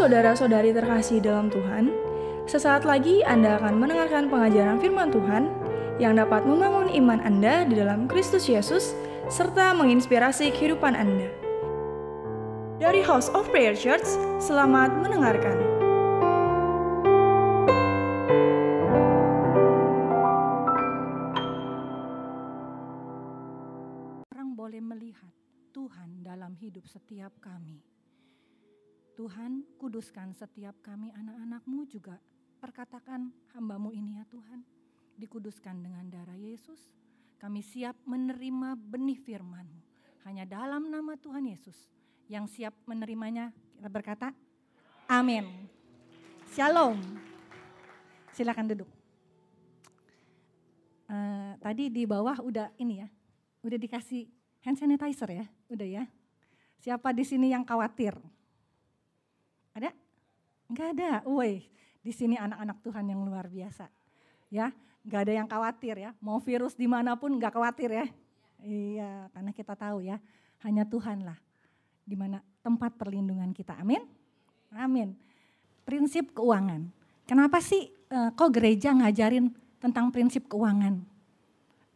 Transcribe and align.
saudara-saudari 0.00 0.72
terkasih 0.72 1.20
dalam 1.20 1.52
Tuhan, 1.52 1.92
sesaat 2.48 2.88
lagi 2.88 3.20
Anda 3.20 3.60
akan 3.60 3.84
mendengarkan 3.84 4.32
pengajaran 4.32 4.80
firman 4.80 5.12
Tuhan 5.12 5.52
yang 6.00 6.16
dapat 6.16 6.48
membangun 6.48 6.88
iman 7.04 7.20
Anda 7.20 7.68
di 7.68 7.76
dalam 7.76 8.08
Kristus 8.08 8.48
Yesus 8.48 8.96
serta 9.28 9.76
menginspirasi 9.76 10.56
kehidupan 10.56 10.96
Anda. 10.96 11.28
Dari 12.80 13.04
House 13.04 13.28
of 13.36 13.52
Prayer 13.52 13.76
Church, 13.76 14.08
selamat 14.40 15.04
mendengarkan. 15.04 15.60
Orang 24.32 24.56
boleh 24.56 24.80
melihat 24.80 25.36
Tuhan 25.76 26.24
dalam 26.24 26.56
hidup 26.56 26.88
setiap 26.88 27.36
kami. 27.44 27.99
Tuhan, 29.18 29.66
kuduskan 29.76 30.32
setiap 30.32 30.78
kami 30.80 31.10
anak-anakmu 31.12 31.86
juga. 31.90 32.16
Perkatakan 32.60 33.32
hambamu 33.56 33.90
ini 33.90 34.20
ya 34.20 34.24
Tuhan. 34.28 34.62
Dikuduskan 35.18 35.82
dengan 35.82 36.08
darah 36.08 36.36
Yesus. 36.36 36.78
Kami 37.40 37.64
siap 37.64 37.96
menerima 38.04 38.76
benih 38.76 39.16
firmanmu. 39.16 39.80
Hanya 40.28 40.44
dalam 40.44 40.88
nama 40.88 41.16
Tuhan 41.16 41.48
Yesus. 41.48 41.88
Yang 42.28 42.60
siap 42.60 42.74
menerimanya, 42.84 43.50
kita 43.76 43.88
berkata, 43.88 44.28
Amin. 45.10 45.66
Shalom. 46.54 47.00
Silakan 48.30 48.70
duduk. 48.70 48.90
Uh, 51.10 51.58
tadi 51.58 51.90
di 51.90 52.06
bawah 52.06 52.38
udah 52.38 52.70
ini 52.78 53.02
ya, 53.02 53.08
udah 53.66 53.74
dikasih 53.74 54.30
hand 54.62 54.78
sanitizer 54.78 55.26
ya, 55.26 55.46
udah 55.66 55.88
ya. 55.88 56.04
Siapa 56.78 57.10
di 57.10 57.26
sini 57.26 57.50
yang 57.50 57.66
khawatir? 57.66 58.14
Ada? 59.74 59.90
Enggak 60.70 60.88
ada. 60.98 61.10
Woi, 61.26 61.66
di 62.00 62.12
sini 62.14 62.38
anak-anak 62.38 62.78
Tuhan 62.82 63.04
yang 63.10 63.20
luar 63.22 63.46
biasa. 63.50 63.86
Ya, 64.50 64.74
enggak 65.06 65.20
ada 65.26 65.32
yang 65.32 65.48
khawatir 65.50 65.94
ya. 65.98 66.10
Mau 66.22 66.38
virus 66.42 66.74
di 66.74 66.86
mana 66.86 67.14
pun 67.18 67.34
enggak 67.34 67.54
khawatir 67.54 67.90
ya. 67.90 68.06
Iya, 68.60 69.32
karena 69.32 69.50
kita 69.56 69.74
tahu 69.74 70.04
ya, 70.04 70.20
hanya 70.62 70.84
Tuhan 70.84 71.24
lah 71.24 71.38
di 72.04 72.18
mana 72.18 72.42
tempat 72.60 72.98
perlindungan 72.98 73.54
kita. 73.54 73.78
Amin. 73.78 74.02
Amin. 74.74 75.16
Prinsip 75.86 76.34
keuangan. 76.34 76.90
Kenapa 77.24 77.62
sih 77.62 77.90
uh, 78.10 78.34
kok 78.34 78.50
gereja 78.50 78.90
ngajarin 78.90 79.50
tentang 79.78 80.10
prinsip 80.10 80.50
keuangan? 80.50 80.98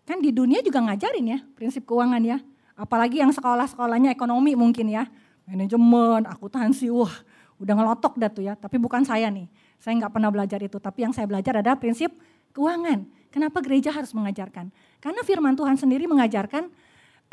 Kan 0.04 0.18
di 0.20 0.30
dunia 0.30 0.60
juga 0.60 0.84
ngajarin 0.84 1.26
ya 1.26 1.38
prinsip 1.58 1.82
keuangan 1.88 2.22
ya. 2.22 2.38
Apalagi 2.74 3.22
yang 3.22 3.30
sekolah-sekolahnya 3.30 4.10
ekonomi 4.14 4.54
mungkin 4.58 4.90
ya. 4.90 5.06
Manajemen, 5.44 6.24
akuntansi, 6.24 6.88
wah 6.88 7.12
udah 7.58 7.74
ngelotok 7.74 8.14
dah 8.18 8.30
tuh 8.30 8.44
ya. 8.46 8.54
Tapi 8.58 8.76
bukan 8.78 9.06
saya 9.06 9.30
nih, 9.30 9.46
saya 9.78 9.94
nggak 10.00 10.12
pernah 10.14 10.30
belajar 10.30 10.58
itu. 10.62 10.78
Tapi 10.78 11.06
yang 11.06 11.12
saya 11.14 11.26
belajar 11.28 11.60
adalah 11.60 11.78
prinsip 11.78 12.10
keuangan. 12.54 13.06
Kenapa 13.34 13.58
gereja 13.58 13.90
harus 13.90 14.14
mengajarkan? 14.14 14.70
Karena 15.02 15.20
firman 15.26 15.58
Tuhan 15.58 15.74
sendiri 15.74 16.06
mengajarkan 16.06 16.70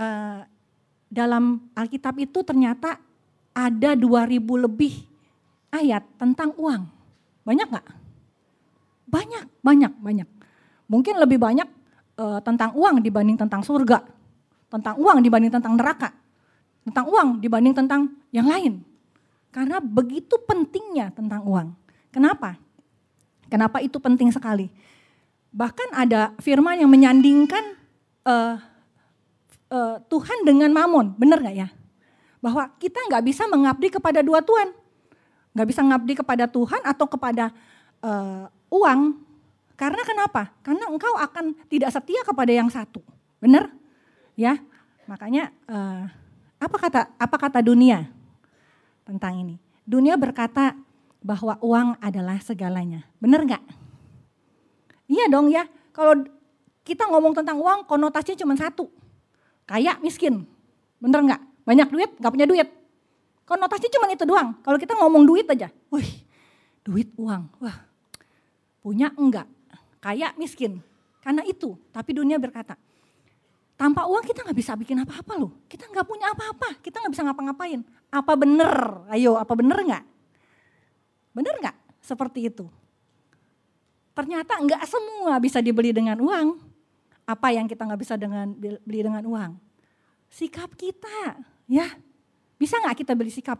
uh, 0.02 0.42
dalam 1.11 1.69
Alkitab 1.77 2.17
itu 2.17 2.42
ternyata 2.42 2.97
ada 3.53 3.94
2000 3.94 4.42
lebih 4.66 5.05
ayat 5.69 6.02
tentang 6.17 6.55
uang. 6.58 6.83
Banyak 7.45 7.67
nggak? 7.69 7.88
Banyak, 9.11 9.45
banyak, 9.61 9.94
banyak. 9.99 10.30
Mungkin 10.88 11.16
lebih 11.19 11.38
banyak 11.38 11.67
uh, 12.17 12.39
tentang 12.44 12.73
uang 12.73 13.03
dibanding 13.03 13.38
tentang 13.38 13.61
surga. 13.61 14.03
Tentang 14.72 14.95
uang 14.97 15.19
dibanding 15.19 15.52
tentang 15.52 15.75
neraka. 15.75 16.16
Tentang 16.81 17.05
uang 17.11 17.44
dibanding 17.44 17.75
tentang 17.75 18.09
yang 18.31 18.48
lain. 18.48 18.81
Karena 19.52 19.84
begitu 19.84 20.39
pentingnya 20.48 21.12
tentang 21.12 21.44
uang. 21.44 21.76
Kenapa? 22.12 22.56
Kenapa 23.52 23.84
itu 23.84 24.00
penting 24.00 24.32
sekali? 24.32 24.72
Bahkan 25.52 25.92
ada 25.92 26.32
firman 26.39 26.80
yang 26.80 26.88
menyandingkan 26.88 27.76
uh, 28.23 28.56
uh, 29.67 29.95
Tuhan 30.08 30.48
dengan 30.48 30.72
mamon, 30.72 31.20
benar 31.20 31.44
nggak 31.44 31.58
ya? 31.60 31.67
Bahwa 32.40 32.72
kita 32.80 32.95
nggak 33.11 33.23
bisa 33.28 33.44
mengabdi 33.52 33.92
kepada 33.92 34.23
dua 34.23 34.40
Tuhan, 34.40 34.72
nggak 35.52 35.67
bisa 35.67 35.84
mengabdi 35.84 36.14
kepada 36.16 36.48
Tuhan 36.48 36.80
atau 36.88 37.06
kepada 37.11 37.52
uh, 38.00 38.48
uang. 38.72 39.20
Karena 39.76 40.04
kenapa? 40.08 40.56
Karena 40.64 40.88
engkau 40.88 41.11
akan 41.20 41.58
tidak 41.67 41.92
setia 41.92 42.23
kepada 42.23 42.56
yang 42.56 42.72
satu, 42.72 43.04
benar? 43.44 43.67
Ya, 44.40 44.64
makanya 45.11 45.52
uh, 45.67 46.08
apa 46.56 46.78
kata 46.80 47.02
apa 47.20 47.36
kata 47.36 47.60
dunia? 47.60 48.20
Tentang 49.06 49.38
ini. 49.38 49.56
Dunia 49.86 50.16
berkata 50.16 50.78
bahwa 51.22 51.58
uang 51.62 52.02
adalah 52.02 52.42
segalanya. 52.42 53.06
Benar 53.22 53.45
nggak? 53.45 53.64
Iya 55.12 55.26
dong 55.30 55.52
ya. 55.52 55.67
Kalau 55.92 56.23
kita 56.82 57.06
ngomong 57.08 57.38
tentang 57.38 57.61
uang 57.61 57.86
konotasinya 57.86 58.42
cuma 58.42 58.56
satu. 58.58 58.90
Kaya, 59.70 60.02
miskin. 60.02 60.48
Bener 60.98 61.22
nggak? 61.22 61.42
Banyak 61.64 61.88
duit, 61.94 62.11
nggak 62.17 62.32
punya 62.34 62.48
duit. 62.50 62.67
Konotasinya 63.45 63.94
cuma 64.00 64.06
itu 64.10 64.26
doang. 64.26 64.58
Kalau 64.66 64.78
kita 64.82 64.98
ngomong 64.98 65.23
duit 65.28 65.45
aja. 65.52 65.70
Wih, 65.94 66.26
duit 66.82 67.14
uang. 67.20 67.48
Wah, 67.61 67.78
punya 68.82 69.14
enggak. 69.14 69.45
Kaya, 70.02 70.34
miskin. 70.40 70.82
Karena 71.22 71.45
itu. 71.45 71.78
Tapi 71.94 72.17
dunia 72.17 72.42
berkata, 72.42 72.73
tanpa 73.81 74.05
uang 74.05 74.21
kita 74.21 74.45
nggak 74.45 74.53
bisa 74.61 74.77
bikin 74.77 75.02
apa-apa 75.02 75.42
loh. 75.42 75.65
Kita 75.65 75.89
nggak 75.89 76.05
punya 76.05 76.30
apa-apa, 76.30 76.77
kita 76.86 77.02
nggak 77.02 77.17
bisa 77.17 77.25
ngapa-ngapain. 77.25 77.81
Apa 78.14 78.37
bener? 78.37 78.69
Ayo, 79.09 79.42
apa 79.42 79.58
bener 79.58 79.73
nggak? 79.81 80.05
Bener 81.33 81.53
nggak 81.58 81.77
seperti 81.97 82.53
itu? 82.53 82.69
Ternyata 84.14 84.61
nggak 84.61 84.86
semua 84.86 85.42
bisa 85.42 85.65
dibeli 85.65 85.89
dengan 85.89 86.14
uang. 86.21 86.61
Apa 87.25 87.58
yang 87.58 87.65
kita 87.65 87.89
nggak 87.89 88.02
bisa 88.05 88.21
dengan 88.21 88.53
beli 88.53 89.02
dengan 89.02 89.25
uang? 89.25 89.58
Sikap 90.30 90.77
kita, 90.77 91.42
ya. 91.65 91.89
Bisa 92.61 92.77
nggak 92.77 93.02
kita 93.02 93.17
beli 93.17 93.33
sikap? 93.33 93.58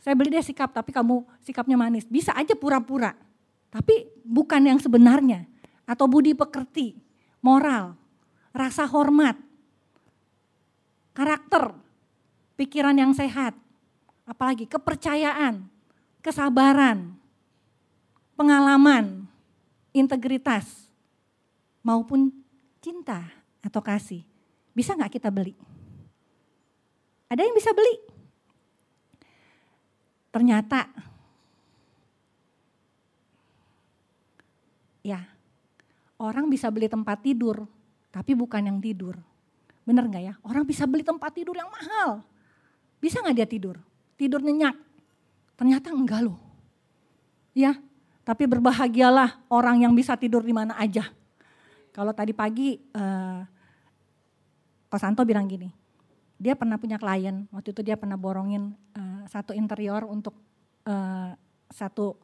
Saya 0.00 0.16
beli 0.16 0.32
deh 0.32 0.40
sikap, 0.40 0.72
tapi 0.72 0.88
kamu 0.88 1.28
sikapnya 1.44 1.76
manis. 1.76 2.08
Bisa 2.08 2.32
aja 2.32 2.56
pura-pura, 2.56 3.12
tapi 3.68 4.08
bukan 4.24 4.72
yang 4.72 4.80
sebenarnya. 4.80 5.44
Atau 5.84 6.08
budi 6.08 6.32
pekerti, 6.32 6.96
moral, 7.44 7.97
rasa 8.58 8.90
hormat, 8.90 9.38
karakter, 11.14 11.70
pikiran 12.58 12.98
yang 12.98 13.14
sehat, 13.14 13.54
apalagi 14.26 14.66
kepercayaan, 14.66 15.62
kesabaran, 16.18 17.14
pengalaman, 18.34 19.30
integritas, 19.94 20.90
maupun 21.86 22.34
cinta 22.82 23.30
atau 23.62 23.78
kasih. 23.78 24.26
Bisa 24.74 24.98
nggak 24.98 25.22
kita 25.22 25.30
beli? 25.30 25.54
Ada 27.30 27.46
yang 27.46 27.54
bisa 27.54 27.70
beli? 27.70 27.94
Ternyata, 30.34 30.90
ya, 35.06 35.22
orang 36.18 36.50
bisa 36.50 36.68
beli 36.74 36.90
tempat 36.90 37.22
tidur, 37.22 37.77
tapi 38.18 38.34
bukan 38.34 38.66
yang 38.66 38.82
tidur. 38.82 39.14
Bener 39.86 40.02
nggak 40.10 40.22
ya? 40.26 40.34
Orang 40.42 40.66
bisa 40.66 40.90
beli 40.90 41.06
tempat 41.06 41.30
tidur 41.30 41.54
yang 41.54 41.70
mahal. 41.70 42.26
Bisa 42.98 43.22
nggak 43.22 43.36
dia 43.38 43.46
tidur? 43.46 43.78
Tidur 44.18 44.42
nyenyak. 44.42 44.74
Ternyata 45.54 45.94
enggak 45.94 46.26
loh. 46.26 46.34
Ya, 47.54 47.78
tapi 48.26 48.50
berbahagialah 48.50 49.38
orang 49.46 49.86
yang 49.86 49.94
bisa 49.94 50.18
tidur 50.18 50.42
di 50.42 50.50
mana 50.50 50.74
aja. 50.82 51.06
Kalau 51.94 52.10
tadi 52.10 52.34
pagi 52.34 52.74
uh, 52.98 53.40
Kosanto 54.90 55.22
bilang 55.22 55.46
gini, 55.46 55.70
dia 56.34 56.58
pernah 56.58 56.74
punya 56.74 56.98
klien, 56.98 57.46
waktu 57.54 57.70
itu 57.70 57.86
dia 57.86 57.94
pernah 57.94 58.18
borongin 58.18 58.74
uh, 58.98 59.22
satu 59.30 59.54
interior 59.54 60.02
untuk 60.10 60.34
uh, 60.90 61.38
satu 61.70 62.18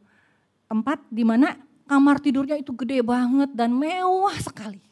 tempat 0.67 1.07
di 1.07 1.23
mana 1.23 1.55
kamar 1.87 2.19
tidurnya 2.19 2.59
itu 2.59 2.75
gede 2.75 2.99
banget 3.07 3.55
dan 3.55 3.71
mewah 3.71 4.35
sekali. 4.43 4.83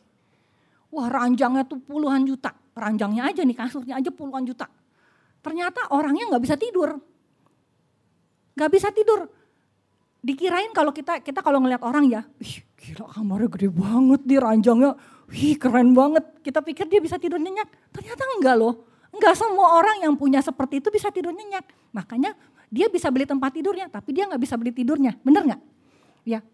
Wah 0.93 1.09
ranjangnya 1.09 1.65
tuh 1.65 1.81
puluhan 1.81 2.29
juta, 2.29 2.53
ranjangnya 2.77 3.25
aja 3.33 3.41
nih 3.41 3.57
kasurnya 3.57 3.97
aja 3.97 4.13
puluhan 4.13 4.45
juta. 4.45 4.69
Ternyata 5.41 5.89
orangnya 5.89 6.29
nggak 6.29 6.45
bisa 6.45 6.55
tidur, 6.61 7.01
nggak 8.53 8.71
bisa 8.71 8.93
tidur. 8.93 9.25
Dikirain 10.23 10.71
kalau 10.77 10.93
kita 10.93 11.19
kita 11.25 11.41
kalau 11.41 11.59
ngeliat 11.65 11.81
orang 11.81 12.07
ya, 12.13 12.23
ih 12.39 12.63
gila 12.77 13.09
kamarnya 13.09 13.49
gede 13.57 13.69
banget 13.73 14.21
di 14.23 14.37
ranjangnya, 14.37 14.93
wih 15.33 15.57
keren 15.57 15.97
banget. 15.97 16.29
Kita 16.45 16.61
pikir 16.61 16.87
dia 16.93 17.01
bisa 17.01 17.17
tidur 17.17 17.41
nyenyak, 17.41 17.67
ternyata 17.91 18.23
enggak 18.39 18.55
loh. 18.61 18.85
Enggak 19.17 19.35
semua 19.35 19.81
orang 19.81 20.05
yang 20.05 20.15
punya 20.15 20.45
seperti 20.45 20.79
itu 20.79 20.93
bisa 20.93 21.09
tidur 21.09 21.33
nyenyak. 21.33 21.65
Makanya 21.97 22.37
dia 22.69 22.93
bisa 22.93 23.09
beli 23.09 23.25
tempat 23.25 23.51
tidurnya, 23.57 23.89
tapi 23.89 24.13
dia 24.13 24.29
nggak 24.29 24.41
bisa 24.45 24.55
beli 24.61 24.77
tidurnya, 24.77 25.17
bener 25.25 25.43
nggak? 25.49 25.61
Ya, 26.29 26.45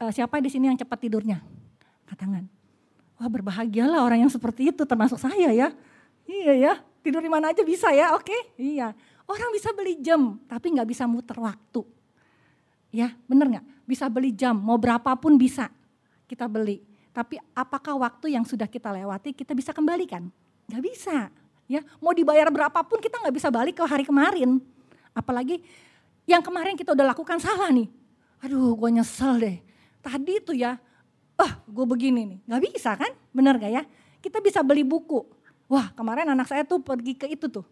eh, 0.00 0.10
siapa 0.14 0.38
di 0.38 0.48
sini 0.48 0.70
yang 0.70 0.78
cepat 0.78 1.02
tidurnya? 1.02 1.42
Katangan. 2.06 2.61
Wah 3.22 3.30
berbahagialah 3.30 4.02
orang 4.02 4.26
yang 4.26 4.32
seperti 4.34 4.74
itu 4.74 4.82
termasuk 4.82 5.14
saya 5.14 5.54
ya. 5.54 5.70
Iya 6.26 6.52
ya, 6.58 6.72
tidur 7.06 7.22
di 7.22 7.30
mana 7.30 7.54
aja 7.54 7.62
bisa 7.62 7.94
ya, 7.94 8.18
oke? 8.18 8.34
Iya. 8.58 8.90
Orang 9.30 9.54
bisa 9.54 9.70
beli 9.70 9.94
jam, 10.02 10.42
tapi 10.50 10.74
nggak 10.74 10.90
bisa 10.90 11.06
muter 11.06 11.38
waktu. 11.38 11.86
Ya, 12.90 13.14
bener 13.30 13.46
nggak? 13.46 13.66
Bisa 13.86 14.10
beli 14.10 14.34
jam, 14.34 14.58
mau 14.58 14.74
berapapun 14.74 15.38
bisa 15.38 15.70
kita 16.26 16.50
beli. 16.50 16.82
Tapi 17.14 17.38
apakah 17.54 17.94
waktu 17.94 18.34
yang 18.34 18.42
sudah 18.42 18.66
kita 18.66 18.90
lewati 18.90 19.30
kita 19.30 19.54
bisa 19.54 19.70
kembalikan? 19.70 20.26
Gak 20.66 20.82
bisa. 20.82 21.30
Ya, 21.70 21.86
mau 22.02 22.10
dibayar 22.10 22.50
berapapun 22.50 22.98
kita 22.98 23.22
nggak 23.22 23.38
bisa 23.38 23.54
balik 23.54 23.78
ke 23.78 23.84
hari 23.86 24.02
kemarin. 24.02 24.58
Apalagi 25.14 25.62
yang 26.26 26.42
kemarin 26.42 26.74
kita 26.74 26.90
udah 26.90 27.14
lakukan 27.14 27.38
salah 27.38 27.70
nih. 27.70 27.86
Aduh, 28.42 28.74
gue 28.74 28.90
nyesel 28.98 29.38
deh. 29.38 29.56
Tadi 30.02 30.42
tuh 30.42 30.58
ya, 30.58 30.74
ah 31.42 31.58
gue 31.66 31.84
begini 31.84 32.22
nih. 32.24 32.38
Gak 32.46 32.62
bisa 32.62 32.90
kan? 32.94 33.10
Bener 33.34 33.58
gak 33.58 33.72
ya? 33.74 33.82
Kita 34.22 34.38
bisa 34.38 34.62
beli 34.62 34.86
buku. 34.86 35.26
Wah, 35.66 35.90
kemarin 35.98 36.30
anak 36.30 36.46
saya 36.46 36.62
tuh 36.62 36.78
pergi 36.78 37.16
ke 37.16 37.26
itu 37.26 37.48
tuh, 37.48 37.64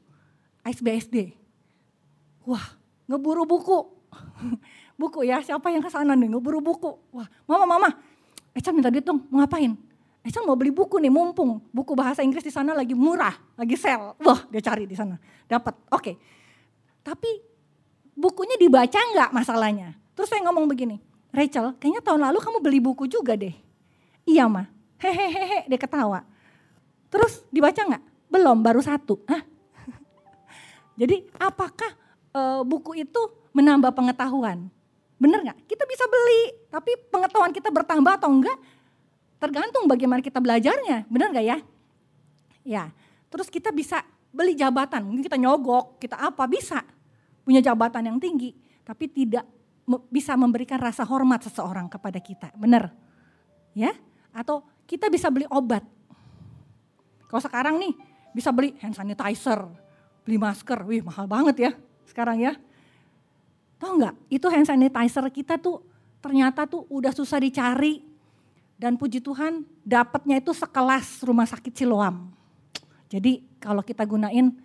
ISBSD. 0.65 1.37
Wah, 2.49 2.65
ngeburu 3.07 3.45
buku. 3.45 3.79
buku 5.01 5.29
ya, 5.29 5.45
siapa 5.45 5.69
yang 5.69 5.85
ke 5.85 5.93
sana 5.93 6.17
nih 6.17 6.33
ngeburu 6.33 6.65
buku. 6.65 6.97
Wah, 7.13 7.29
mama, 7.45 7.69
mama, 7.69 7.89
Eca 8.57 8.75
minta 8.75 8.91
duit 8.91 9.07
dong, 9.07 9.23
mau 9.31 9.45
ngapain? 9.45 9.77
Eca 10.21 10.41
mau 10.43 10.57
beli 10.59 10.75
buku 10.75 10.99
nih, 10.99 11.13
mumpung 11.13 11.63
buku 11.71 11.93
bahasa 11.93 12.25
Inggris 12.25 12.45
di 12.45 12.53
sana 12.53 12.75
lagi 12.75 12.97
murah, 12.97 13.37
lagi 13.55 13.77
sale. 13.79 14.19
Wah, 14.25 14.49
dia 14.51 14.65
cari 14.65 14.89
di 14.89 14.97
sana, 14.97 15.21
dapat. 15.47 15.77
Oke. 15.95 16.17
Tapi 17.01 17.31
bukunya 18.17 18.57
dibaca 18.61 18.97
nggak 18.97 19.31
masalahnya? 19.33 19.97
Terus 20.17 20.29
saya 20.29 20.45
ngomong 20.49 20.69
begini, 20.69 21.01
Rachel, 21.31 21.79
kayaknya 21.79 22.03
tahun 22.03 22.21
lalu 22.27 22.39
kamu 22.43 22.59
beli 22.59 22.79
buku 22.83 23.07
juga 23.07 23.39
deh. 23.39 23.55
Iya 24.27 24.51
mah, 24.51 24.67
hehehe, 24.99 25.67
dia 25.71 25.79
ketawa. 25.79 26.27
Terus 27.11 27.43
dibaca 27.51 27.79
nggak? 27.79 28.05
Belum, 28.31 28.59
baru 28.63 28.83
satu. 28.83 29.23
Hah? 29.27 29.43
Jadi 31.01 31.27
apakah 31.39 31.91
e, 32.31 32.41
buku 32.67 32.99
itu 32.99 33.21
menambah 33.55 33.95
pengetahuan? 33.95 34.71
Bener 35.19 35.43
nggak? 35.43 35.67
Kita 35.67 35.87
bisa 35.87 36.07
beli, 36.07 36.43
tapi 36.71 36.95
pengetahuan 37.11 37.55
kita 37.55 37.71
bertambah 37.71 38.19
atau 38.19 38.31
enggak 38.31 38.59
tergantung 39.41 39.87
bagaimana 39.87 40.23
kita 40.23 40.39
belajarnya. 40.39 41.07
Bener 41.11 41.31
nggak 41.31 41.47
ya? 41.47 41.59
Ya, 42.67 42.85
terus 43.31 43.49
kita 43.49 43.75
bisa 43.75 44.03
beli 44.31 44.55
jabatan, 44.55 45.03
mungkin 45.03 45.27
kita 45.27 45.39
nyogok, 45.39 45.99
kita 45.99 46.15
apa, 46.19 46.47
bisa. 46.47 46.83
Punya 47.43 47.59
jabatan 47.59 48.15
yang 48.15 48.19
tinggi, 48.23 48.55
tapi 48.87 49.11
tidak 49.11 49.43
bisa 50.13 50.39
memberikan 50.39 50.79
rasa 50.79 51.03
hormat 51.03 51.43
seseorang 51.43 51.91
kepada 51.91 52.23
kita. 52.23 52.55
Bener? 52.55 52.95
Ya? 53.75 53.97
Atau 54.31 54.63
kita 54.87 55.11
bisa 55.11 55.27
beli 55.33 55.47
obat. 55.51 55.83
Kalau 57.27 57.43
sekarang 57.43 57.79
nih, 57.79 57.95
bisa 58.31 58.51
beli 58.55 58.75
hand 58.79 58.95
sanitizer, 58.95 59.67
beli 60.23 60.39
masker, 60.39 60.83
wih 60.87 61.03
mahal 61.03 61.27
banget 61.27 61.57
ya 61.59 61.73
sekarang 62.07 62.43
ya. 62.43 62.55
Tahu 63.79 64.03
nggak? 64.03 64.15
Itu 64.29 64.47
hand 64.51 64.67
sanitizer 64.67 65.25
kita 65.31 65.57
tuh 65.57 65.83
ternyata 66.19 66.67
tuh 66.67 66.85
udah 66.91 67.15
susah 67.15 67.39
dicari. 67.39 68.07
Dan 68.81 68.97
puji 68.97 69.21
Tuhan 69.21 69.61
dapatnya 69.85 70.41
itu 70.41 70.57
sekelas 70.57 71.21
rumah 71.29 71.45
sakit 71.45 71.69
Siloam. 71.77 72.33
Jadi 73.13 73.45
kalau 73.61 73.85
kita 73.85 74.09
gunain 74.09 74.57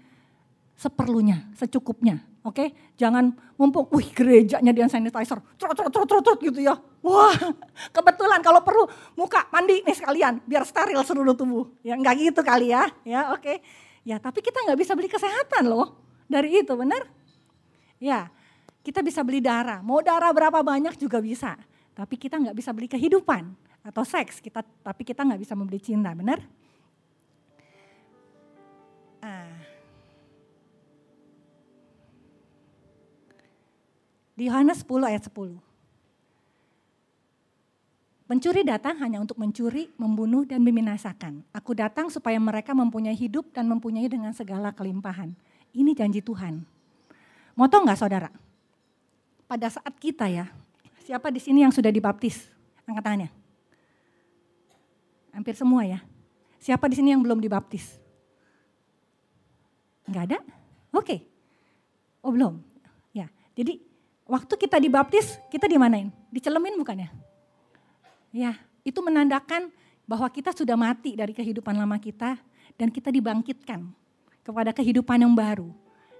seperlunya, 0.79 1.51
secukupnya. 1.51 2.23
Oke, 2.45 2.61
okay? 2.61 2.93
jangan 2.93 3.33
mumpung, 3.57 3.89
wih 3.89 4.05
gerejanya 4.13 4.69
hand 4.69 4.93
sanitizer, 4.93 5.41
trot 5.57 5.73
trot 5.73 5.89
trot 5.89 6.05
trot 6.05 6.21
trot 6.21 6.39
gitu 6.45 6.61
ya. 6.61 6.77
Wah, 7.01 7.33
kebetulan 7.95 8.37
kalau 8.45 8.61
perlu 8.61 8.85
muka 9.17 9.49
mandi 9.49 9.81
nih 9.81 9.97
sekalian, 9.97 10.45
biar 10.45 10.61
steril 10.61 11.01
seluruh 11.01 11.33
tubuh. 11.33 11.73
Ya 11.81 11.97
enggak 11.97 12.21
gitu 12.21 12.45
kali 12.45 12.69
ya, 12.69 12.85
ya 13.01 13.33
oke. 13.33 13.41
Okay. 13.41 13.57
Ya 14.05 14.21
tapi 14.21 14.45
kita 14.45 14.61
nggak 14.61 14.77
bisa 14.77 14.93
beli 14.93 15.09
kesehatan 15.09 15.65
loh 15.65 15.97
dari 16.29 16.61
itu, 16.61 16.69
benar? 16.77 17.09
Ya, 17.97 18.29
kita 18.85 19.01
bisa 19.01 19.25
beli 19.25 19.41
darah, 19.41 19.81
mau 19.81 20.05
darah 20.05 20.29
berapa 20.29 20.61
banyak 20.61 21.01
juga 21.01 21.17
bisa. 21.25 21.57
Tapi 21.97 22.13
kita 22.13 22.37
nggak 22.37 22.53
bisa 22.61 22.69
beli 22.77 22.85
kehidupan 22.85 23.57
atau 23.81 24.05
seks, 24.05 24.37
kita 24.37 24.61
tapi 24.85 25.01
kita 25.01 25.25
nggak 25.25 25.41
bisa 25.41 25.57
membeli 25.57 25.81
cinta, 25.81 26.13
benar? 26.13 26.45
Ah. 29.25 29.54
Di 34.35 34.51
Yohanes 34.51 34.83
10 34.83 35.09
ayat 35.09 35.23
10. 35.31 35.57
Pencuri 38.25 38.61
datang 38.65 38.99
hanya 38.99 39.21
untuk 39.21 39.37
mencuri, 39.37 39.93
membunuh, 39.95 40.43
dan 40.43 40.59
membinasakan. 40.65 41.45
Aku 41.53 41.77
datang 41.77 42.09
supaya 42.09 42.41
mereka 42.41 42.73
mempunyai 42.73 43.13
hidup 43.13 43.53
dan 43.53 43.69
mempunyai 43.69 44.09
dengan 44.09 44.33
segala 44.33 44.73
kelimpahan. 44.73 45.31
Ini 45.71 45.93
janji 45.93 46.25
Tuhan. 46.25 46.65
Mau 47.53 47.69
tau 47.69 47.85
nggak 47.85 48.01
saudara? 48.01 48.29
pada 49.45 49.69
saat 49.69 49.93
kita 50.01 50.25
ya, 50.25 50.49
siapa 51.05 51.29
di 51.29 51.37
sini 51.37 51.61
yang 51.61 51.73
sudah 51.73 51.93
dibaptis? 51.93 52.49
Angkat 52.85 53.03
tangannya. 53.05 53.29
Hampir 55.33 55.55
semua 55.57 55.85
ya. 55.85 55.99
Siapa 56.61 56.89
di 56.89 56.95
sini 56.97 57.13
yang 57.13 57.21
belum 57.21 57.41
dibaptis? 57.41 57.97
Enggak 60.05 60.33
ada? 60.33 60.39
Oke. 60.93 61.25
Oh 62.21 62.33
belum. 62.33 62.61
Ya. 63.13 63.29
Jadi 63.57 63.81
waktu 64.25 64.53
kita 64.57 64.77
dibaptis, 64.81 65.37
kita 65.53 65.69
dimanain? 65.69 66.09
Dicelemin 66.33 66.75
bukan 66.77 67.05
ya? 67.05 67.09
Ya, 68.35 68.51
itu 68.83 68.99
menandakan 68.99 69.71
bahwa 70.05 70.27
kita 70.29 70.53
sudah 70.53 70.77
mati 70.77 71.17
dari 71.17 71.31
kehidupan 71.31 71.73
lama 71.73 71.97
kita 71.97 72.37
dan 72.75 72.91
kita 72.91 73.09
dibangkitkan 73.09 73.87
kepada 74.45 74.75
kehidupan 74.75 75.23
yang 75.23 75.33
baru. 75.33 75.71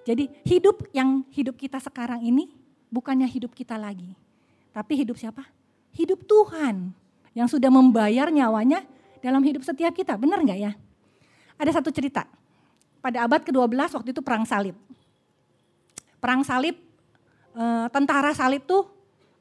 Jadi 0.06 0.30
hidup 0.46 0.86
yang 0.94 1.26
hidup 1.34 1.58
kita 1.58 1.82
sekarang 1.82 2.22
ini 2.22 2.54
bukannya 2.94 3.26
hidup 3.26 3.54
kita 3.54 3.78
lagi. 3.78 4.14
Tapi 4.70 4.94
hidup 5.02 5.18
siapa? 5.18 5.46
Hidup 5.98 6.26
Tuhan 6.26 6.94
yang 7.34 7.50
sudah 7.50 7.74
membayar 7.74 8.30
nyawanya 8.30 8.86
dalam 9.20 9.42
hidup 9.42 9.66
setiap 9.66 9.92
kita. 9.98 10.14
Benar 10.16 10.46
nggak 10.46 10.60
ya? 10.62 10.72
Ada 11.58 11.82
satu 11.82 11.90
cerita. 11.90 12.30
Pada 13.02 13.26
abad 13.26 13.42
ke-12 13.42 13.98
waktu 13.98 14.10
itu 14.14 14.22
perang 14.22 14.46
salib. 14.46 14.78
Perang 16.18 16.42
salib, 16.42 16.78
eh, 17.56 17.88
tentara 17.90 18.36
salib 18.36 18.68
tuh 18.68 18.86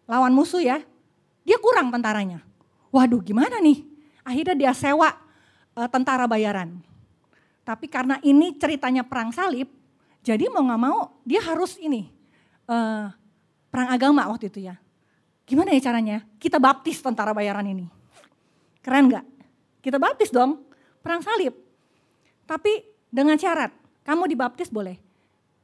lawan 0.06 0.32
musuh 0.32 0.62
ya. 0.62 0.78
Dia 1.44 1.61
kurang 1.61 1.93
tentaranya. 1.93 2.40
Waduh 2.94 3.20
gimana 3.20 3.61
nih? 3.61 3.84
Akhirnya 4.25 4.55
dia 4.55 4.72
sewa 4.72 5.12
eh, 5.74 5.88
tentara 5.91 6.24
bayaran. 6.24 6.79
Tapi 7.65 7.88
karena 7.88 8.20
ini 8.20 8.55
ceritanya 8.60 9.00
perang 9.05 9.32
salib, 9.32 9.72
jadi 10.20 10.53
mau 10.53 10.65
nggak 10.65 10.81
mau 10.84 11.17
dia 11.24 11.41
harus 11.41 11.81
ini 11.81 12.12
uh, 12.69 13.08
perang 13.72 13.88
agama 13.93 14.29
waktu 14.29 14.53
itu 14.53 14.69
ya. 14.69 14.77
Gimana 15.44 15.77
ya 15.77 15.81
caranya? 15.81 16.24
Kita 16.41 16.56
baptis 16.56 17.00
tentara 17.05 17.36
bayaran 17.36 17.69
ini. 17.69 17.84
Keren 18.81 19.12
gak? 19.12 19.24
Kita 19.84 20.00
baptis 20.00 20.32
dong, 20.32 20.65
perang 21.05 21.20
salib. 21.20 21.53
Tapi 22.48 22.84
dengan 23.12 23.36
syarat, 23.36 23.72
kamu 24.05 24.24
dibaptis 24.29 24.72
boleh. 24.72 24.96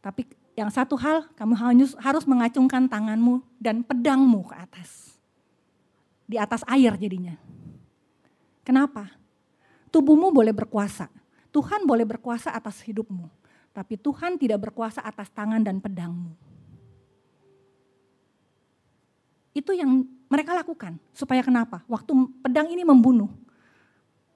Tapi 0.05 0.25
yang 0.61 0.69
satu 0.69 0.93
hal, 1.01 1.25
kamu 1.41 1.57
harus 1.97 2.25
mengacungkan 2.29 2.85
tanganmu 2.85 3.41
dan 3.57 3.81
pedangmu 3.81 4.45
ke 4.45 4.55
atas. 4.61 5.17
Di 6.29 6.37
atas 6.37 6.61
air 6.69 6.93
jadinya. 7.01 7.41
Kenapa? 8.61 9.09
Tubuhmu 9.89 10.29
boleh 10.29 10.53
berkuasa. 10.53 11.09
Tuhan 11.49 11.89
boleh 11.89 12.05
berkuasa 12.05 12.53
atas 12.53 12.85
hidupmu. 12.85 13.25
Tapi 13.73 13.97
Tuhan 13.97 14.37
tidak 14.37 14.69
berkuasa 14.69 15.01
atas 15.01 15.33
tangan 15.33 15.65
dan 15.65 15.81
pedangmu. 15.81 16.37
Itu 19.57 19.73
yang 19.73 20.05
mereka 20.29 20.53
lakukan. 20.53 21.01
Supaya 21.17 21.41
kenapa? 21.41 21.81
Waktu 21.89 22.13
pedang 22.45 22.69
ini 22.69 22.85
membunuh. 22.85 23.33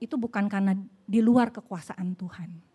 Itu 0.00 0.16
bukan 0.16 0.48
karena 0.48 0.72
di 1.04 1.20
luar 1.20 1.52
kekuasaan 1.52 2.16
Tuhan. 2.16 2.73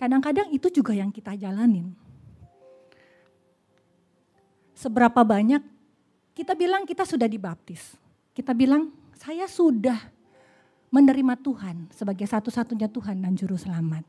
Kadang-kadang 0.00 0.48
itu 0.48 0.72
juga 0.72 0.96
yang 0.96 1.12
kita 1.12 1.36
jalanin. 1.36 1.92
Seberapa 4.72 5.20
banyak 5.20 5.60
kita 6.32 6.56
bilang 6.56 6.88
kita 6.88 7.04
sudah 7.04 7.28
dibaptis. 7.28 8.00
Kita 8.32 8.56
bilang 8.56 8.88
saya 9.12 9.44
sudah 9.44 10.00
menerima 10.88 11.36
Tuhan 11.44 11.92
sebagai 11.92 12.24
satu-satunya 12.24 12.88
Tuhan 12.88 13.20
dan 13.20 13.36
Juru 13.36 13.60
Selamat. 13.60 14.08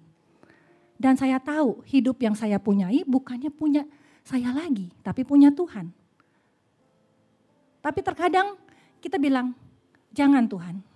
Dan 0.95 1.19
saya 1.19 1.43
tahu 1.43 1.83
hidup 1.83 2.23
yang 2.23 2.39
saya 2.39 2.55
punyai 2.55 3.03
bukannya 3.03 3.51
punya 3.51 3.83
saya 4.23 4.55
lagi, 4.55 4.95
tapi 5.03 5.27
punya 5.27 5.51
Tuhan. 5.51 5.91
Tapi 7.83 7.99
terkadang 7.99 8.55
kita 9.03 9.19
bilang, 9.19 9.51
jangan 10.15 10.47
Tuhan. 10.47 10.90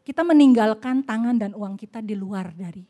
Kita 0.00 0.24
meninggalkan 0.24 1.04
tangan 1.04 1.36
dan 1.36 1.52
uang 1.52 1.76
kita 1.76 2.00
di 2.00 2.16
luar 2.16 2.50
dari 2.56 2.82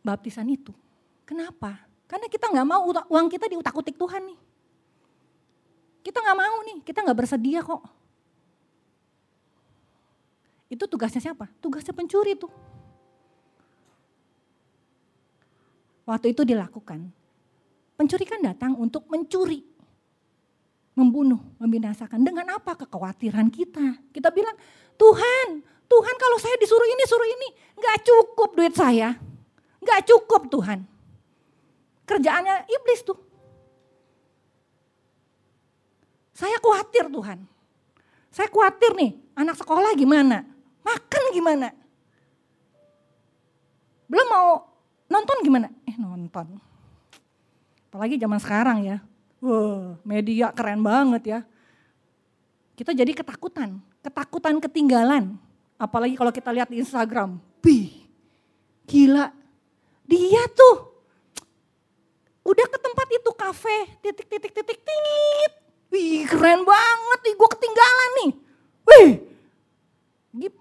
baptisan 0.00 0.48
itu. 0.48 0.72
Kenapa? 1.28 1.76
Karena 2.08 2.24
kita 2.32 2.48
nggak 2.48 2.64
mau 2.64 2.88
uang 2.88 3.26
kita 3.28 3.52
diutak-utik 3.52 4.00
Tuhan 4.00 4.24
nih. 4.32 4.40
Kita 6.00 6.24
nggak 6.24 6.38
mau 6.40 6.56
nih, 6.64 6.78
kita 6.80 7.04
nggak 7.04 7.18
bersedia 7.20 7.60
kok. 7.60 7.84
Itu 10.72 10.88
tugasnya 10.88 11.20
siapa? 11.20 11.52
Tugasnya 11.60 11.92
pencuri 11.92 12.32
tuh. 12.32 12.48
Waktu 16.08 16.32
itu 16.32 16.48
dilakukan. 16.48 17.12
Pencuri 17.92 18.24
kan 18.24 18.40
datang 18.40 18.72
untuk 18.80 19.04
mencuri. 19.12 19.67
Membunuh, 20.98 21.38
membinasakan. 21.62 22.26
Dengan 22.26 22.58
apa? 22.58 22.74
Kekhawatiran 22.74 23.46
kita. 23.54 24.02
Kita 24.10 24.34
bilang, 24.34 24.58
Tuhan, 24.98 25.62
Tuhan 25.86 26.14
kalau 26.18 26.38
saya 26.42 26.58
disuruh 26.58 26.88
ini, 26.90 27.02
suruh 27.06 27.28
ini. 27.38 27.48
Gak 27.78 28.02
cukup 28.02 28.58
duit 28.58 28.74
saya. 28.74 29.14
Gak 29.78 30.10
cukup 30.10 30.50
Tuhan. 30.50 30.82
Kerjaannya 32.02 32.66
iblis 32.66 33.06
tuh. 33.06 33.14
Saya 36.34 36.58
khawatir 36.58 37.06
Tuhan. 37.06 37.38
Saya 38.34 38.50
khawatir 38.50 38.94
nih, 38.94 39.10
anak 39.38 39.58
sekolah 39.58 39.94
gimana? 39.94 40.46
Makan 40.82 41.24
gimana? 41.34 41.68
Belum 44.06 44.26
mau 44.30 44.48
nonton 45.10 45.38
gimana? 45.42 45.68
Eh 45.84 45.94
nonton. 45.98 46.58
Apalagi 47.90 48.16
zaman 48.18 48.40
sekarang 48.40 48.78
ya. 48.82 48.96
Wah, 49.38 49.94
media 50.02 50.50
keren 50.50 50.82
banget 50.82 51.22
ya. 51.26 51.40
Kita 52.74 52.94
jadi 52.94 53.10
ketakutan, 53.14 53.78
ketakutan 54.02 54.58
ketinggalan. 54.62 55.38
Apalagi 55.78 56.18
kalau 56.18 56.34
kita 56.34 56.50
lihat 56.50 56.70
di 56.70 56.82
Instagram. 56.82 57.38
Bih, 57.62 58.06
gila. 58.86 59.30
Dia 60.08 60.42
tuh 60.50 60.90
udah 62.48 62.66
ke 62.66 62.78
tempat 62.80 63.08
itu 63.12 63.30
kafe, 63.36 63.76
titik 64.02 64.26
titik 64.26 64.52
titik 64.54 64.78
tingit. 64.82 65.52
Wih, 65.88 66.24
keren 66.26 66.66
banget 66.66 67.18
nih, 67.24 67.34
gue 67.36 67.48
ketinggalan 67.54 68.10
nih. 68.22 68.30
Wih, 68.88 69.08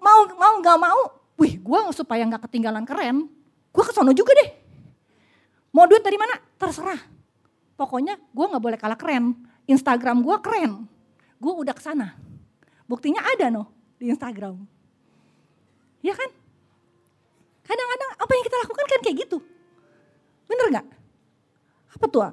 mau 0.01 0.23
mau 0.35 0.53
nggak 0.59 0.77
mau, 0.79 1.01
wih 1.37 1.59
gue 1.59 1.79
supaya 1.93 2.23
nggak 2.25 2.47
ketinggalan 2.49 2.83
keren, 2.87 3.27
gue 3.71 3.83
ke 3.83 3.91
sono 3.93 4.11
juga 4.15 4.33
deh. 4.39 4.49
Mau 5.75 5.85
duit 5.85 6.01
dari 6.01 6.17
mana? 6.17 6.39
Terserah. 6.57 7.16
Pokoknya 7.77 8.17
gue 8.17 8.45
nggak 8.49 8.63
boleh 8.63 8.79
kalah 8.81 8.97
keren. 8.97 9.37
Instagram 9.69 10.25
gue 10.25 10.35
keren. 10.41 10.89
Gue 11.37 11.53
udah 11.53 11.71
ke 11.71 11.81
sana. 11.85 12.17
Buktinya 12.89 13.21
ada 13.21 13.53
no 13.53 13.69
di 14.01 14.09
Instagram. 14.09 14.57
Ya 16.01 16.17
kan? 16.17 16.29
Kadang-kadang 17.61 18.11
apa 18.17 18.31
yang 18.33 18.43
kita 18.47 18.57
lakukan 18.63 18.85
kan 18.87 18.99
kayak 19.03 19.17
gitu. 19.27 19.37
Bener 20.47 20.67
gak? 20.79 20.87
Apa 21.99 22.05
tuh? 22.07 22.31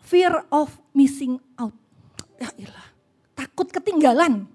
Fear 0.00 0.46
of 0.48 0.72
missing 0.94 1.42
out. 1.58 1.74
Ya 2.40 2.48
ilah, 2.56 2.88
takut 3.36 3.68
ketinggalan 3.68 4.48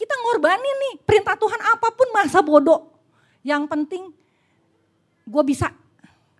kita 0.00 0.16
ngorbanin 0.16 0.76
nih 0.88 0.94
perintah 1.04 1.36
Tuhan 1.36 1.60
apa 1.60 1.92
pun 1.92 2.08
masa 2.16 2.40
bodoh. 2.40 2.88
Yang 3.44 3.68
penting 3.68 4.02
gue 5.28 5.42
bisa, 5.44 5.68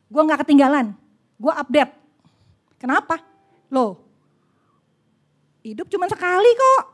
gue 0.08 0.22
gak 0.24 0.48
ketinggalan, 0.48 0.96
gue 1.36 1.52
update. 1.52 1.99
Kenapa? 2.80 3.20
Loh, 3.68 4.00
hidup 5.60 5.92
cuma 5.92 6.08
sekali 6.08 6.48
kok. 6.56 6.84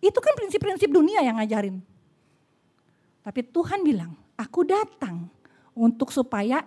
Itu 0.00 0.16
kan 0.16 0.32
prinsip-prinsip 0.32 0.88
dunia 0.88 1.20
yang 1.20 1.36
ngajarin. 1.36 1.76
Tapi 3.20 3.40
Tuhan 3.52 3.84
bilang, 3.84 4.16
aku 4.40 4.64
datang 4.64 5.28
untuk 5.76 6.08
supaya 6.08 6.64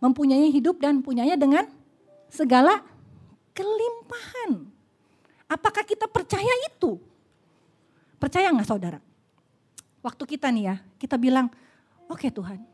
mempunyai 0.00 0.48
hidup 0.48 0.80
dan 0.80 1.04
punyanya 1.04 1.36
dengan 1.36 1.68
segala 2.32 2.80
kelimpahan. 3.52 4.64
Apakah 5.44 5.84
kita 5.84 6.08
percaya 6.08 6.50
itu? 6.72 6.96
Percaya 8.16 8.48
nggak 8.48 8.68
saudara? 8.68 8.98
Waktu 10.00 10.24
kita 10.24 10.48
nih 10.48 10.72
ya, 10.72 10.76
kita 10.96 11.20
bilang, 11.20 11.52
oke 12.08 12.24
okay, 12.24 12.32
Tuhan, 12.32 12.64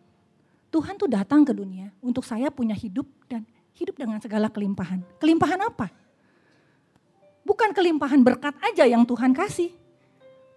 Tuhan 0.71 0.95
tuh 0.95 1.11
datang 1.11 1.43
ke 1.43 1.51
dunia 1.51 1.91
untuk 1.99 2.23
saya 2.23 2.47
punya 2.55 2.79
hidup 2.79 3.07
dan 3.27 3.43
hidup 3.77 3.97
dengan 3.97 4.19
segala 4.21 4.49
kelimpahan. 4.53 5.03
Kelimpahan 5.19 5.61
apa? 5.67 5.89
Bukan 7.45 7.73
kelimpahan 7.73 8.21
berkat 8.21 8.55
aja 8.61 8.85
yang 8.85 9.03
Tuhan 9.03 9.33
kasih. 9.33 9.73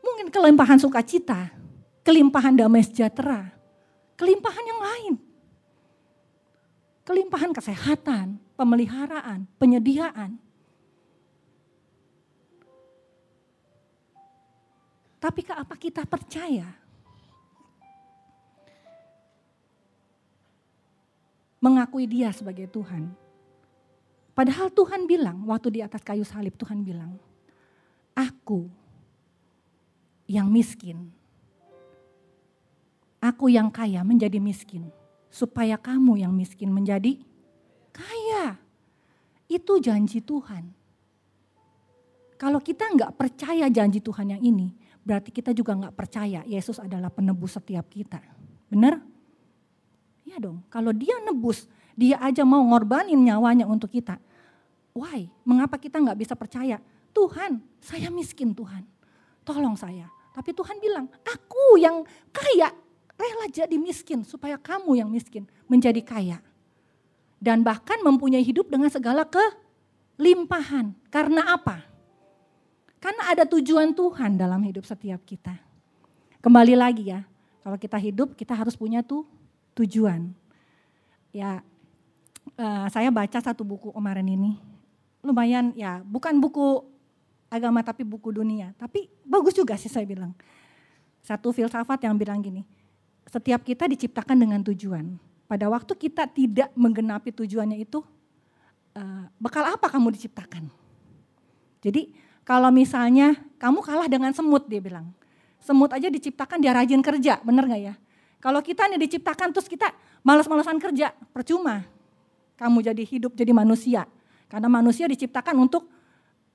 Mungkin 0.04 0.28
kelimpahan 0.30 0.78
sukacita, 0.78 1.50
kelimpahan 2.04 2.60
damai 2.60 2.84
sejahtera, 2.84 3.50
kelimpahan 4.20 4.66
yang 4.68 4.82
lain. 4.84 5.14
Kelimpahan 7.04 7.52
kesehatan, 7.52 8.40
pemeliharaan, 8.56 9.44
penyediaan. 9.60 10.40
Tapi 15.20 15.40
apa 15.52 15.76
kita 15.80 16.04
percaya? 16.04 16.83
Mengakui 21.64 22.04
dia 22.12 22.28
sebagai 22.36 22.68
Tuhan. 22.68 23.16
Padahal 24.36 24.68
Tuhan 24.68 25.08
bilang, 25.08 25.48
waktu 25.48 25.80
di 25.80 25.80
atas 25.80 26.04
kayu 26.04 26.28
salib 26.28 26.60
Tuhan 26.60 26.84
bilang, 26.84 27.16
aku 28.12 28.68
yang 30.28 30.52
miskin, 30.52 31.08
aku 33.24 33.48
yang 33.48 33.72
kaya 33.72 34.04
menjadi 34.04 34.44
miskin, 34.44 34.92
supaya 35.32 35.80
kamu 35.80 36.26
yang 36.28 36.34
miskin 36.36 36.68
menjadi 36.68 37.16
kaya. 37.96 38.60
Itu 39.48 39.80
janji 39.80 40.20
Tuhan. 40.20 40.68
Kalau 42.36 42.60
kita 42.60 42.90
nggak 42.92 43.16
percaya 43.16 43.72
janji 43.72 44.04
Tuhan 44.04 44.36
yang 44.36 44.42
ini, 44.44 44.74
berarti 45.06 45.32
kita 45.32 45.56
juga 45.56 45.78
nggak 45.78 45.96
percaya 45.96 46.44
Yesus 46.44 46.82
adalah 46.82 47.08
penebus 47.08 47.56
setiap 47.56 47.88
kita. 47.88 48.20
Benar? 48.68 49.13
Iya 50.24 50.40
dong, 50.40 50.64
kalau 50.72 50.96
dia 50.96 51.20
nebus, 51.24 51.68
dia 51.94 52.16
aja 52.24 52.48
mau 52.48 52.64
ngorbanin 52.64 53.20
nyawanya 53.20 53.68
untuk 53.68 53.92
kita. 53.92 54.18
Why? 54.96 55.28
Mengapa 55.44 55.76
kita 55.76 56.00
nggak 56.00 56.20
bisa 56.20 56.34
percaya? 56.34 56.80
Tuhan, 57.12 57.60
saya 57.84 58.08
miskin 58.10 58.56
Tuhan. 58.56 58.88
Tolong 59.44 59.76
saya. 59.76 60.08
Tapi 60.34 60.56
Tuhan 60.56 60.82
bilang, 60.82 61.06
aku 61.22 61.78
yang 61.78 62.02
kaya 62.34 62.74
rela 63.14 63.46
jadi 63.52 63.78
miskin 63.78 64.26
supaya 64.26 64.58
kamu 64.58 64.98
yang 64.98 65.10
miskin 65.12 65.46
menjadi 65.70 66.02
kaya. 66.02 66.38
Dan 67.38 67.62
bahkan 67.62 68.00
mempunyai 68.02 68.42
hidup 68.42 68.72
dengan 68.72 68.88
segala 68.88 69.28
kelimpahan. 69.28 70.96
Karena 71.12 71.54
apa? 71.54 71.84
Karena 73.04 73.36
ada 73.36 73.44
tujuan 73.44 73.92
Tuhan 73.92 74.40
dalam 74.40 74.64
hidup 74.64 74.88
setiap 74.88 75.20
kita. 75.28 75.54
Kembali 76.40 76.74
lagi 76.74 77.12
ya, 77.12 77.28
kalau 77.60 77.76
kita 77.76 78.00
hidup 78.00 78.32
kita 78.34 78.56
harus 78.56 78.80
punya 78.80 79.04
tuh 79.04 79.28
tujuan. 79.78 80.34
Ya, 81.34 81.66
uh, 82.58 82.86
saya 82.94 83.10
baca 83.10 83.40
satu 83.42 83.66
buku 83.66 83.90
kemarin 83.90 84.26
ini, 84.30 84.52
lumayan 85.26 85.74
ya, 85.74 86.06
bukan 86.06 86.38
buku 86.38 86.86
agama 87.50 87.82
tapi 87.86 88.02
buku 88.06 88.34
dunia, 88.34 88.74
tapi 88.78 89.10
bagus 89.26 89.54
juga 89.58 89.78
sih 89.78 89.90
saya 89.90 90.06
bilang. 90.06 90.34
Satu 91.24 91.56
filsafat 91.56 92.04
yang 92.04 92.20
bilang 92.20 92.44
gini, 92.44 92.68
setiap 93.30 93.64
kita 93.64 93.88
diciptakan 93.88 94.36
dengan 94.36 94.60
tujuan. 94.62 95.16
Pada 95.48 95.70
waktu 95.70 95.94
kita 95.96 96.28
tidak 96.28 96.70
menggenapi 96.76 97.32
tujuannya 97.32 97.80
itu, 97.80 98.04
uh, 98.98 99.24
bakal 99.40 99.64
apa 99.64 99.88
kamu 99.88 100.14
diciptakan? 100.14 100.68
Jadi 101.84 102.12
kalau 102.44 102.72
misalnya 102.76 103.40
kamu 103.56 103.80
kalah 103.80 104.08
dengan 104.12 104.36
semut 104.36 104.68
dia 104.68 104.84
bilang. 104.84 105.12
Semut 105.64 105.96
aja 105.96 106.12
diciptakan 106.12 106.60
dia 106.60 106.76
rajin 106.76 107.00
kerja, 107.00 107.40
bener 107.40 107.64
gak 107.72 107.82
ya? 107.82 107.96
Kalau 108.44 108.60
kita 108.60 108.92
nih 108.92 109.00
diciptakan 109.08 109.56
terus 109.56 109.72
kita 109.72 109.96
malas-malasan 110.20 110.76
kerja, 110.84 111.16
percuma. 111.32 111.88
Kamu 112.60 112.84
jadi 112.84 113.00
hidup 113.00 113.32
jadi 113.40 113.56
manusia. 113.56 114.04
Karena 114.52 114.68
manusia 114.68 115.08
diciptakan 115.08 115.56
untuk 115.64 115.88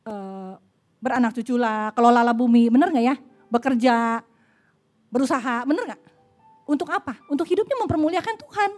uh, 0.04 0.52
beranak 1.00 1.32
cucu 1.32 1.56
lah, 1.56 1.88
kelola 1.96 2.20
bumi, 2.36 2.68
bener 2.68 2.92
gak 2.92 3.06
ya? 3.08 3.16
Bekerja, 3.48 4.20
berusaha, 5.08 5.64
bener 5.64 5.96
gak? 5.96 6.02
Untuk 6.68 6.92
apa? 6.92 7.16
Untuk 7.32 7.48
hidupnya 7.48 7.80
mempermuliakan 7.80 8.36
Tuhan. 8.36 8.70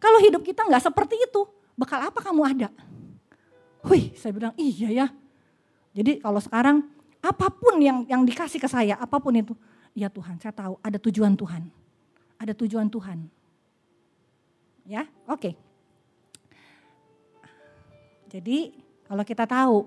Kalau 0.00 0.18
hidup 0.24 0.40
kita 0.40 0.64
nggak 0.64 0.88
seperti 0.88 1.14
itu, 1.14 1.46
bakal 1.76 2.00
apa 2.00 2.18
kamu 2.24 2.42
ada? 2.42 2.68
Wih, 3.86 4.10
saya 4.16 4.34
bilang 4.34 4.50
iya 4.58 4.88
ya, 4.90 5.06
jadi 5.92 6.18
kalau 6.18 6.40
sekarang 6.40 6.88
apa 7.22 7.46
pun 7.52 7.78
yang 7.78 8.02
yang 8.08 8.24
dikasih 8.24 8.58
ke 8.58 8.66
saya, 8.66 8.96
apa 8.98 9.20
pun 9.20 9.30
itu, 9.36 9.54
ya 9.92 10.08
Tuhan, 10.08 10.40
saya 10.40 10.50
tahu 10.50 10.80
ada 10.80 10.98
tujuan 10.98 11.36
Tuhan. 11.36 11.81
Ada 12.42 12.58
tujuan 12.58 12.90
Tuhan. 12.90 13.30
Ya, 14.82 15.06
oke. 15.30 15.54
Jadi 18.26 18.74
kalau 19.06 19.22
kita 19.22 19.46
tahu 19.46 19.86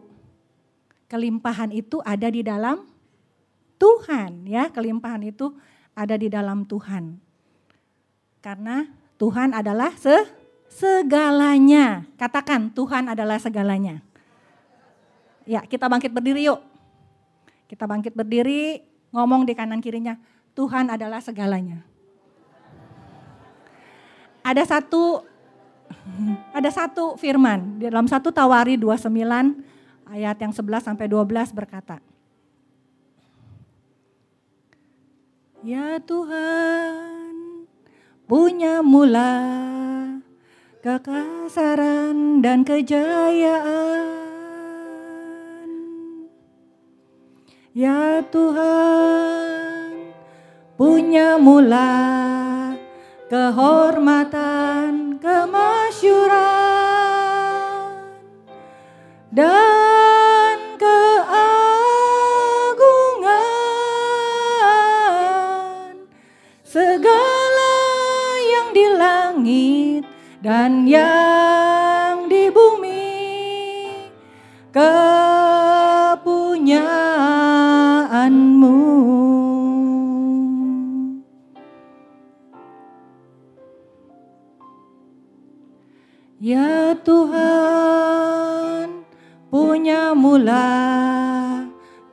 kelimpahan 1.12 1.76
itu 1.76 2.00
ada 2.00 2.32
di 2.32 2.40
dalam 2.48 2.88
Tuhan, 3.76 4.48
ya, 4.48 4.72
kelimpahan 4.72 5.28
itu 5.28 5.52
ada 5.92 6.16
di 6.16 6.32
dalam 6.32 6.64
Tuhan. 6.64 7.20
Karena 8.40 8.88
Tuhan 9.20 9.52
adalah 9.52 9.92
se 10.00 10.16
segalanya. 10.72 12.08
Katakan 12.16 12.72
Tuhan 12.72 13.12
adalah 13.12 13.36
segalanya. 13.36 14.00
Ya, 15.44 15.60
kita 15.68 15.92
bangkit 15.92 16.16
berdiri 16.16 16.48
yuk. 16.48 16.64
Kita 17.68 17.84
bangkit 17.84 18.16
berdiri 18.16 18.80
ngomong 19.12 19.44
di 19.44 19.52
kanan 19.58 19.84
kirinya, 19.84 20.16
Tuhan 20.56 20.88
adalah 20.88 21.20
segalanya. 21.20 21.95
Ada 24.46 24.78
satu 24.78 25.26
ada 26.54 26.70
satu 26.70 27.18
firman 27.18 27.82
di 27.82 27.90
dalam 27.90 28.06
satu 28.06 28.30
Tawari 28.30 28.78
29 28.78 29.10
ayat 30.06 30.38
yang 30.38 30.54
11 30.54 30.86
sampai 30.86 31.10
12 31.10 31.50
berkata, 31.58 31.98
Ya 35.66 35.98
Tuhan, 35.98 37.34
punya 38.30 38.86
mula 38.86 39.34
kekasaran 40.86 42.46
dan 42.46 42.62
kejayaan. 42.62 44.06
Ya 47.74 48.22
Tuhan, 48.30 50.14
punya 50.78 51.42
mula 51.42 52.15
kehormatan, 53.26 55.18
kemasyuran, 55.18 56.38
dan 59.34 60.58
keagungan. 60.78 61.26
Segala 66.62 67.74
yang 68.46 68.70
di 68.78 68.86
langit 68.94 70.06
dan 70.46 70.86
yang 70.86 72.30
di 72.30 72.54
bumi 72.54 73.10
kepunyaanmu. 74.70 75.15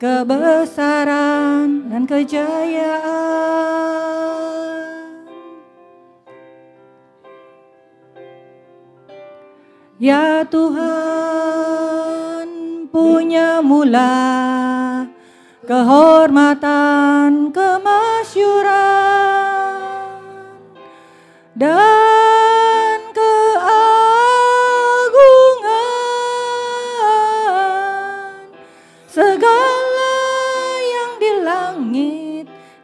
Kebesaran 0.03 1.87
dan 1.87 2.03
kejayaan. 2.11 3.23
Ya 10.03 10.43
Tuhan, 10.51 10.91
punya 12.91 13.63
mula 13.63 15.07
kehormatan, 15.63 17.55
kemasyuran, 17.55 18.75
dan 21.55 22.12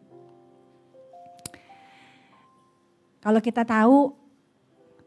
Kalau 3.24 3.40
kita 3.40 3.64
tahu 3.64 4.20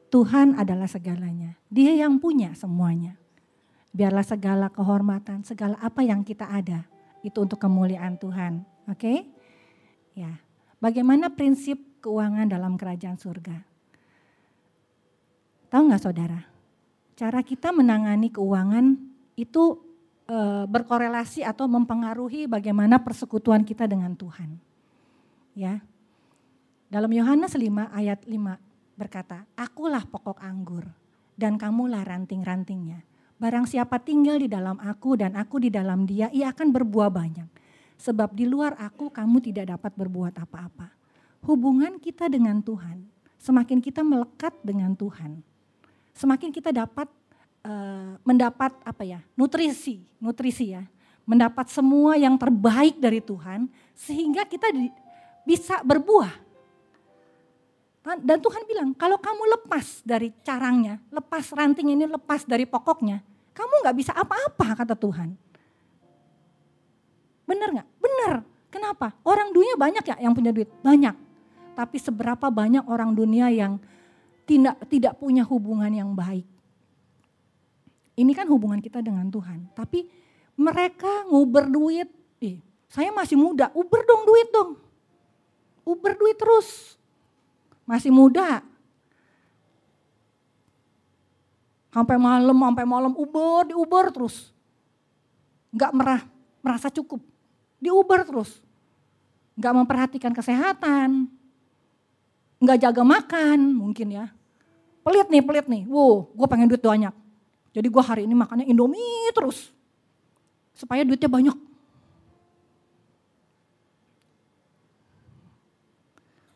Tuhan 0.09 0.57
adalah 0.57 0.89
segalanya. 0.89 1.61
Dia 1.69 1.93
yang 1.93 2.17
punya 2.17 2.57
semuanya. 2.57 3.21
Biarlah 3.93 4.25
segala 4.25 4.73
kehormatan, 4.73 5.45
segala 5.45 5.77
apa 5.85 6.01
yang 6.01 6.25
kita 6.25 6.49
ada 6.49 6.89
itu 7.21 7.45
untuk 7.45 7.61
kemuliaan 7.61 8.17
Tuhan. 8.17 8.65
Oke? 8.89 9.29
Ya. 10.17 10.41
Bagaimana 10.81 11.29
prinsip 11.29 11.94
keuangan 12.05 12.53
dalam 12.53 12.77
kerajaan 12.77 13.17
surga? 13.17 13.65
Tahu 15.73 15.83
nggak 15.89 16.05
saudara? 16.05 16.41
Cara 17.17 17.41
kita 17.41 17.73
menangani 17.73 18.29
keuangan 18.29 18.95
itu 19.35 19.81
e, 20.29 20.69
berkorelasi 20.69 21.43
atau 21.43 21.65
mempengaruhi 21.65 22.45
bagaimana 22.45 23.01
persekutuan 23.01 23.65
kita 23.65 23.89
dengan 23.89 24.13
Tuhan. 24.13 24.61
Ya. 25.57 25.81
Dalam 26.93 27.11
Yohanes 27.11 27.57
5 27.57 27.91
ayat 27.91 28.23
5 28.23 29.01
berkata, 29.01 29.49
Akulah 29.59 30.05
pokok 30.07 30.39
anggur 30.39 30.87
dan 31.35 31.59
kamulah 31.59 32.07
ranting-rantingnya. 32.07 33.03
Barang 33.35 33.67
siapa 33.67 33.99
tinggal 33.99 34.39
di 34.39 34.47
dalam 34.47 34.79
aku 34.79 35.19
dan 35.19 35.35
aku 35.35 35.59
di 35.59 35.71
dalam 35.75 36.07
dia, 36.07 36.31
ia 36.31 36.55
akan 36.55 36.71
berbuah 36.71 37.11
banyak. 37.11 37.51
Sebab 37.99 38.35
di 38.35 38.47
luar 38.47 38.79
aku 38.79 39.11
kamu 39.11 39.43
tidak 39.43 39.75
dapat 39.75 39.91
berbuat 39.95 40.39
apa-apa. 40.39 41.04
Hubungan 41.45 42.01
kita 42.01 42.27
dengan 42.33 42.61
Tuhan, 42.65 43.05
semakin 43.37 43.79
kita 43.85 44.01
melekat 44.01 44.57
dengan 44.65 44.97
Tuhan, 44.97 45.45
semakin 46.17 46.49
kita 46.49 46.73
dapat 46.73 47.07
uh, 47.69 48.17
mendapat 48.25 48.73
apa 48.81 49.03
ya, 49.05 49.21
nutrisi, 49.37 50.01
nutrisi 50.17 50.73
ya, 50.73 50.89
mendapat 51.29 51.69
semua 51.69 52.17
yang 52.17 52.41
terbaik 52.41 52.97
dari 52.97 53.21
Tuhan, 53.21 53.69
sehingga 53.93 54.49
kita 54.49 54.73
di, 54.73 54.89
bisa 55.45 55.85
berbuah 55.85 56.45
dan 58.05 58.37
Tuhan 58.37 58.69
bilang, 58.69 58.93
kalau 58.93 59.17
kamu 59.17 59.57
lepas 59.57 60.05
dari 60.05 60.29
carangnya, 60.45 61.01
lepas 61.09 61.49
ranting 61.57 61.97
ini, 61.97 62.05
lepas 62.05 62.45
dari 62.45 62.69
pokoknya, 62.69 63.25
kamu 63.57 63.81
nggak 63.81 63.97
bisa 63.97 64.13
apa-apa 64.13 64.85
kata 64.85 64.93
Tuhan. 64.93 65.33
Bener 67.49 67.69
nggak? 67.73 67.89
Bener. 67.97 68.35
Kenapa? 68.69 69.17
Orang 69.25 69.57
dunia 69.57 69.73
banyak 69.81 70.05
ya 70.05 70.17
yang 70.21 70.37
punya 70.37 70.53
duit, 70.53 70.69
banyak. 70.85 71.17
Tapi 71.75 71.99
seberapa 71.99 72.49
banyak 72.49 72.87
orang 72.87 73.13
dunia 73.13 73.51
yang 73.51 73.83
tidak 74.47 74.79
tidak 74.87 75.19
punya 75.19 75.43
hubungan 75.43 75.91
yang 75.91 76.15
baik. 76.15 76.47
Ini 78.15 78.33
kan 78.33 78.47
hubungan 78.47 78.79
kita 78.79 79.03
dengan 79.03 79.27
Tuhan. 79.27 79.75
Tapi 79.75 80.07
mereka 80.55 81.27
nguber 81.27 81.67
duit, 81.67 82.07
eh, 82.39 82.63
saya 82.87 83.11
masih 83.11 83.35
muda, 83.35 83.75
uber 83.75 84.07
dong 84.07 84.23
duit 84.23 84.49
dong. 84.55 84.71
Uber 85.83 86.15
duit 86.15 86.39
terus, 86.39 86.95
masih 87.85 88.15
muda. 88.15 88.63
Sampai 91.91 92.19
malam, 92.19 92.59
sampai 92.59 92.87
malam 92.87 93.15
Uber, 93.15 93.71
di 93.71 93.75
Uber 93.79 94.11
terus. 94.11 94.51
Enggak 95.71 95.93
merah, 95.95 96.23
merasa 96.59 96.91
cukup. 96.91 97.23
Di 97.79 97.87
Uber 97.87 98.27
terus. 98.27 98.59
Enggak 99.55 99.75
memperhatikan 99.79 100.35
kesehatan. 100.35 101.31
Enggak 102.65 102.81
jaga 102.81 103.05
makan 103.05 103.77
mungkin 103.77 104.09
ya. 104.09 104.33
Pelit 105.05 105.29
nih, 105.29 105.45
pelit 105.45 105.69
nih. 105.69 105.85
Wow, 105.85 106.33
gue 106.33 106.49
pengen 106.49 106.65
duit 106.73 106.81
banyak. 106.81 107.13
Jadi 107.77 107.93
gue 107.93 108.01
hari 108.01 108.25
ini 108.25 108.33
makannya 108.33 108.65
Indomie 108.65 109.29
terus. 109.37 109.69
Supaya 110.73 111.05
duitnya 111.05 111.29
banyak. 111.29 111.53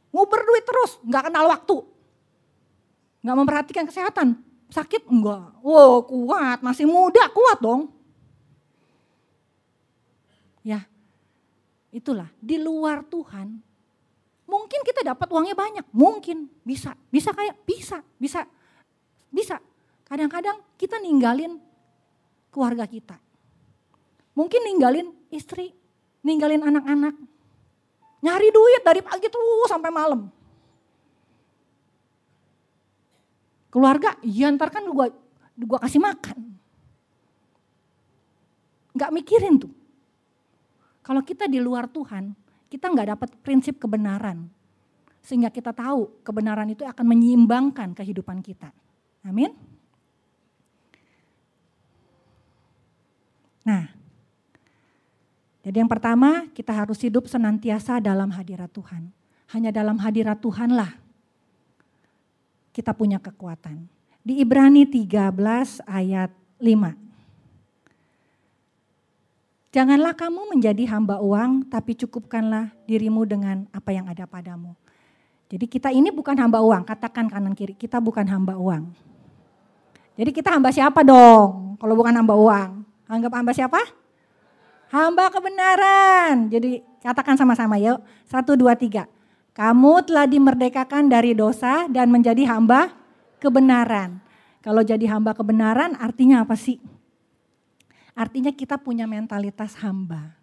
Nguber 0.08 0.40
duit 0.48 0.64
terus, 0.64 0.96
nggak 1.04 1.28
kenal 1.28 1.44
waktu. 1.52 1.76
Nggak 3.20 3.36
memperhatikan 3.44 3.84
kesehatan. 3.84 4.40
Sakit? 4.72 5.12
Enggak. 5.12 5.60
Wow 5.60 6.08
kuat, 6.08 6.64
masih 6.64 6.88
muda, 6.88 7.28
kuat 7.28 7.60
dong. 7.60 7.92
Ya, 10.64 10.88
itulah 11.92 12.32
di 12.40 12.56
luar 12.56 13.04
Tuhan. 13.04 13.67
Mungkin 14.48 14.80
kita 14.80 15.04
dapat 15.04 15.28
uangnya 15.28 15.52
banyak, 15.52 15.86
mungkin 15.92 16.48
bisa, 16.64 16.96
bisa 17.12 17.36
kayak 17.36 17.60
bisa, 17.68 18.00
bisa, 18.16 18.48
bisa. 19.28 19.60
Kadang-kadang 20.08 20.56
kita 20.80 20.96
ninggalin 20.96 21.60
keluarga 22.48 22.88
kita. 22.88 23.20
Mungkin 24.32 24.64
ninggalin 24.64 25.12
istri, 25.28 25.76
ninggalin 26.24 26.64
anak-anak, 26.64 27.12
Nyari 28.18 28.50
duit 28.50 28.82
dari 28.82 28.98
pagi 28.98 29.30
terus 29.30 29.70
sampai 29.70 29.90
malam. 29.94 30.26
Keluarga, 33.68 34.18
iya 34.26 34.50
ntar 34.50 34.74
kan 34.74 34.82
gua, 34.90 35.06
gua 35.54 35.78
kasih 35.78 36.02
makan. 36.02 36.58
Gak 38.98 39.14
mikirin 39.14 39.60
tuh. 39.62 39.70
Kalau 41.06 41.22
kita 41.22 41.46
di 41.46 41.62
luar 41.62 41.86
Tuhan, 41.86 42.34
kita 42.68 42.92
nggak 42.92 43.08
dapat 43.16 43.30
prinsip 43.40 43.80
kebenaran. 43.80 44.48
Sehingga 45.24 45.52
kita 45.52 45.72
tahu 45.76 46.24
kebenaran 46.24 46.72
itu 46.72 46.84
akan 46.84 47.04
menyeimbangkan 47.04 47.92
kehidupan 47.92 48.40
kita. 48.40 48.72
Amin. 49.24 49.52
Nah, 53.68 53.92
jadi 55.60 55.84
yang 55.84 55.90
pertama 55.90 56.48
kita 56.56 56.72
harus 56.72 56.96
hidup 57.04 57.28
senantiasa 57.28 58.00
dalam 58.00 58.32
hadirat 58.32 58.72
Tuhan. 58.72 59.12
Hanya 59.52 59.72
dalam 59.72 60.00
hadirat 60.00 60.40
Tuhanlah 60.40 60.96
kita 62.72 62.96
punya 62.96 63.20
kekuatan. 63.20 63.84
Di 64.24 64.40
Ibrani 64.44 64.88
13 64.88 65.82
ayat 65.88 66.30
5. 66.60 67.07
Janganlah 69.68 70.16
kamu 70.16 70.48
menjadi 70.56 70.88
hamba 70.88 71.20
uang, 71.20 71.68
tapi 71.68 71.92
cukupkanlah 71.92 72.72
dirimu 72.88 73.28
dengan 73.28 73.68
apa 73.68 73.92
yang 73.92 74.08
ada 74.08 74.24
padamu. 74.24 74.72
Jadi 75.48 75.68
kita 75.68 75.92
ini 75.92 76.08
bukan 76.08 76.36
hamba 76.40 76.64
uang, 76.64 76.88
katakan 76.88 77.28
kanan 77.28 77.52
kiri, 77.52 77.76
kita 77.76 78.00
bukan 78.00 78.24
hamba 78.28 78.56
uang. 78.56 78.88
Jadi 80.16 80.30
kita 80.32 80.50
hamba 80.56 80.72
siapa 80.72 81.04
dong 81.04 81.76
kalau 81.76 81.94
bukan 81.94 82.16
hamba 82.16 82.34
uang? 82.34 82.70
Anggap 83.08 83.32
hamba 83.32 83.52
siapa? 83.52 83.80
Hamba 84.88 85.28
kebenaran. 85.28 86.48
Jadi 86.48 86.80
katakan 87.04 87.36
sama-sama 87.36 87.76
yuk, 87.76 88.00
satu, 88.24 88.56
dua, 88.56 88.72
tiga. 88.72 89.04
Kamu 89.52 90.04
telah 90.04 90.24
dimerdekakan 90.24 91.12
dari 91.12 91.36
dosa 91.36 91.86
dan 91.92 92.08
menjadi 92.08 92.48
hamba 92.48 92.92
kebenaran. 93.36 94.20
Kalau 94.64 94.80
jadi 94.80 95.06
hamba 95.12 95.36
kebenaran 95.36 95.92
artinya 95.96 96.42
apa 96.42 96.56
sih? 96.56 96.80
Artinya 98.18 98.50
kita 98.50 98.74
punya 98.82 99.06
mentalitas 99.06 99.78
hamba. 99.78 100.34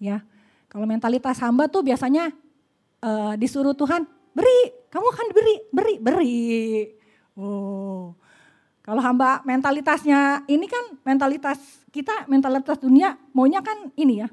Ya, 0.00 0.24
kalau 0.72 0.88
mentalitas 0.88 1.36
hamba 1.44 1.68
tuh 1.68 1.84
biasanya 1.84 2.32
uh, 3.04 3.36
disuruh 3.36 3.76
Tuhan 3.76 4.08
beri, 4.32 4.88
kamu 4.88 5.08
kan 5.12 5.26
beri, 5.36 5.54
beri, 5.68 5.94
beri. 6.00 6.38
Oh, 7.36 8.16
kalau 8.80 9.04
hamba 9.04 9.44
mentalitasnya 9.44 10.48
ini 10.48 10.64
kan 10.64 10.96
mentalitas 11.04 11.60
kita, 11.92 12.24
mentalitas 12.32 12.80
dunia 12.80 13.20
maunya 13.36 13.60
kan 13.60 13.92
ini 13.92 14.24
ya, 14.24 14.32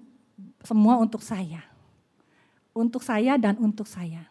semua 0.64 0.96
untuk 0.96 1.20
saya. 1.20 1.60
Untuk 2.72 3.04
saya 3.04 3.36
dan 3.36 3.60
untuk 3.60 3.92
saya. 3.92 4.24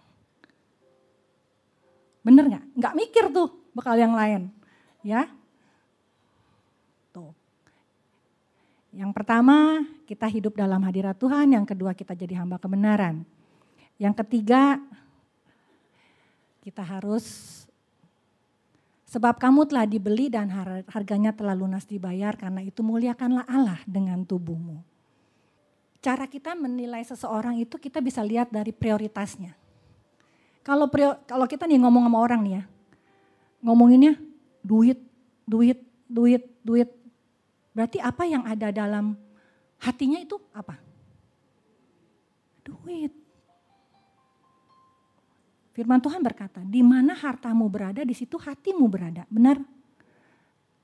Bener 2.24 2.48
nggak? 2.48 2.64
Nggak 2.81 2.94
mikir 2.96 3.24
tuh 3.29 3.53
bakal 3.77 4.00
yang 4.00 4.16
lain. 4.16 4.48
Ya, 5.05 5.29
Yang 8.94 9.11
pertama, 9.11 9.83
kita 10.07 10.30
hidup 10.30 10.54
dalam 10.54 10.78
hadirat 10.87 11.18
Tuhan. 11.18 11.50
Yang 11.50 11.74
kedua, 11.74 11.98
kita 11.98 12.14
jadi 12.14 12.38
hamba 12.38 12.62
kebenaran. 12.62 13.26
Yang 13.98 14.22
ketiga, 14.22 14.78
kita 16.62 16.87
harus 16.87 17.26
sebab 19.11 19.38
kamu 19.38 19.66
telah 19.66 19.87
dibeli 19.87 20.30
dan 20.30 20.46
harganya 20.90 21.35
telah 21.35 21.54
lunas 21.59 21.87
dibayar 21.87 22.35
karena 22.38 22.62
itu 22.62 22.87
muliakanlah 22.87 23.46
Allah 23.50 23.83
dengan 23.87 24.22
tubuhmu. 24.22 24.78
Cara 25.98 26.30
kita 26.30 26.54
menilai 26.54 27.02
seseorang 27.02 27.59
itu 27.59 27.74
kita 27.78 27.98
bisa 27.98 28.22
lihat 28.22 28.50
dari 28.54 28.70
prioritasnya. 28.70 29.59
Kalau 30.62 30.87
kalau 31.26 31.46
kita 31.50 31.66
nih 31.66 31.83
ngomong 31.83 32.07
sama 32.07 32.18
orang 32.22 32.40
nih 32.46 32.52
ya, 32.59 32.62
ngomonginnya 33.62 34.14
duit, 34.62 34.98
duit, 35.46 35.78
duit, 36.07 36.42
duit, 36.64 36.90
Berarti 37.74 37.98
apa 37.98 38.22
yang 38.22 38.46
ada 38.46 38.70
dalam 38.70 39.18
hatinya 39.82 40.22
itu 40.22 40.38
apa? 40.54 40.78
Duit. 42.62 43.10
Firman 45.74 45.98
Tuhan 45.98 46.22
berkata, 46.22 46.62
di 46.62 46.87
mana 46.87 47.18
hartamu 47.18 47.66
berada, 47.66 48.06
di 48.06 48.14
situ 48.14 48.38
hatimu 48.38 48.87
berada. 48.87 49.26
Benar? 49.26 49.58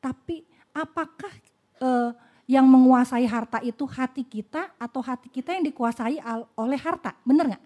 Tapi 0.03 0.43
apakah 0.75 1.31
eh, 1.79 2.11
yang 2.51 2.67
menguasai 2.67 3.23
harta 3.31 3.63
itu 3.63 3.87
hati 3.87 4.27
kita 4.27 4.75
atau 4.75 4.99
hati 4.99 5.31
kita 5.31 5.55
yang 5.55 5.63
dikuasai 5.63 6.19
oleh 6.59 6.79
harta? 6.83 7.15
Benar 7.23 7.55
nggak? 7.55 7.65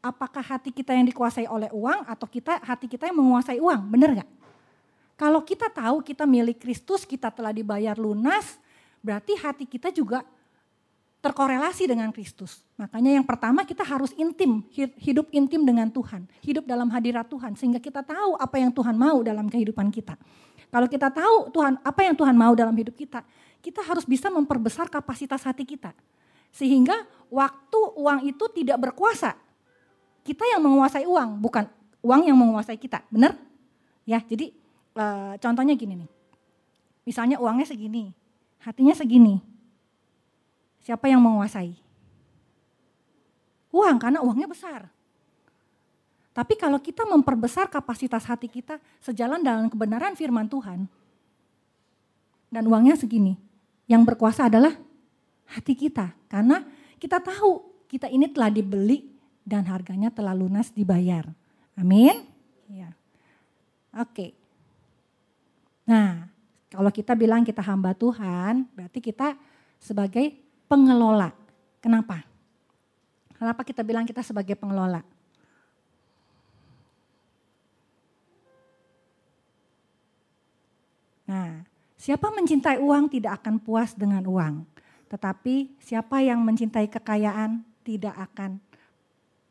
Apakah 0.00 0.44
hati 0.46 0.70
kita 0.70 0.94
yang 0.94 1.10
dikuasai 1.10 1.50
oleh 1.50 1.68
uang 1.74 2.06
atau 2.06 2.30
kita 2.30 2.62
hati 2.62 2.86
kita 2.86 3.10
yang 3.10 3.18
menguasai 3.18 3.58
uang? 3.58 3.90
Benar 3.90 4.22
nggak? 4.22 4.30
Kalau 5.20 5.44
kita 5.44 5.68
tahu 5.68 6.00
kita 6.00 6.24
milik 6.24 6.64
Kristus, 6.64 7.04
kita 7.04 7.28
telah 7.28 7.52
dibayar 7.52 7.92
lunas, 8.00 8.56
berarti 9.04 9.36
hati 9.36 9.68
kita 9.68 9.92
juga 9.92 10.24
terkorelasi 11.20 11.84
dengan 11.92 12.08
Kristus. 12.08 12.64
Makanya 12.80 13.20
yang 13.20 13.26
pertama 13.28 13.68
kita 13.68 13.84
harus 13.84 14.16
intim, 14.16 14.64
hidup 14.72 15.28
intim 15.28 15.60
dengan 15.60 15.92
Tuhan, 15.92 16.24
hidup 16.40 16.64
dalam 16.64 16.88
hadirat 16.88 17.28
Tuhan 17.28 17.52
sehingga 17.52 17.76
kita 17.76 18.00
tahu 18.00 18.40
apa 18.40 18.56
yang 18.56 18.72
Tuhan 18.72 18.96
mau 18.96 19.20
dalam 19.20 19.52
kehidupan 19.52 19.92
kita. 19.92 20.16
Kalau 20.72 20.88
kita 20.88 21.12
tahu 21.12 21.52
Tuhan 21.52 21.76
apa 21.84 22.00
yang 22.00 22.16
Tuhan 22.16 22.32
mau 22.32 22.56
dalam 22.56 22.72
hidup 22.72 22.96
kita, 22.96 23.20
kita 23.60 23.84
harus 23.84 24.08
bisa 24.08 24.32
memperbesar 24.32 24.88
kapasitas 24.88 25.44
hati 25.44 25.68
kita. 25.68 25.92
Sehingga 26.48 26.96
waktu 27.28 27.80
uang 27.92 28.24
itu 28.24 28.48
tidak 28.56 28.88
berkuasa. 28.88 29.36
Kita 30.24 30.48
yang 30.48 30.64
menguasai 30.64 31.04
uang, 31.04 31.36
bukan 31.44 31.68
uang 32.00 32.22
yang 32.24 32.40
menguasai 32.40 32.80
kita. 32.80 33.04
Benar? 33.12 33.36
Ya, 34.08 34.24
jadi 34.24 34.56
uh, 35.00 35.32
contohnya 35.40 35.72
gini 35.72 36.04
nih. 36.04 36.10
Misalnya 37.08 37.40
uangnya 37.40 37.64
segini, 37.64 38.12
hatinya 38.60 38.92
segini. 38.92 39.40
Siapa 40.84 41.08
yang 41.08 41.24
menguasai? 41.24 41.72
Uang, 43.72 43.96
karena 43.96 44.20
uangnya 44.20 44.48
besar. 44.50 44.92
Tapi 46.30 46.54
kalau 46.54 46.78
kita 46.78 47.02
memperbesar 47.08 47.66
kapasitas 47.66 48.22
hati 48.28 48.46
kita 48.46 48.78
sejalan 49.02 49.42
dalam 49.42 49.66
kebenaran 49.66 50.14
firman 50.14 50.46
Tuhan, 50.46 50.86
dan 52.50 52.64
uangnya 52.66 52.98
segini, 52.98 53.38
yang 53.86 54.02
berkuasa 54.06 54.46
adalah 54.50 54.74
hati 55.50 55.74
kita. 55.74 56.14
Karena 56.30 56.62
kita 56.98 57.18
tahu 57.18 57.62
kita 57.90 58.06
ini 58.06 58.30
telah 58.30 58.50
dibeli 58.50 59.10
dan 59.42 59.66
harganya 59.66 60.10
telah 60.14 60.34
lunas 60.34 60.70
dibayar. 60.70 61.26
Amin. 61.74 62.26
Ya. 62.70 62.94
Oke. 63.94 64.39
Nah, 65.90 66.30
kalau 66.70 66.94
kita 66.94 67.18
bilang 67.18 67.42
kita 67.42 67.58
hamba 67.66 67.90
Tuhan, 67.98 68.62
berarti 68.78 69.02
kita 69.02 69.34
sebagai 69.82 70.30
pengelola. 70.70 71.34
Kenapa? 71.82 72.22
Kenapa 73.34 73.66
kita 73.66 73.82
bilang 73.82 74.06
kita 74.06 74.22
sebagai 74.22 74.54
pengelola? 74.54 75.02
Nah, 81.26 81.66
siapa 81.98 82.30
mencintai 82.30 82.78
uang 82.78 83.10
tidak 83.10 83.42
akan 83.42 83.58
puas 83.58 83.90
dengan 83.98 84.22
uang. 84.30 84.62
Tetapi 85.10 85.74
siapa 85.82 86.22
yang 86.22 86.38
mencintai 86.46 86.86
kekayaan 86.86 87.66
tidak 87.82 88.14
akan 88.30 88.62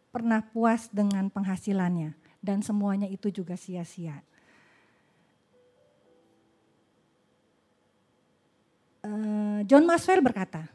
pernah 0.08 0.40
puas 0.40 0.88
dengan 0.88 1.28
penghasilannya. 1.28 2.16
Dan 2.40 2.64
semuanya 2.64 3.12
itu 3.12 3.28
juga 3.28 3.60
sia-sia. 3.60 4.24
Eh, 9.00 9.60
John 9.64 9.88
Maxwell 9.88 10.20
berkata, 10.20 10.68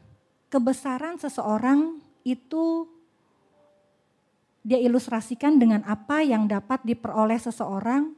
kebesaran 0.49 1.21
seseorang 1.21 2.01
itu 2.25 2.89
dia 4.65 4.81
ilustrasikan 4.81 5.61
dengan 5.61 5.85
apa 5.85 6.25
yang 6.25 6.49
dapat 6.49 6.81
diperoleh 6.81 7.37
seseorang 7.37 8.17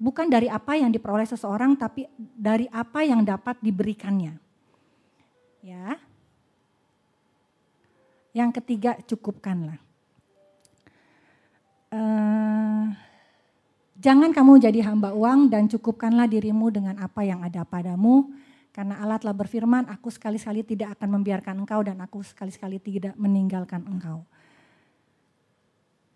bukan 0.00 0.26
dari 0.32 0.48
apa 0.48 0.72
yang 0.80 0.88
diperoleh 0.88 1.28
seseorang 1.28 1.76
tapi 1.76 2.08
dari 2.16 2.64
apa 2.72 3.04
yang 3.04 3.20
dapat 3.20 3.60
diberikannya. 3.60 4.40
Ya. 5.60 6.00
Yang 8.32 8.50
ketiga 8.64 8.96
cukupkanlah. 9.04 9.76
Uh, 11.92 12.88
jangan 14.00 14.32
kamu 14.32 14.64
jadi 14.64 14.80
hamba 14.88 15.12
uang 15.12 15.52
dan 15.52 15.68
cukupkanlah 15.68 16.24
dirimu 16.24 16.72
dengan 16.72 16.96
apa 17.04 17.20
yang 17.20 17.44
ada 17.44 17.68
padamu 17.68 18.32
karena 18.72 19.04
Allah 19.04 19.20
telah 19.20 19.36
berfirman, 19.36 19.84
aku 19.92 20.08
sekali-sekali 20.08 20.64
tidak 20.64 20.96
akan 20.96 21.20
membiarkan 21.20 21.60
engkau 21.60 21.84
dan 21.84 22.00
aku 22.00 22.24
sekali-sekali 22.24 22.80
tidak 22.80 23.12
meninggalkan 23.20 23.84
engkau. 23.84 24.24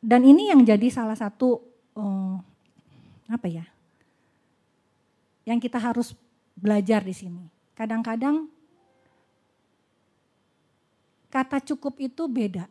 Dan 0.01 0.25
ini 0.25 0.49
yang 0.49 0.65
jadi 0.65 0.89
salah 0.89 1.21
satu 1.21 1.61
um, 1.93 2.41
apa 3.29 3.45
ya? 3.45 3.69
Yang 5.45 5.69
kita 5.69 5.79
harus 5.79 6.09
belajar 6.57 7.05
di 7.05 7.13
sini. 7.13 7.45
Kadang-kadang 7.77 8.49
kata 11.29 11.61
cukup 11.61 12.01
itu 12.01 12.25
beda. 12.25 12.65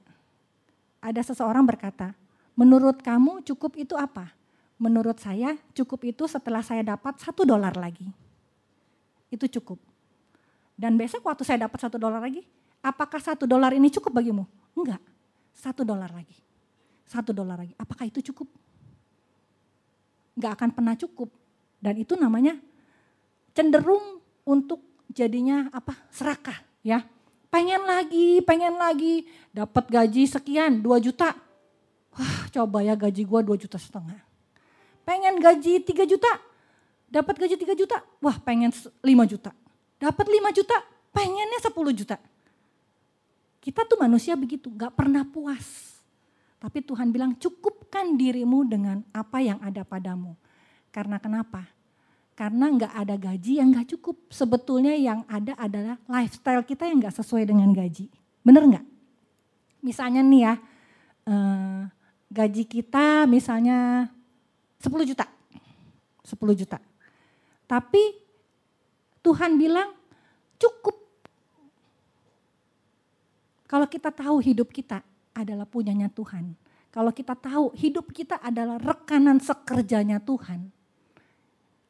Ada 0.98 1.30
seseorang 1.30 1.62
berkata, 1.62 2.18
menurut 2.58 3.06
kamu 3.06 3.46
cukup 3.46 3.78
itu 3.78 3.94
apa? 3.94 4.34
Menurut 4.82 5.22
saya 5.22 5.54
cukup 5.78 6.10
itu 6.10 6.26
setelah 6.26 6.66
saya 6.66 6.82
dapat 6.82 7.22
satu 7.22 7.46
dolar 7.46 7.78
lagi 7.78 8.25
itu 9.32 9.46
cukup. 9.60 9.80
Dan 10.76 11.00
besok 11.00 11.24
waktu 11.26 11.48
saya 11.48 11.66
dapat 11.66 11.80
satu 11.80 11.96
dolar 11.96 12.20
lagi, 12.20 12.44
apakah 12.84 13.20
satu 13.20 13.48
dolar 13.48 13.72
ini 13.72 13.88
cukup 13.90 14.12
bagimu? 14.12 14.44
Enggak, 14.76 15.00
satu 15.56 15.88
dolar 15.88 16.12
lagi. 16.12 16.36
Satu 17.06 17.32
dolar 17.32 17.62
lagi, 17.62 17.74
apakah 17.80 18.10
itu 18.10 18.20
cukup? 18.34 18.50
Enggak 20.36 20.52
akan 20.60 20.70
pernah 20.76 20.96
cukup. 21.00 21.30
Dan 21.80 22.02
itu 22.02 22.18
namanya 22.20 22.60
cenderung 23.56 24.20
untuk 24.44 24.84
jadinya 25.08 25.72
apa 25.72 25.96
serakah 26.12 26.60
ya. 26.84 27.06
Pengen 27.48 27.88
lagi, 27.88 28.44
pengen 28.44 28.76
lagi, 28.76 29.24
dapat 29.56 29.88
gaji 29.88 30.28
sekian, 30.28 30.84
dua 30.84 31.00
juta. 31.00 31.32
Wah 32.16 32.48
coba 32.52 32.80
ya 32.84 32.96
gaji 32.96 33.28
gue 33.28 33.40
2 33.44 33.64
juta 33.68 33.76
setengah. 33.76 34.20
Pengen 35.04 35.38
gaji 35.38 35.84
3 35.84 36.08
juta, 36.08 36.32
dapat 37.10 37.36
gaji 37.38 37.56
3 37.56 37.76
juta, 37.78 37.98
wah 38.22 38.38
pengen 38.42 38.72
5 38.72 39.04
juta. 39.26 39.52
Dapat 39.98 40.26
5 40.28 40.58
juta, 40.58 40.78
pengennya 41.16 41.60
10 41.64 41.94
juta. 41.96 42.18
Kita 43.64 43.82
tuh 43.88 43.98
manusia 43.98 44.38
begitu, 44.38 44.70
gak 44.74 44.94
pernah 44.94 45.26
puas. 45.26 45.96
Tapi 46.62 46.82
Tuhan 46.82 47.14
bilang 47.14 47.38
cukupkan 47.38 48.18
dirimu 48.18 48.66
dengan 48.66 49.06
apa 49.14 49.38
yang 49.38 49.62
ada 49.62 49.86
padamu. 49.86 50.34
Karena 50.90 51.22
kenapa? 51.22 51.68
Karena 52.36 52.68
nggak 52.68 52.94
ada 52.96 53.16
gaji 53.16 53.62
yang 53.62 53.72
nggak 53.72 53.96
cukup. 53.96 54.28
Sebetulnya 54.34 54.98
yang 54.98 55.24
ada 55.30 55.56
adalah 55.56 55.96
lifestyle 56.10 56.66
kita 56.68 56.90
yang 56.90 57.00
nggak 57.00 57.16
sesuai 57.16 57.48
dengan 57.48 57.70
gaji. 57.72 58.10
Bener 58.44 58.64
nggak? 58.66 58.86
Misalnya 59.86 60.26
nih 60.26 60.42
ya, 60.42 60.54
eh, 61.30 61.82
gaji 62.34 62.64
kita 62.66 63.30
misalnya 63.30 64.10
10 64.82 65.06
juta. 65.06 65.30
10 66.26 66.58
juta. 66.58 66.78
Tapi 67.66 68.04
Tuhan 69.26 69.58
bilang 69.58 69.94
cukup. 70.62 70.96
Kalau 73.66 73.90
kita 73.90 74.14
tahu 74.14 74.38
hidup 74.40 74.70
kita 74.70 75.02
adalah 75.34 75.66
punyanya 75.66 76.08
Tuhan. 76.14 76.54
Kalau 76.94 77.12
kita 77.12 77.36
tahu 77.36 77.76
hidup 77.76 78.14
kita 78.14 78.40
adalah 78.40 78.80
rekanan 78.80 79.42
sekerjanya 79.42 80.22
Tuhan 80.22 80.72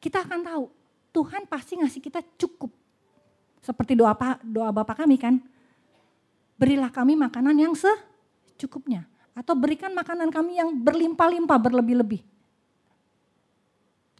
kita 0.06 0.22
akan 0.22 0.40
tahu 0.46 0.64
Tuhan 1.10 1.50
pasti 1.50 1.74
ngasih 1.82 1.98
kita 1.98 2.22
cukup. 2.38 2.70
Seperti 3.58 3.98
doa 3.98 4.14
doa 4.46 4.70
Bapak 4.70 5.02
kami 5.02 5.18
kan. 5.18 5.42
Berilah 6.54 6.94
kami 6.94 7.18
makanan 7.18 7.58
yang 7.58 7.74
secukupnya 7.74 9.02
atau 9.34 9.58
berikan 9.58 9.90
makanan 9.92 10.30
kami 10.30 10.62
yang 10.62 10.70
berlimpah-limpah, 10.72 11.58
berlebih-lebih. 11.58 12.22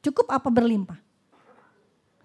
Cukup 0.02 0.26
apa 0.34 0.50
berlimpah? 0.50 0.98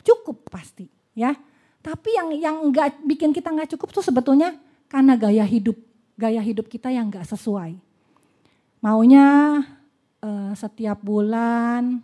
Cukup 0.01 0.49
pasti, 0.49 0.89
ya. 1.13 1.33
Tapi 1.81 2.09
yang 2.13 2.29
yang 2.37 2.55
enggak 2.69 3.01
bikin 3.05 3.33
kita 3.33 3.49
nggak 3.49 3.73
cukup 3.77 3.89
tuh 3.89 4.05
sebetulnya 4.05 4.53
karena 4.85 5.17
gaya 5.17 5.45
hidup, 5.45 5.77
gaya 6.13 6.41
hidup 6.41 6.69
kita 6.69 6.93
yang 6.93 7.09
nggak 7.09 7.25
sesuai. 7.25 7.73
Maunya 8.81 9.61
uh, 10.21 10.53
setiap 10.53 11.01
bulan 11.01 12.01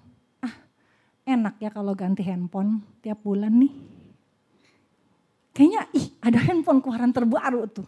enak 1.27 1.59
ya 1.59 1.67
kalau 1.67 1.91
ganti 1.91 2.23
handphone 2.23 2.79
tiap 3.03 3.19
bulan 3.19 3.51
nih. 3.51 3.73
Kayaknya 5.51 5.81
ih 5.91 6.05
ada 6.23 6.39
handphone 6.39 6.79
keluaran 6.79 7.11
terbaru 7.11 7.67
tuh. 7.67 7.87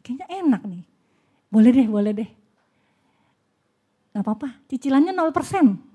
Kayaknya 0.00 0.26
enak 0.42 0.62
nih. 0.64 0.82
Boleh 1.52 1.70
deh, 1.70 1.86
boleh 1.86 2.12
deh. 2.16 2.30
Gak 4.16 4.24
apa-apa, 4.24 4.64
cicilannya 4.72 5.12
0%. 5.12 5.91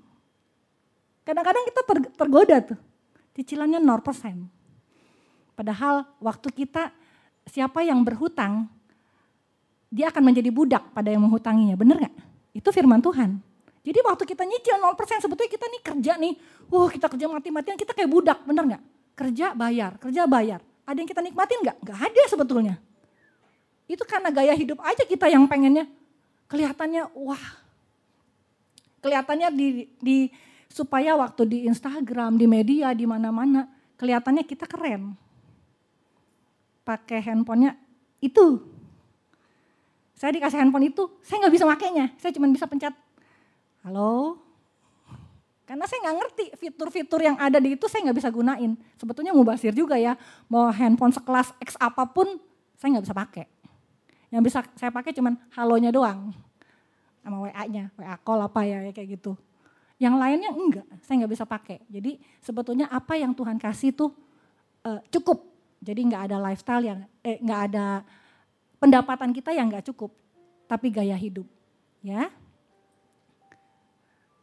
Kadang-kadang 1.28 1.64
kita 1.68 1.80
ter, 1.84 1.96
tergoda 2.16 2.56
tuh. 2.72 2.78
Cicilannya 3.36 3.84
0%. 3.84 4.48
Padahal 5.52 6.08
waktu 6.24 6.48
kita 6.48 6.88
siapa 7.44 7.84
yang 7.84 8.00
berhutang, 8.00 8.64
dia 9.92 10.08
akan 10.08 10.32
menjadi 10.32 10.48
budak 10.48 10.88
pada 10.96 11.12
yang 11.12 11.20
menghutanginya. 11.20 11.76
Bener 11.76 12.08
gak? 12.08 12.14
Itu 12.56 12.72
firman 12.72 13.04
Tuhan. 13.04 13.44
Jadi 13.84 13.98
waktu 14.08 14.24
kita 14.24 14.48
nyicil 14.48 14.80
0% 14.80 15.20
sebetulnya 15.20 15.52
kita 15.52 15.66
nih 15.68 15.80
kerja 15.84 16.12
nih, 16.16 16.32
wah 16.72 16.88
kita 16.88 17.12
kerja 17.12 17.28
mati-matian 17.28 17.76
kita 17.76 17.92
kayak 17.92 18.08
budak, 18.08 18.38
bener 18.48 18.64
gak? 18.76 18.82
Kerja 19.12 19.52
bayar, 19.52 20.00
kerja 20.00 20.24
bayar. 20.24 20.64
Ada 20.88 20.96
yang 20.96 21.08
kita 21.12 21.20
nikmatin 21.20 21.60
gak? 21.60 21.76
Gak 21.84 21.98
ada 22.08 22.22
sebetulnya. 22.24 22.80
Itu 23.84 24.04
karena 24.08 24.32
gaya 24.32 24.56
hidup 24.56 24.80
aja 24.80 25.04
kita 25.04 25.28
yang 25.28 25.44
pengennya 25.44 25.84
kelihatannya 26.48 27.12
wah. 27.12 27.44
Kelihatannya 29.04 29.48
di, 29.52 29.68
di 30.00 30.16
supaya 30.68 31.16
waktu 31.16 31.42
di 31.48 31.58
Instagram, 31.66 32.36
di 32.36 32.46
media, 32.46 32.92
di 32.92 33.08
mana-mana 33.08 33.66
kelihatannya 33.98 34.44
kita 34.46 34.68
keren. 34.68 35.16
Pakai 36.86 37.20
handphonenya 37.20 37.76
itu. 38.22 38.62
Saya 40.14 40.34
dikasih 40.34 40.58
handphone 40.60 40.90
itu, 40.90 41.04
saya 41.22 41.46
nggak 41.46 41.54
bisa 41.54 41.64
makainya. 41.68 42.06
Saya 42.18 42.34
cuma 42.34 42.50
bisa 42.50 42.66
pencet 42.66 42.94
Halo? 43.86 44.36
Karena 45.68 45.84
saya 45.84 46.00
nggak 46.04 46.16
ngerti 46.16 46.44
fitur-fitur 46.60 47.20
yang 47.20 47.36
ada 47.36 47.60
di 47.60 47.76
itu 47.76 47.88
saya 47.88 48.08
nggak 48.08 48.18
bisa 48.20 48.28
gunain. 48.32 48.72
Sebetulnya 48.96 49.32
mubasir 49.36 49.72
juga 49.72 50.00
ya, 50.00 50.16
mau 50.48 50.68
handphone 50.72 51.12
sekelas 51.12 51.52
X 51.60 51.76
apa 51.76 52.08
pun 52.08 52.40
saya 52.76 52.96
nggak 52.96 53.04
bisa 53.04 53.16
pakai. 53.16 53.46
Yang 54.28 54.42
bisa 54.48 54.58
saya 54.76 54.92
pakai 54.92 55.12
cuman 55.12 55.36
halonya 55.56 55.92
doang. 55.92 56.32
Sama 57.24 57.48
WA-nya, 57.48 57.92
WA 57.96 58.16
call 58.20 58.40
apa 58.44 58.60
ya 58.64 58.92
kayak 58.92 59.08
gitu. 59.20 59.36
Yang 59.98 60.14
lainnya 60.14 60.50
enggak, 60.54 60.86
saya 61.02 61.14
nggak 61.22 61.32
bisa 61.34 61.44
pakai. 61.44 61.78
Jadi 61.90 62.22
sebetulnya 62.38 62.86
apa 62.86 63.18
yang 63.18 63.34
Tuhan 63.34 63.58
kasih 63.58 63.90
tuh 63.94 64.14
uh, 64.86 65.02
cukup. 65.10 65.42
Jadi 65.82 66.00
nggak 66.06 66.22
ada 66.30 66.36
lifestyle 66.38 66.84
yang, 66.86 66.98
eh 67.22 67.38
nggak 67.42 67.60
ada 67.70 68.06
pendapatan 68.78 69.34
kita 69.34 69.50
yang 69.50 69.66
nggak 69.70 69.90
cukup, 69.90 70.14
tapi 70.70 70.94
gaya 70.94 71.18
hidup. 71.18 71.46
Ya, 71.98 72.30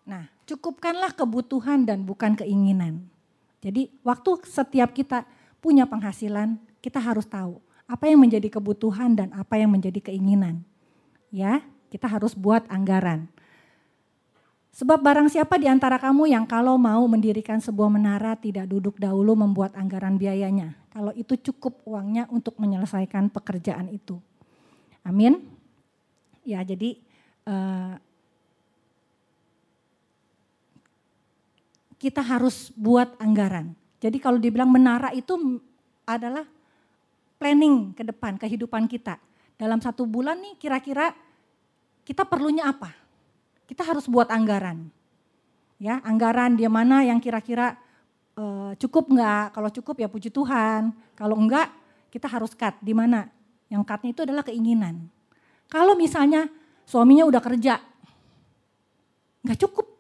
Nah, 0.06 0.30
cukupkanlah 0.46 1.18
kebutuhan 1.18 1.84
dan 1.84 2.06
bukan 2.06 2.38
keinginan. 2.38 3.10
Jadi 3.66 3.90
waktu 4.06 4.38
setiap 4.46 4.94
kita 4.94 5.26
punya 5.58 5.90
penghasilan, 5.90 6.62
kita 6.78 7.02
harus 7.02 7.26
tahu 7.26 7.58
apa 7.90 8.06
yang 8.06 8.22
menjadi 8.22 8.54
kebutuhan 8.54 9.18
dan 9.18 9.34
apa 9.34 9.58
yang 9.58 9.74
menjadi 9.74 9.98
keinginan. 9.98 10.62
Ya, 11.34 11.66
kita 11.90 12.06
harus 12.06 12.38
buat 12.38 12.70
anggaran. 12.70 13.26
Sebab 14.76 15.00
barang 15.00 15.32
siapa 15.32 15.56
di 15.56 15.72
antara 15.72 15.96
kamu 15.96 16.28
yang 16.28 16.44
kalau 16.44 16.76
mau 16.76 17.08
mendirikan 17.08 17.64
sebuah 17.64 17.88
menara 17.88 18.36
tidak 18.36 18.68
duduk 18.68 19.00
dahulu 19.00 19.32
membuat 19.32 19.72
anggaran 19.72 20.20
biayanya. 20.20 20.76
Kalau 20.92 21.16
itu 21.16 21.40
cukup 21.40 21.80
uangnya 21.88 22.28
untuk 22.28 22.60
menyelesaikan 22.60 23.32
pekerjaan 23.32 23.88
itu. 23.88 24.20
Amin. 25.08 25.48
Ya 26.44 26.60
jadi 26.60 27.00
uh, 27.48 27.96
kita 31.96 32.20
harus 32.20 32.68
buat 32.76 33.16
anggaran. 33.16 33.72
Jadi 34.04 34.20
kalau 34.20 34.44
dibilang 34.44 34.68
menara 34.68 35.16
itu 35.16 35.40
adalah 36.04 36.44
planning 37.40 37.96
ke 37.96 38.04
depan 38.04 38.36
kehidupan 38.36 38.92
kita. 38.92 39.24
Dalam 39.56 39.80
satu 39.80 40.04
bulan 40.04 40.36
nih 40.36 40.60
kira-kira 40.60 41.16
kita 42.04 42.28
perlunya 42.28 42.68
apa? 42.68 43.05
Kita 43.66 43.82
harus 43.82 44.06
buat 44.06 44.30
anggaran. 44.30 44.90
Ya, 45.82 46.00
anggaran 46.06 46.56
dia 46.56 46.72
mana 46.72 47.04
yang 47.04 47.20
kira-kira 47.20 47.76
uh, 48.38 48.72
cukup 48.80 49.12
enggak? 49.12 49.54
Kalau 49.54 49.70
cukup 49.74 49.96
ya 50.00 50.08
puji 50.08 50.30
Tuhan. 50.32 50.94
Kalau 51.18 51.36
enggak, 51.36 51.74
kita 52.14 52.30
harus 52.30 52.54
cut. 52.54 52.78
Di 52.80 52.94
mana? 52.96 53.28
Yang 53.68 53.84
cutnya 53.90 54.10
itu 54.14 54.22
adalah 54.24 54.44
keinginan. 54.46 55.10
Kalau 55.68 55.98
misalnya 55.98 56.46
suaminya 56.86 57.26
udah 57.26 57.42
kerja, 57.42 57.82
nggak 59.42 59.60
cukup 59.66 59.96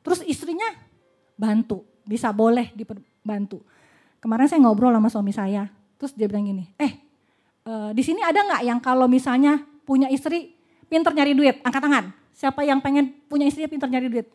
Terus 0.00 0.24
istrinya 0.24 0.68
bantu, 1.36 1.84
bisa 2.08 2.32
boleh 2.32 2.72
dibantu. 2.72 3.60
Kemarin 4.20 4.48
saya 4.48 4.60
ngobrol 4.64 4.92
sama 4.92 5.08
suami 5.12 5.32
saya, 5.32 5.68
terus 5.96 6.12
dia 6.16 6.28
bilang 6.28 6.44
gini, 6.48 6.64
eh 6.76 6.92
e, 7.64 7.72
di 7.96 8.02
sini 8.04 8.20
ada 8.20 8.42
nggak 8.42 8.62
yang 8.64 8.80
kalau 8.80 9.08
misalnya 9.08 9.60
punya 9.84 10.08
istri 10.12 10.56
pinter 10.90 11.14
nyari 11.14 11.32
duit, 11.38 11.62
angkat 11.62 11.80
tangan. 11.80 12.04
Siapa 12.34 12.66
yang 12.66 12.82
pengen 12.82 13.14
punya 13.30 13.46
istri 13.46 13.64
pinter 13.70 13.86
nyari 13.86 14.10
duit? 14.10 14.26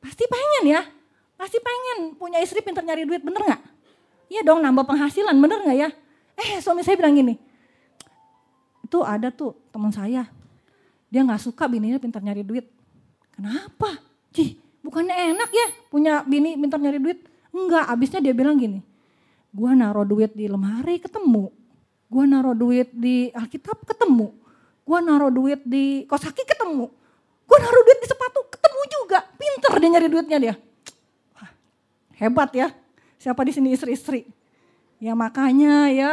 Pasti 0.00 0.24
pengen 0.24 0.62
ya, 0.72 0.80
pasti 1.36 1.60
pengen 1.60 2.16
punya 2.16 2.40
istri 2.40 2.64
pinter 2.64 2.80
nyari 2.80 3.04
duit, 3.04 3.20
bener 3.20 3.44
nggak? 3.44 3.60
Iya 4.32 4.40
dong 4.40 4.64
nambah 4.64 4.88
penghasilan, 4.88 5.36
bener 5.36 5.60
nggak 5.68 5.78
ya? 5.78 5.88
Eh 6.38 6.64
suami 6.64 6.80
saya 6.80 6.96
bilang 6.96 7.12
gini, 7.12 7.34
itu 8.80 8.98
ada 9.04 9.28
tuh 9.28 9.52
teman 9.74 9.92
saya, 9.92 10.24
dia 11.12 11.20
nggak 11.20 11.44
suka 11.44 11.68
bininya 11.68 12.00
pinter 12.00 12.22
nyari 12.22 12.46
duit. 12.46 12.64
Kenapa? 13.34 14.00
Cih, 14.30 14.54
bukannya 14.80 15.34
enak 15.34 15.50
ya 15.50 15.66
punya 15.90 16.22
bini 16.22 16.54
minta 16.54 16.78
nyari 16.78 17.02
duit? 17.02 17.26
Enggak, 17.50 17.90
abisnya 17.90 18.22
dia 18.22 18.30
bilang 18.30 18.54
gini, 18.54 18.80
gua 19.50 19.74
naruh 19.74 20.06
duit 20.06 20.30
di 20.30 20.46
lemari 20.46 21.02
ketemu, 21.02 21.50
gua 22.08 22.24
naruh 22.24 22.56
duit 22.56 22.88
di 22.90 23.28
Alkitab 23.36 23.84
ketemu, 23.84 24.32
gua 24.82 24.98
naruh 25.04 25.28
duit 25.28 25.60
di 25.68 26.08
kosaki 26.08 26.42
ketemu, 26.48 26.88
gua 27.44 27.58
naruh 27.60 27.82
duit 27.84 27.98
di 28.00 28.08
sepatu 28.08 28.40
ketemu 28.48 28.80
juga, 28.88 29.18
pinter 29.36 29.72
dia 29.76 29.88
nyari 29.92 30.08
duitnya 30.08 30.38
dia. 30.40 30.54
Hebat 32.18 32.50
ya, 32.50 32.74
siapa 33.20 33.46
di 33.46 33.52
sini 33.54 33.76
istri-istri? 33.76 34.26
Ya 34.98 35.14
makanya 35.14 35.86
ya, 35.94 36.12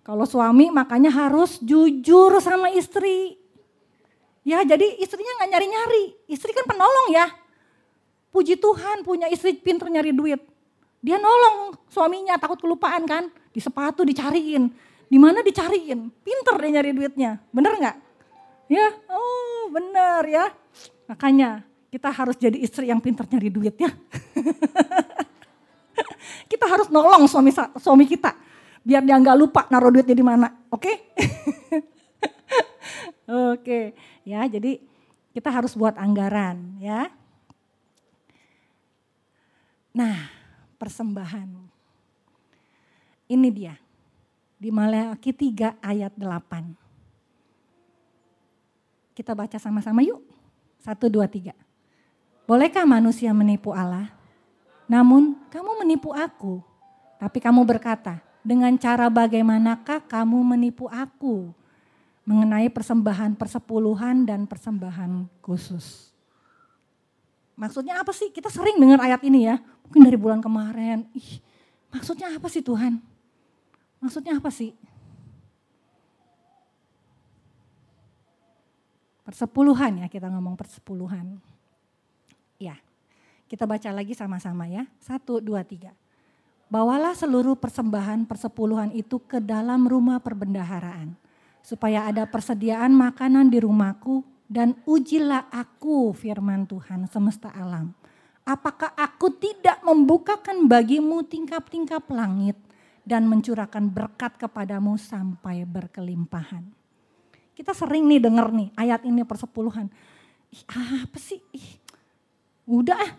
kalau 0.00 0.24
suami 0.24 0.72
makanya 0.72 1.12
harus 1.12 1.60
jujur 1.60 2.32
sama 2.40 2.72
istri. 2.72 3.36
Ya 4.42 4.64
jadi 4.64 4.98
istrinya 4.98 5.38
nggak 5.38 5.50
nyari-nyari, 5.52 6.04
istri 6.26 6.50
kan 6.56 6.64
penolong 6.64 7.12
ya. 7.12 7.28
Puji 8.32 8.56
Tuhan 8.56 9.04
punya 9.04 9.28
istri 9.28 9.52
pinter 9.60 9.92
nyari 9.92 10.16
duit. 10.16 10.40
Dia 11.04 11.20
nolong 11.20 11.76
suaminya 11.92 12.40
takut 12.40 12.56
kelupaan 12.56 13.04
kan, 13.04 13.28
di 13.52 13.60
sepatu 13.60 14.06
dicariin, 14.08 14.72
Di 15.12 15.20
mana 15.20 15.44
dicariin? 15.44 16.08
Pinter 16.24 16.56
dia 16.56 16.80
nyari 16.80 16.96
duitnya. 16.96 17.36
Bener 17.52 17.76
nggak? 17.76 17.96
Ya, 18.72 18.88
oh 19.12 19.68
bener 19.68 20.24
ya. 20.24 20.48
Makanya 21.04 21.68
kita 21.92 22.08
harus 22.08 22.32
jadi 22.40 22.56
istri 22.56 22.88
yang 22.88 23.04
pinter 23.04 23.28
nyari 23.28 23.52
duit 23.52 23.76
ya. 23.76 23.92
kita 26.52 26.64
harus 26.64 26.88
nolong 26.88 27.28
suami 27.28 27.52
suami 27.76 28.08
kita 28.08 28.32
biar 28.80 29.04
dia 29.04 29.20
nggak 29.20 29.36
lupa 29.36 29.68
naruh 29.68 29.92
duitnya 29.92 30.16
di 30.16 30.24
mana, 30.24 30.48
oke? 30.72 30.80
Okay? 30.80 30.96
oke, 33.28 33.60
okay. 33.60 33.84
ya 34.24 34.48
jadi 34.48 34.80
kita 35.36 35.52
harus 35.52 35.76
buat 35.76 36.00
anggaran 36.00 36.80
ya. 36.80 37.12
Nah, 39.92 40.32
persembahan. 40.80 41.52
Ini 43.28 43.48
dia. 43.52 43.81
Di 44.62 44.70
Maleakhi 44.70 45.34
3 45.34 45.82
ayat 45.82 46.14
8. 46.14 49.10
Kita 49.10 49.34
baca 49.34 49.58
sama-sama 49.58 50.06
yuk. 50.06 50.22
Satu, 50.78 51.10
dua, 51.10 51.26
tiga. 51.26 51.50
Bolehkah 52.46 52.86
manusia 52.86 53.34
menipu 53.34 53.74
Allah? 53.74 54.14
Namun 54.86 55.34
kamu 55.50 55.82
menipu 55.82 56.14
aku. 56.14 56.62
Tapi 57.18 57.42
kamu 57.42 57.66
berkata, 57.66 58.22
dengan 58.46 58.70
cara 58.78 59.10
bagaimanakah 59.10 60.06
kamu 60.06 60.54
menipu 60.54 60.86
aku? 60.86 61.50
Mengenai 62.22 62.70
persembahan 62.70 63.34
persepuluhan 63.34 64.30
dan 64.30 64.46
persembahan 64.46 65.26
khusus. 65.42 66.14
Maksudnya 67.58 67.98
apa 67.98 68.14
sih? 68.14 68.30
Kita 68.30 68.46
sering 68.46 68.78
dengar 68.78 69.02
ayat 69.02 69.26
ini 69.26 69.42
ya. 69.42 69.58
Mungkin 69.82 70.06
dari 70.06 70.14
bulan 70.14 70.38
kemarin. 70.38 71.10
Ih, 71.18 71.42
maksudnya 71.90 72.38
apa 72.38 72.46
sih 72.46 72.62
Tuhan? 72.62 73.10
Maksudnya 74.02 74.42
apa 74.42 74.50
sih? 74.50 74.74
Persepuluhan 79.22 80.02
ya 80.02 80.10
kita 80.10 80.26
ngomong 80.26 80.58
persepuluhan. 80.58 81.38
Ya, 82.58 82.74
kita 83.46 83.62
baca 83.62 83.94
lagi 83.94 84.18
sama-sama 84.18 84.66
ya. 84.66 84.90
Satu, 84.98 85.38
dua, 85.38 85.62
tiga. 85.62 85.94
Bawalah 86.66 87.14
seluruh 87.14 87.54
persembahan 87.54 88.26
persepuluhan 88.26 88.90
itu 88.90 89.22
ke 89.22 89.38
dalam 89.38 89.86
rumah 89.86 90.18
perbendaharaan. 90.18 91.14
Supaya 91.62 92.10
ada 92.10 92.26
persediaan 92.26 92.90
makanan 92.90 93.54
di 93.54 93.62
rumahku 93.62 94.26
dan 94.50 94.74
ujilah 94.82 95.46
aku 95.54 96.10
firman 96.10 96.66
Tuhan 96.66 97.06
semesta 97.06 97.54
alam. 97.54 97.94
Apakah 98.42 98.90
aku 98.98 99.30
tidak 99.38 99.78
membukakan 99.86 100.66
bagimu 100.66 101.22
tingkap-tingkap 101.22 102.02
langit 102.10 102.58
dan 103.02 103.26
mencurahkan 103.26 103.90
berkat 103.90 104.38
kepadamu 104.38 104.94
sampai 104.94 105.66
berkelimpahan. 105.66 106.62
Kita 107.52 107.74
sering 107.74 108.08
nih 108.08 108.22
denger 108.22 108.48
nih 108.54 108.68
ayat 108.78 109.02
ini 109.04 109.26
persepuluhan. 109.26 109.90
Ih, 110.52 110.62
apa 111.04 111.18
sih? 111.18 111.40
Ih, 111.52 111.82
Udah 112.66 112.98
ah. 112.98 113.12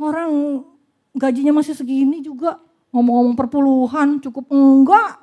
Orang 0.00 0.64
gajinya 1.12 1.60
masih 1.60 1.76
segini 1.76 2.24
juga 2.24 2.58
ngomong-ngomong 2.90 3.36
perpuluhan 3.36 4.08
cukup 4.24 4.48
enggak 4.48 5.20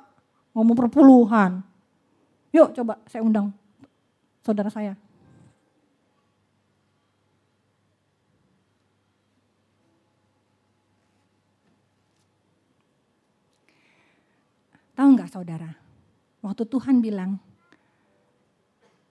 ngomong 0.54 0.76
perpuluhan. 0.78 1.60
Yuk 2.54 2.74
coba 2.78 3.02
saya 3.10 3.22
undang 3.26 3.50
saudara 4.40 4.70
saya. 4.70 4.94
Tahu 15.00 15.16
nggak 15.16 15.32
saudara? 15.32 15.72
Waktu 16.44 16.68
Tuhan 16.68 17.00
bilang, 17.00 17.40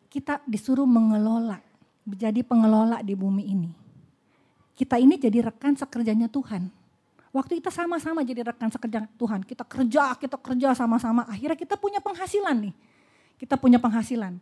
kita 0.05 0.37
disuruh 0.45 0.85
mengelola 0.85 1.57
menjadi 2.05 2.45
pengelola 2.45 3.01
di 3.01 3.17
bumi 3.17 3.49
ini. 3.49 3.73
Kita 4.77 5.01
ini 5.01 5.17
jadi 5.17 5.49
rekan 5.49 5.73
sekerjanya 5.73 6.29
Tuhan. 6.29 6.69
Waktu 7.33 7.57
kita 7.57 7.73
sama-sama 7.73 8.21
jadi 8.21 8.45
rekan 8.45 8.69
sekerja 8.69 9.09
Tuhan, 9.17 9.41
kita 9.41 9.65
kerja, 9.65 10.13
kita 10.13 10.37
kerja 10.37 10.77
sama-sama, 10.77 11.25
akhirnya 11.25 11.57
kita 11.57 11.73
punya 11.73 11.97
penghasilan 11.97 12.69
nih. 12.69 12.73
Kita 13.41 13.57
punya 13.57 13.81
penghasilan. 13.81 14.37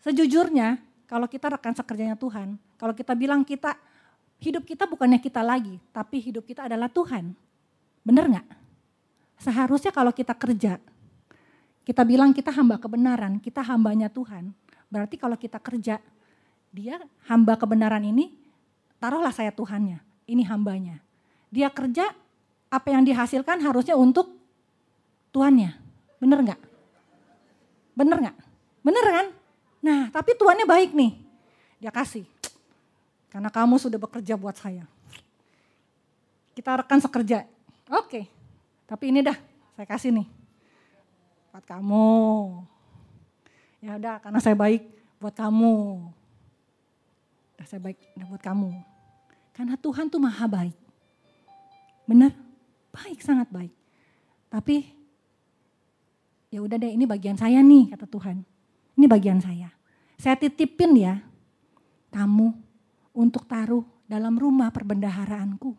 Sejujurnya, 0.00 0.80
kalau 1.04 1.28
kita 1.28 1.52
rekan 1.52 1.76
sekerjanya 1.76 2.16
Tuhan, 2.16 2.56
kalau 2.80 2.96
kita 2.96 3.12
bilang 3.12 3.44
kita, 3.44 3.76
hidup 4.40 4.64
kita 4.64 4.88
bukannya 4.88 5.20
kita 5.20 5.44
lagi, 5.44 5.76
tapi 5.92 6.24
hidup 6.24 6.48
kita 6.48 6.72
adalah 6.72 6.88
Tuhan. 6.88 7.36
Benar 8.00 8.32
nggak? 8.32 8.64
Seharusnya 9.36 9.92
kalau 9.92 10.10
kita 10.10 10.32
kerja, 10.32 10.80
kita 11.84 12.02
bilang 12.02 12.32
kita 12.32 12.50
hamba 12.50 12.80
kebenaran, 12.80 13.38
kita 13.38 13.62
hambanya 13.62 14.08
Tuhan. 14.08 14.50
Berarti 14.88 15.20
kalau 15.20 15.36
kita 15.36 15.60
kerja, 15.60 16.00
dia 16.72 16.96
hamba 17.28 17.54
kebenaran 17.54 18.02
ini, 18.02 18.34
taruhlah 18.98 19.30
saya 19.30 19.52
Tuhannya, 19.52 20.00
ini 20.26 20.42
hambanya. 20.48 20.98
Dia 21.52 21.70
kerja, 21.70 22.10
apa 22.72 22.88
yang 22.90 23.06
dihasilkan 23.06 23.62
harusnya 23.62 23.94
untuk 23.94 24.34
tuannya. 25.30 25.78
Bener 26.18 26.38
nggak? 26.42 26.60
Bener 27.96 28.16
nggak? 28.28 28.36
Bener 28.82 29.04
kan? 29.04 29.26
Nah, 29.82 30.00
tapi 30.10 30.34
tuannya 30.34 30.66
baik 30.66 30.90
nih. 30.92 31.12
Dia 31.78 31.92
kasih. 31.94 32.26
Karena 33.30 33.52
kamu 33.52 33.76
sudah 33.78 34.00
bekerja 34.00 34.34
buat 34.34 34.56
saya. 34.56 34.88
Kita 36.56 36.80
rekan 36.82 36.98
sekerja. 36.98 37.44
Oke. 37.92 38.35
Tapi 38.86 39.10
ini 39.10 39.20
dah, 39.22 39.36
saya 39.74 39.86
kasih 39.86 40.14
nih. 40.14 40.26
Buat 41.50 41.66
kamu. 41.66 42.14
Ya 43.82 43.98
udah, 43.98 44.16
karena 44.22 44.38
saya 44.38 44.54
baik 44.54 44.82
buat 45.20 45.34
kamu 45.34 46.06
saya 47.66 47.82
baik 47.82 47.98
buat 48.30 48.40
kamu. 48.40 48.70
Karena 49.50 49.74
Tuhan 49.74 50.06
tuh 50.06 50.22
maha 50.22 50.46
baik. 50.46 50.78
Benar? 52.06 52.32
Baik, 52.94 53.18
sangat 53.20 53.50
baik. 53.50 53.74
Tapi 54.46 54.86
ya 56.54 56.62
udah 56.62 56.78
deh 56.78 56.94
ini 56.94 57.04
bagian 57.04 57.34
saya 57.34 57.60
nih 57.60 57.90
kata 57.92 58.06
Tuhan. 58.06 58.46
Ini 58.96 59.06
bagian 59.10 59.42
saya. 59.42 59.68
Saya 60.16 60.38
titipin 60.38 60.96
ya 60.96 61.20
kamu 62.14 62.54
untuk 63.12 63.44
taruh 63.44 63.84
dalam 64.06 64.38
rumah 64.38 64.70
perbendaharaanku. 64.70 65.74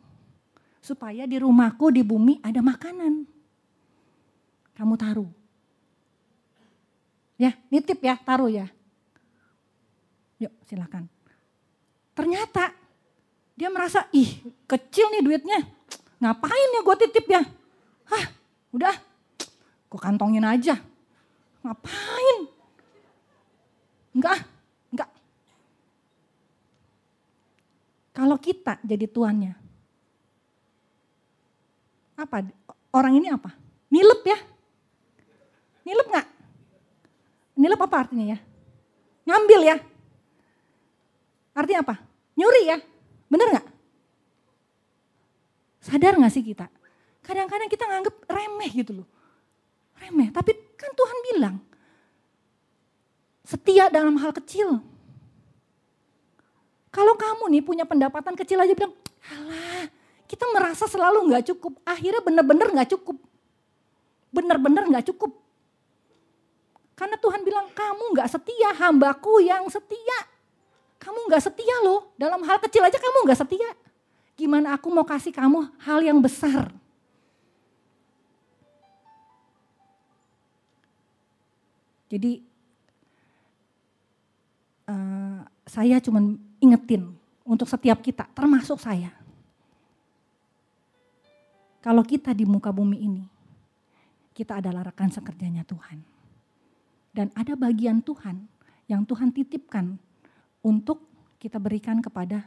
Supaya 0.88 1.28
di 1.28 1.36
rumahku 1.36 1.91
di 1.91 2.00
bumi 2.00 2.39
ada 2.39 2.63
makanan. 2.63 3.28
Kamu 4.71 4.95
taruh. 4.95 5.28
Ya, 7.36 7.52
nitip 7.67 8.00
ya, 8.00 8.15
taruh 8.15 8.47
ya. 8.47 8.71
Yuk 10.39 10.56
silakan. 10.63 11.12
Ternyata 12.15 12.71
dia 13.60 13.67
merasa, 13.67 14.08
ih 14.15 14.39
kecil 14.63 15.12
nih 15.12 15.28
duitnya. 15.28 15.60
Ngapain 16.23 16.69
ya 16.71 16.80
gue 16.80 16.95
titip 17.04 17.26
ya? 17.28 17.43
Hah 18.08 18.26
udah 18.71 18.95
gue 19.91 20.00
kantongin 20.00 20.47
aja. 20.47 20.80
Ngapain? 21.67 22.38
Enggak, 24.15 24.39
enggak. 24.95 25.10
Kalau 28.15 28.38
kita 28.39 28.80
jadi 28.88 29.06
tuannya, 29.06 29.66
apa? 32.17 32.49
Orang 32.89 33.13
ini 33.13 33.30
apa? 33.30 33.53
Nilep 33.93 34.25
ya? 34.25 34.38
Nilep 35.86 36.08
nggak? 36.10 36.27
Nilep 37.58 37.80
apa 37.80 37.95
artinya 38.03 38.26
ya? 38.36 38.38
Ngambil 39.30 39.61
ya? 39.63 39.78
Artinya 41.53 41.82
apa? 41.86 41.95
Nyuri 42.38 42.70
ya, 42.70 42.78
bener 43.34 43.47
gak? 43.57 43.68
Sadar 45.82 46.13
gak 46.22 46.34
sih 46.34 46.45
kita? 46.45 46.70
Kadang-kadang 47.26 47.65
kita 47.65 47.89
nganggep 47.89 48.15
remeh 48.30 48.72
gitu 48.78 49.01
loh. 49.01 49.07
Remeh, 49.97 50.30
tapi 50.30 50.53
kan 50.78 50.93
Tuhan 50.93 51.18
bilang, 51.34 51.55
setia 53.41 53.89
dalam 53.89 54.13
hal 54.22 54.30
kecil. 54.38 54.78
Kalau 56.93 57.13
kamu 57.18 57.57
nih 57.57 57.63
punya 57.65 57.86
pendapatan 57.89 58.38
kecil 58.38 58.61
aja 58.61 58.78
bilang, 58.78 58.93
alah 59.26 59.97
kita 60.28 60.45
merasa 60.51 60.86
selalu 60.86 61.32
gak 61.32 61.47
cukup. 61.55 61.80
Akhirnya 61.88 62.19
bener-bener 62.19 62.67
gak 62.75 62.91
cukup. 62.93 63.17
Bener-bener 64.30 64.84
gak 64.99 65.07
cukup. 65.09 65.32
Karena 66.99 67.15
Tuhan 67.15 67.41
bilang, 67.47 67.71
kamu 67.71 68.11
gak 68.11 68.30
setia, 68.36 68.75
hambaku 68.75 69.39
yang 69.39 69.63
setia. 69.71 70.19
Kamu 70.99 71.32
gak 71.32 71.47
setia 71.47 71.75
loh, 71.86 72.11
dalam 72.19 72.43
hal 72.43 72.59
kecil 72.59 72.84
aja 72.84 72.99
kamu 72.99 73.23
gak 73.32 73.39
setia. 73.39 73.69
Gimana 74.38 74.75
aku 74.75 74.91
mau 74.91 75.07
kasih 75.07 75.32
kamu 75.32 75.71
hal 75.82 76.03
yang 76.03 76.19
besar. 76.19 76.69
Jadi 82.07 82.39
uh, 84.88 85.43
saya 85.67 85.99
cuma 85.99 86.23
ingetin 86.63 87.11
untuk 87.43 87.67
setiap 87.67 87.99
kita, 87.99 88.25
termasuk 88.32 88.80
saya. 88.80 89.11
Kalau 91.88 92.04
kita 92.04 92.36
di 92.36 92.44
muka 92.44 92.68
bumi 92.68 93.00
ini, 93.00 93.24
kita 94.36 94.60
adalah 94.60 94.92
rekan 94.92 95.08
sekerjanya 95.08 95.64
Tuhan. 95.64 96.04
Dan 97.16 97.32
ada 97.32 97.56
bagian 97.56 98.04
Tuhan 98.04 98.44
yang 98.92 99.08
Tuhan 99.08 99.32
titipkan 99.32 99.96
untuk 100.60 101.08
kita 101.40 101.56
berikan 101.56 102.04
kepada 102.04 102.44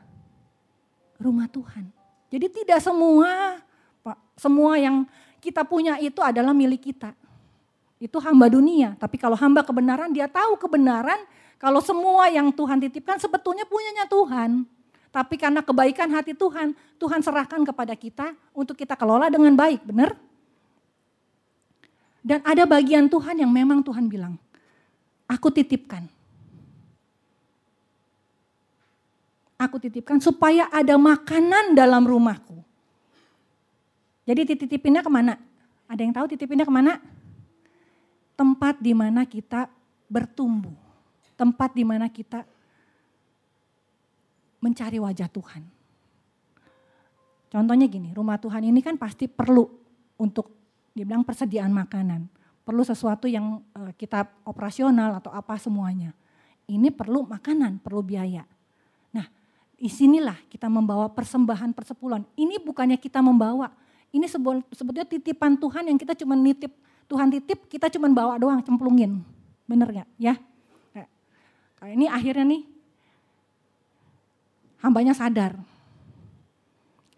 rumah 1.16 1.48
Tuhan. 1.48 1.88
Jadi 2.28 2.52
tidak 2.52 2.84
semua 2.84 3.56
Pak, 4.04 4.20
semua 4.36 4.76
yang 4.76 5.08
kita 5.40 5.64
punya 5.64 5.96
itu 5.96 6.20
adalah 6.20 6.52
milik 6.52 6.92
kita. 6.92 7.16
Itu 7.96 8.20
hamba 8.20 8.44
dunia, 8.52 8.92
tapi 9.00 9.16
kalau 9.16 9.40
hamba 9.40 9.64
kebenaran 9.64 10.12
dia 10.12 10.28
tahu 10.28 10.60
kebenaran 10.60 11.16
kalau 11.56 11.80
semua 11.80 12.28
yang 12.28 12.52
Tuhan 12.52 12.76
titipkan 12.76 13.16
sebetulnya 13.16 13.64
punyanya 13.64 14.04
Tuhan. 14.04 14.68
Tapi 15.10 15.34
karena 15.34 15.58
kebaikan 15.58 16.06
hati 16.14 16.38
Tuhan, 16.38 16.70
Tuhan 16.94 17.18
serahkan 17.18 17.66
kepada 17.66 17.98
kita 17.98 18.30
untuk 18.54 18.78
kita 18.78 18.94
kelola 18.94 19.26
dengan 19.26 19.58
baik, 19.58 19.82
benar? 19.82 20.14
Dan 22.22 22.38
ada 22.46 22.62
bagian 22.62 23.10
Tuhan 23.10 23.42
yang 23.42 23.50
memang 23.50 23.82
Tuhan 23.82 24.06
bilang, 24.06 24.38
aku 25.26 25.50
titipkan. 25.50 26.06
Aku 29.60 29.76
titipkan 29.82 30.22
supaya 30.22 30.70
ada 30.72 30.94
makanan 30.94 31.74
dalam 31.74 32.06
rumahku. 32.06 32.62
Jadi 34.24 34.54
titipinnya 34.54 35.02
ke 35.02 35.10
mana? 35.10 35.36
Ada 35.90 36.00
yang 36.06 36.14
tahu 36.14 36.26
titipinnya 36.30 36.62
ke 36.62 36.70
mana? 36.70 37.02
Tempat 38.38 38.78
di 38.78 38.94
mana 38.94 39.26
kita 39.26 39.66
bertumbuh. 40.06 40.72
Tempat 41.34 41.74
di 41.74 41.82
mana 41.82 42.06
kita 42.06 42.46
mencari 44.60 45.00
wajah 45.00 45.28
Tuhan. 45.28 45.62
Contohnya 47.50 47.90
gini, 47.90 48.14
rumah 48.14 48.38
Tuhan 48.38 48.62
ini 48.62 48.78
kan 48.78 48.94
pasti 48.94 49.26
perlu 49.26 49.66
untuk 50.20 50.54
dibilang 50.94 51.26
persediaan 51.26 51.74
makanan. 51.74 52.30
Perlu 52.62 52.86
sesuatu 52.86 53.26
yang 53.26 53.58
eh, 53.74 53.92
kita 53.98 54.28
operasional 54.46 55.18
atau 55.18 55.34
apa 55.34 55.58
semuanya. 55.58 56.14
Ini 56.70 56.94
perlu 56.94 57.26
makanan, 57.26 57.82
perlu 57.82 58.06
biaya. 58.06 58.46
Nah, 59.10 59.26
di 59.74 59.90
sinilah 59.90 60.38
kita 60.46 60.70
membawa 60.70 61.10
persembahan 61.10 61.74
persepuluhan. 61.74 62.22
Ini 62.38 62.62
bukannya 62.62 62.94
kita 62.94 63.18
membawa, 63.18 63.74
ini 64.14 64.30
sebetulnya 64.70 65.08
titipan 65.08 65.58
Tuhan 65.58 65.90
yang 65.90 65.98
kita 65.98 66.14
cuma 66.14 66.38
nitip, 66.38 66.70
Tuhan 67.10 67.26
titip 67.34 67.66
kita 67.66 67.90
cuma 67.90 68.06
bawa 68.14 68.38
doang, 68.38 68.62
cemplungin. 68.62 69.18
Bener 69.66 69.90
gak? 69.90 70.08
Ya. 70.14 70.38
Ini 71.80 72.06
akhirnya 72.06 72.44
nih, 72.44 72.62
hambanya 74.80 75.12
sadar. 75.16 75.56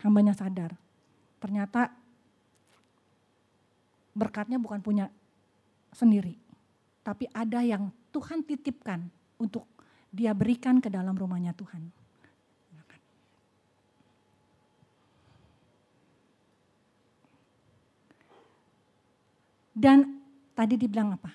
Hambanya 0.02 0.34
sadar. 0.34 0.74
Ternyata 1.38 1.90
berkatnya 4.14 4.58
bukan 4.58 4.82
punya 4.82 5.06
sendiri. 5.94 6.36
Tapi 7.02 7.26
ada 7.34 7.62
yang 7.62 7.90
Tuhan 8.14 8.46
titipkan 8.46 9.08
untuk 9.40 9.66
dia 10.12 10.36
berikan 10.36 10.78
ke 10.78 10.92
dalam 10.92 11.16
rumahnya 11.16 11.56
Tuhan. 11.56 12.02
Dan 19.72 20.20
tadi 20.54 20.76
dibilang 20.78 21.16
apa? 21.16 21.32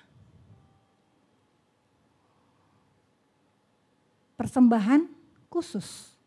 Persembahan 4.38 5.04
khusus. 5.50 6.17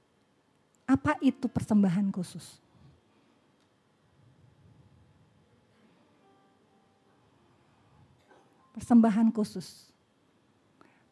Apa 0.92 1.16
itu 1.24 1.48
persembahan 1.48 2.12
khusus? 2.12 2.60
Persembahan 8.76 9.32
khusus. 9.32 9.88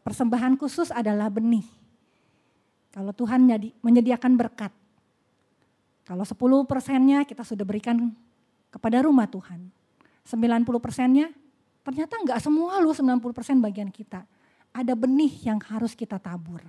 Persembahan 0.03 0.59
khusus 0.59 0.91
adalah 0.91 1.31
benih. 1.31 1.63
Kalau 2.91 3.15
Tuhan 3.15 3.47
menyediakan 3.79 4.35
berkat. 4.35 4.75
Kalau 6.03 6.27
10 6.27 6.35
persennya 6.67 7.23
kita 7.23 7.47
sudah 7.47 7.63
berikan 7.63 8.11
kepada 8.73 9.05
rumah 9.05 9.29
Tuhan 9.29 9.69
90 10.25 10.65
persennya 10.81 11.29
ternyata 11.85 12.17
enggak 12.17 12.41
semua 12.41 12.81
loh 12.81 12.93
90 12.93 13.21
persen 13.29 13.61
bagian 13.61 13.93
kita. 13.93 14.25
Ada 14.73 14.97
benih 14.97 15.29
yang 15.45 15.61
harus 15.69 15.93
kita 15.93 16.17
tabur. 16.17 16.61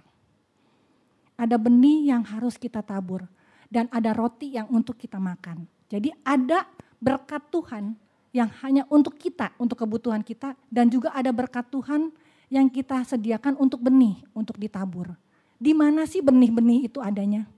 Ada 1.40 1.56
benih 1.56 2.12
yang 2.12 2.20
harus 2.28 2.60
kita 2.60 2.84
tabur. 2.84 3.24
Dan 3.72 3.88
ada 3.88 4.12
roti 4.12 4.60
yang 4.60 4.68
untuk 4.68 5.00
kita 5.00 5.16
makan. 5.16 5.64
Jadi 5.88 6.12
ada 6.20 6.68
berkat 7.00 7.48
Tuhan 7.48 7.96
yang 8.36 8.50
hanya 8.60 8.84
untuk 8.92 9.16
kita, 9.16 9.56
untuk 9.56 9.80
kebutuhan 9.80 10.20
kita. 10.20 10.52
Dan 10.68 10.92
juga 10.92 11.16
ada 11.16 11.32
berkat 11.32 11.64
Tuhan 11.72 12.12
yang 12.52 12.68
kita 12.68 13.00
sediakan 13.08 13.56
untuk 13.56 13.80
benih, 13.80 14.20
untuk 14.36 14.60
ditabur. 14.60 15.16
Di 15.56 15.72
mana 15.72 16.04
sih 16.04 16.20
benih-benih 16.20 16.92
itu 16.92 17.00
adanya? 17.00 17.48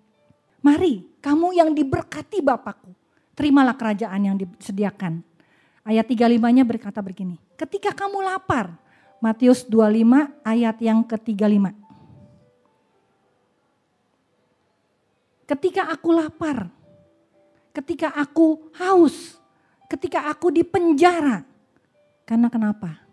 Mari, 0.63 1.19
kamu 1.19 1.59
yang 1.59 1.71
diberkati 1.75 2.39
Bapakku, 2.39 2.95
terimalah 3.35 3.75
kerajaan 3.75 4.21
yang 4.31 4.37
disediakan 4.39 5.27
Ayat 5.83 6.07
35-nya 6.07 6.63
berkata 6.63 7.03
begini, 7.03 7.43
ketika 7.59 7.91
kamu 7.91 8.23
lapar, 8.23 8.79
Matius 9.19 9.67
25 9.67 10.31
ayat 10.47 10.79
yang 10.79 11.03
ke-35. 11.03 11.75
Ketika 15.53 15.93
aku 15.93 16.17
lapar, 16.17 16.73
ketika 17.77 18.09
aku 18.17 18.73
haus, 18.81 19.37
ketika 19.85 20.25
aku 20.33 20.49
di 20.49 20.65
penjara. 20.65 21.45
Karena 22.25 22.49
kenapa? 22.49 23.05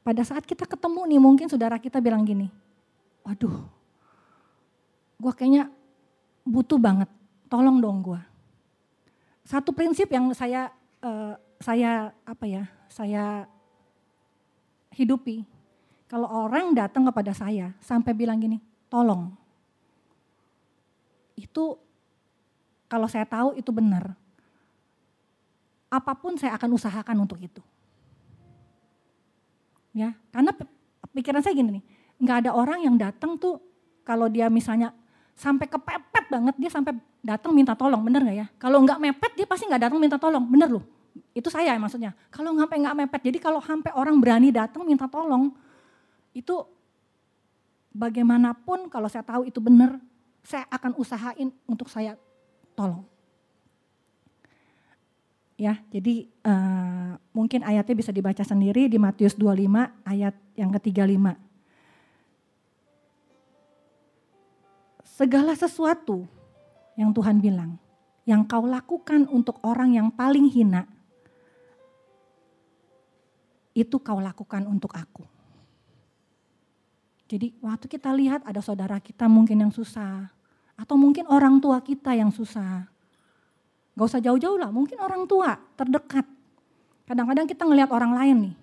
Pada 0.00 0.24
saat 0.24 0.48
kita 0.48 0.64
ketemu 0.64 1.04
nih 1.04 1.20
mungkin 1.20 1.46
saudara 1.52 1.76
kita 1.76 2.00
bilang 2.00 2.24
gini, 2.24 2.48
waduh 3.20 3.80
gue 5.20 5.32
kayaknya 5.36 5.68
butuh 6.48 6.80
banget, 6.80 7.12
tolong 7.52 7.76
dong 7.78 8.00
gue. 8.00 8.20
Satu 9.44 9.76
prinsip 9.76 10.08
yang 10.08 10.32
saya 10.32 10.72
uh, 11.04 11.36
saya 11.60 12.16
apa 12.24 12.44
ya, 12.48 12.64
saya 12.88 13.44
hidupi. 14.96 15.44
Kalau 16.08 16.26
orang 16.26 16.72
datang 16.72 17.06
kepada 17.06 17.36
saya 17.36 17.76
sampai 17.84 18.16
bilang 18.16 18.40
gini, 18.40 18.58
tolong. 18.88 19.39
Itu 21.40 21.80
kalau 22.90 23.08
saya 23.08 23.24
tahu 23.24 23.56
itu 23.56 23.72
benar. 23.72 24.12
Apa 25.90 26.12
pun 26.14 26.36
saya 26.36 26.54
akan 26.54 26.76
usahakan 26.76 27.16
untuk 27.24 27.40
itu. 27.40 27.62
Ya, 29.90 30.14
karena 30.30 30.54
pikiran 31.10 31.42
saya 31.42 31.56
gini 31.56 31.80
nih, 31.80 31.84
nggak 32.22 32.36
ada 32.46 32.50
orang 32.54 32.86
yang 32.86 32.94
datang 32.94 33.34
tuh 33.34 33.58
kalau 34.06 34.30
dia 34.30 34.46
misalnya 34.46 34.94
sampai 35.34 35.66
kepepet 35.66 36.30
banget 36.30 36.54
dia 36.60 36.70
sampai 36.70 36.94
datang 37.24 37.50
minta 37.50 37.74
tolong, 37.74 37.98
bener 38.06 38.22
nggak 38.22 38.38
ya? 38.38 38.46
Kalau 38.60 38.78
nggak 38.86 39.02
mepet 39.02 39.32
dia 39.34 39.46
pasti 39.50 39.66
nggak 39.66 39.90
datang 39.90 39.98
minta 39.98 40.20
tolong, 40.20 40.46
bener 40.46 40.70
loh. 40.70 40.84
Itu 41.34 41.50
saya 41.50 41.74
maksudnya. 41.74 42.14
Kalau 42.30 42.54
sampai 42.54 42.76
nggak 42.86 42.96
mepet, 43.02 43.20
jadi 43.26 43.38
kalau 43.42 43.58
sampai 43.58 43.90
orang 43.98 44.14
berani 44.22 44.54
datang 44.54 44.86
minta 44.86 45.10
tolong, 45.10 45.50
itu 46.30 46.54
bagaimanapun 47.90 48.86
kalau 48.86 49.10
saya 49.10 49.26
tahu 49.26 49.50
itu 49.50 49.58
benar, 49.58 49.98
saya 50.44 50.64
akan 50.72 50.96
usahain 50.96 51.52
untuk 51.68 51.88
saya 51.92 52.16
tolong. 52.74 53.04
Ya, 55.60 55.76
jadi 55.92 56.24
uh, 56.40 57.20
mungkin 57.36 57.60
ayatnya 57.60 57.92
bisa 57.92 58.08
dibaca 58.08 58.40
sendiri 58.40 58.88
di 58.88 58.96
Matius 58.96 59.36
25 59.36 59.68
ayat 60.08 60.32
yang 60.56 60.72
ke-35. 60.72 61.36
Segala 65.04 65.52
sesuatu 65.52 66.24
yang 66.96 67.12
Tuhan 67.12 67.44
bilang, 67.44 67.76
yang 68.24 68.40
kau 68.48 68.64
lakukan 68.64 69.28
untuk 69.28 69.60
orang 69.60 70.00
yang 70.00 70.08
paling 70.08 70.48
hina, 70.48 70.88
itu 73.76 74.00
kau 74.00 74.16
lakukan 74.16 74.64
untuk 74.64 74.96
aku. 74.96 75.39
Jadi 77.30 77.54
waktu 77.62 77.86
kita 77.86 78.10
lihat 78.10 78.42
ada 78.42 78.58
saudara 78.58 78.98
kita 78.98 79.30
mungkin 79.30 79.62
yang 79.62 79.70
susah, 79.70 80.26
atau 80.74 80.98
mungkin 80.98 81.30
orang 81.30 81.62
tua 81.62 81.78
kita 81.78 82.10
yang 82.10 82.34
susah. 82.34 82.90
Gak 83.94 84.06
usah 84.10 84.18
jauh-jauh 84.18 84.58
lah, 84.58 84.74
mungkin 84.74 84.98
orang 84.98 85.30
tua 85.30 85.54
terdekat. 85.78 86.26
Kadang-kadang 87.06 87.46
kita 87.46 87.62
ngelihat 87.62 87.90
orang 87.94 88.18
lain 88.18 88.36
nih. 88.50 88.54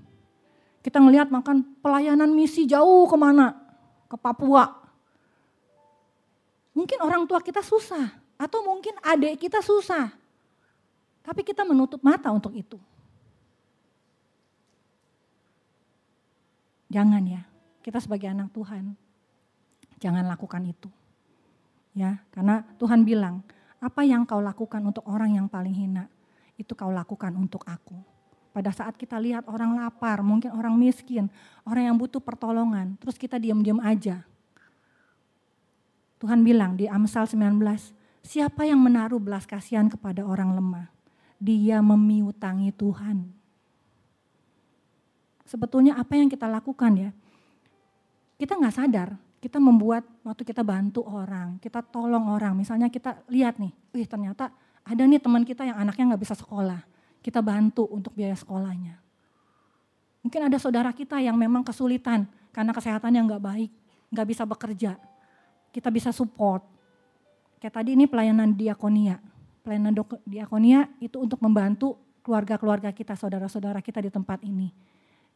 Kita 0.84 1.00
ngelihat 1.00 1.32
makan 1.32 1.64
pelayanan 1.80 2.28
misi 2.28 2.68
jauh 2.68 3.08
ke 3.08 3.16
mana, 3.16 3.56
ke 4.12 4.20
Papua. 4.20 4.68
Mungkin 6.76 7.00
orang 7.00 7.24
tua 7.24 7.40
kita 7.40 7.64
susah, 7.64 8.12
atau 8.36 8.68
mungkin 8.68 9.00
adik 9.00 9.48
kita 9.48 9.64
susah. 9.64 10.12
Tapi 11.24 11.40
kita 11.40 11.64
menutup 11.64 12.04
mata 12.04 12.36
untuk 12.36 12.52
itu. 12.52 12.76
Jangan 16.92 17.24
ya, 17.24 17.47
kita 17.88 18.04
sebagai 18.04 18.28
anak 18.28 18.52
Tuhan, 18.52 19.00
jangan 20.04 20.28
lakukan 20.28 20.60
itu. 20.68 20.92
Ya, 21.96 22.20
karena 22.36 22.68
Tuhan 22.76 23.08
bilang, 23.08 23.48
apa 23.80 24.04
yang 24.04 24.28
kau 24.28 24.44
lakukan 24.44 24.84
untuk 24.84 25.08
orang 25.08 25.40
yang 25.40 25.48
paling 25.48 25.72
hina, 25.72 26.12
itu 26.60 26.76
kau 26.76 26.92
lakukan 26.92 27.32
untuk 27.40 27.64
aku. 27.64 27.96
pada 28.58 28.74
saat 28.74 28.98
kita 28.98 29.22
lihat 29.22 29.46
orang 29.46 29.78
lapar, 29.78 30.26
mungkin 30.26 30.50
orang 30.50 30.74
miskin, 30.74 31.30
orang 31.62 31.94
yang 31.94 31.98
butuh 32.02 32.18
pertolongan, 32.18 32.98
terus 32.98 33.14
kita 33.14 33.38
diam-diam 33.38 33.78
aja. 33.78 34.26
Tuhan 36.18 36.42
bilang 36.42 36.74
di 36.74 36.90
Amsal 36.90 37.30
19, 37.30 37.54
siapa 38.26 38.66
yang 38.66 38.82
menaruh 38.82 39.22
belas 39.22 39.46
kasihan 39.46 39.86
kepada 39.86 40.26
orang 40.26 40.58
lemah, 40.58 40.90
dia 41.38 41.86
memiutangi 41.86 42.74
Tuhan. 42.74 43.30
Sebetulnya 45.46 45.94
apa 45.94 46.18
yang 46.18 46.26
kita 46.26 46.50
lakukan 46.50 46.98
ya, 46.98 47.12
kita 48.38 48.54
nggak 48.54 48.74
sadar, 48.74 49.10
kita 49.42 49.58
membuat 49.58 50.06
waktu 50.22 50.46
kita 50.46 50.62
bantu 50.62 51.02
orang, 51.06 51.58
kita 51.58 51.82
tolong 51.82 52.30
orang, 52.30 52.54
misalnya 52.54 52.90
kita 52.90 53.26
lihat 53.30 53.58
nih, 53.58 53.74
wih 53.94 54.06
ternyata 54.06 54.54
ada 54.86 55.04
nih 55.04 55.18
teman 55.18 55.42
kita 55.42 55.66
yang 55.66 55.78
anaknya 55.82 56.14
nggak 56.14 56.22
bisa 56.22 56.36
sekolah, 56.38 56.86
kita 57.20 57.42
bantu 57.42 57.90
untuk 57.90 58.14
biaya 58.14 58.38
sekolahnya. 58.38 59.02
Mungkin 60.22 60.42
ada 60.48 60.58
saudara 60.62 60.94
kita 60.94 61.18
yang 61.18 61.34
memang 61.34 61.66
kesulitan 61.66 62.30
karena 62.54 62.72
kesehatannya 62.74 63.22
nggak 63.26 63.44
baik, 63.44 63.72
nggak 64.14 64.28
bisa 64.30 64.44
bekerja, 64.46 64.92
kita 65.74 65.90
bisa 65.90 66.10
support. 66.14 66.62
Kayak 67.58 67.74
tadi 67.82 67.98
ini 67.98 68.06
pelayanan 68.06 68.54
diakonia. 68.54 69.18
Pelayanan 69.66 69.98
diakonia 70.24 70.86
itu 71.02 71.18
untuk 71.18 71.42
membantu 71.42 71.98
keluarga-keluarga 72.22 72.94
kita, 72.94 73.18
saudara-saudara 73.18 73.82
kita 73.82 74.04
di 74.04 74.14
tempat 74.14 74.46
ini. 74.46 74.70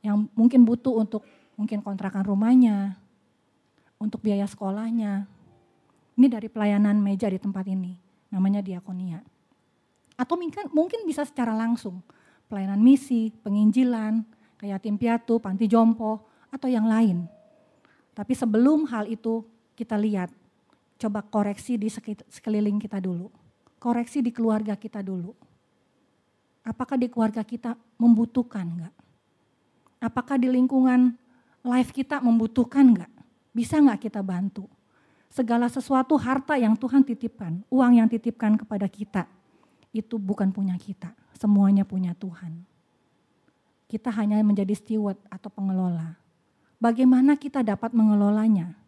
Yang 0.02 0.30
mungkin 0.34 0.66
butuh 0.66 0.98
untuk 0.98 1.26
mungkin 1.62 1.86
kontrakan 1.86 2.26
rumahnya, 2.26 2.98
untuk 4.02 4.26
biaya 4.26 4.50
sekolahnya. 4.50 5.30
Ini 6.18 6.26
dari 6.26 6.50
pelayanan 6.50 6.98
meja 6.98 7.30
di 7.30 7.38
tempat 7.38 7.70
ini, 7.70 7.94
namanya 8.34 8.66
diakonia. 8.66 9.22
Atau 10.18 10.42
mungkin, 10.42 10.74
mungkin 10.74 11.06
bisa 11.06 11.22
secara 11.22 11.54
langsung, 11.54 12.02
pelayanan 12.50 12.82
misi, 12.82 13.30
penginjilan, 13.46 14.26
kayak 14.58 14.82
tim 14.82 14.98
piatu, 14.98 15.38
panti 15.38 15.70
jompo, 15.70 16.26
atau 16.50 16.66
yang 16.66 16.90
lain. 16.90 17.30
Tapi 18.18 18.34
sebelum 18.34 18.90
hal 18.90 19.06
itu 19.06 19.46
kita 19.78 19.96
lihat, 20.02 20.34
coba 20.98 21.22
koreksi 21.22 21.78
di 21.78 21.94
sekeliling 22.28 22.82
kita 22.82 22.98
dulu. 22.98 23.30
Koreksi 23.78 24.26
di 24.26 24.34
keluarga 24.34 24.74
kita 24.74 25.06
dulu. 25.06 25.34
Apakah 26.66 26.98
di 26.98 27.10
keluarga 27.10 27.42
kita 27.42 27.74
membutuhkan 27.98 28.66
enggak? 28.66 28.94
Apakah 30.02 30.38
di 30.38 30.50
lingkungan 30.50 31.21
life 31.66 31.94
kita 31.94 32.20
membutuhkan 32.22 32.86
enggak? 32.94 33.12
Bisa 33.52 33.78
enggak 33.78 34.10
kita 34.10 34.22
bantu? 34.22 34.66
Segala 35.32 35.72
sesuatu 35.72 36.20
harta 36.20 36.60
yang 36.60 36.76
Tuhan 36.76 37.08
titipkan, 37.08 37.64
uang 37.72 38.04
yang 38.04 38.08
titipkan 38.12 38.60
kepada 38.60 38.86
kita, 38.92 39.24
itu 39.96 40.20
bukan 40.20 40.52
punya 40.52 40.76
kita. 40.76 41.16
Semuanya 41.40 41.88
punya 41.88 42.12
Tuhan. 42.14 42.68
Kita 43.88 44.12
hanya 44.12 44.40
menjadi 44.44 44.76
steward 44.76 45.18
atau 45.32 45.48
pengelola. 45.48 46.20
Bagaimana 46.78 47.40
kita 47.40 47.64
dapat 47.64 47.96
mengelolanya? 47.96 48.82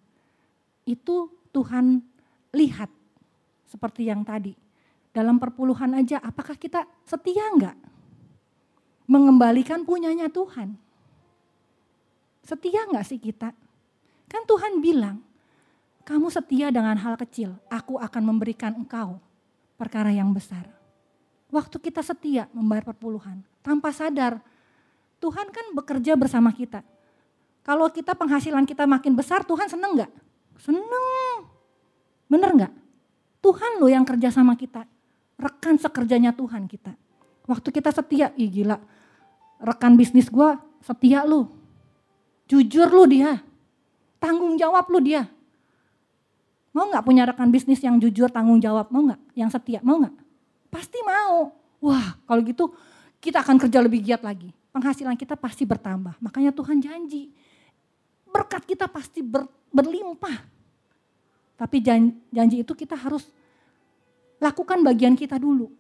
itu 0.84 1.32
Tuhan 1.56 2.04
lihat 2.52 2.92
seperti 3.68 4.08
yang 4.12 4.22
tadi. 4.24 4.54
Dalam 5.14 5.38
perpuluhan 5.38 5.94
aja 5.94 6.18
apakah 6.20 6.58
kita 6.58 6.86
setia 7.06 7.46
enggak? 7.54 7.78
Mengembalikan 9.06 9.86
punyanya 9.86 10.28
Tuhan. 10.32 10.74
Setia 12.44 12.84
enggak 12.84 13.08
sih 13.08 13.18
kita? 13.18 13.56
Kan 14.28 14.44
Tuhan 14.44 14.84
bilang, 14.84 15.24
kamu 16.04 16.28
setia 16.28 16.68
dengan 16.68 17.00
hal 17.00 17.16
kecil, 17.16 17.56
aku 17.72 17.96
akan 17.96 18.24
memberikan 18.28 18.76
engkau 18.76 19.24
perkara 19.80 20.12
yang 20.12 20.36
besar. 20.36 20.68
Waktu 21.48 21.80
kita 21.80 22.04
setia 22.04 22.52
membayar 22.52 22.84
perpuluhan, 22.92 23.40
tanpa 23.64 23.96
sadar, 23.96 24.44
Tuhan 25.24 25.48
kan 25.56 25.72
bekerja 25.72 26.20
bersama 26.20 26.52
kita. 26.52 26.84
Kalau 27.64 27.88
kita 27.88 28.12
penghasilan 28.12 28.68
kita 28.68 28.84
makin 28.84 29.16
besar, 29.16 29.48
Tuhan 29.48 29.72
seneng 29.72 29.96
enggak? 29.96 30.12
Seneng. 30.60 31.48
Bener 32.28 32.52
nggak? 32.52 32.74
Tuhan 33.40 33.80
lo 33.80 33.88
yang 33.88 34.04
kerja 34.04 34.36
sama 34.36 34.60
kita. 34.60 34.84
Rekan 35.40 35.80
sekerjanya 35.80 36.36
Tuhan 36.36 36.68
kita. 36.68 36.92
Waktu 37.48 37.70
kita 37.72 37.96
setia, 37.96 38.36
ih 38.36 38.52
gila. 38.52 38.80
Rekan 39.64 39.96
bisnis 39.96 40.28
gue 40.28 40.60
setia 40.84 41.24
lu. 41.24 41.63
Jujur 42.54 42.86
lu 42.94 43.10
dia. 43.10 43.42
Tanggung 44.22 44.54
jawab 44.62 44.86
lu 44.94 45.02
dia. 45.02 45.26
Mau 46.70 46.86
nggak 46.86 47.02
punya 47.02 47.26
rekan 47.26 47.50
bisnis 47.50 47.82
yang 47.82 47.98
jujur 47.98 48.30
tanggung 48.30 48.62
jawab? 48.62 48.94
Mau 48.94 49.10
nggak? 49.10 49.22
Yang 49.34 49.58
setia? 49.58 49.82
Mau 49.82 49.98
nggak? 49.98 50.14
Pasti 50.70 51.02
mau. 51.02 51.50
Wah 51.82 52.14
kalau 52.30 52.46
gitu 52.46 52.70
kita 53.18 53.42
akan 53.42 53.58
kerja 53.58 53.82
lebih 53.82 54.06
giat 54.06 54.22
lagi. 54.22 54.54
Penghasilan 54.70 55.18
kita 55.18 55.34
pasti 55.34 55.66
bertambah. 55.66 56.14
Makanya 56.22 56.54
Tuhan 56.54 56.78
janji. 56.78 57.34
Berkat 58.30 58.70
kita 58.70 58.86
pasti 58.86 59.26
ber, 59.26 59.50
berlimpah. 59.74 60.46
Tapi 61.58 61.78
janji 62.30 62.62
itu 62.62 62.74
kita 62.78 62.94
harus 62.94 63.34
lakukan 64.38 64.78
bagian 64.86 65.18
kita 65.18 65.42
dulu. 65.42 65.74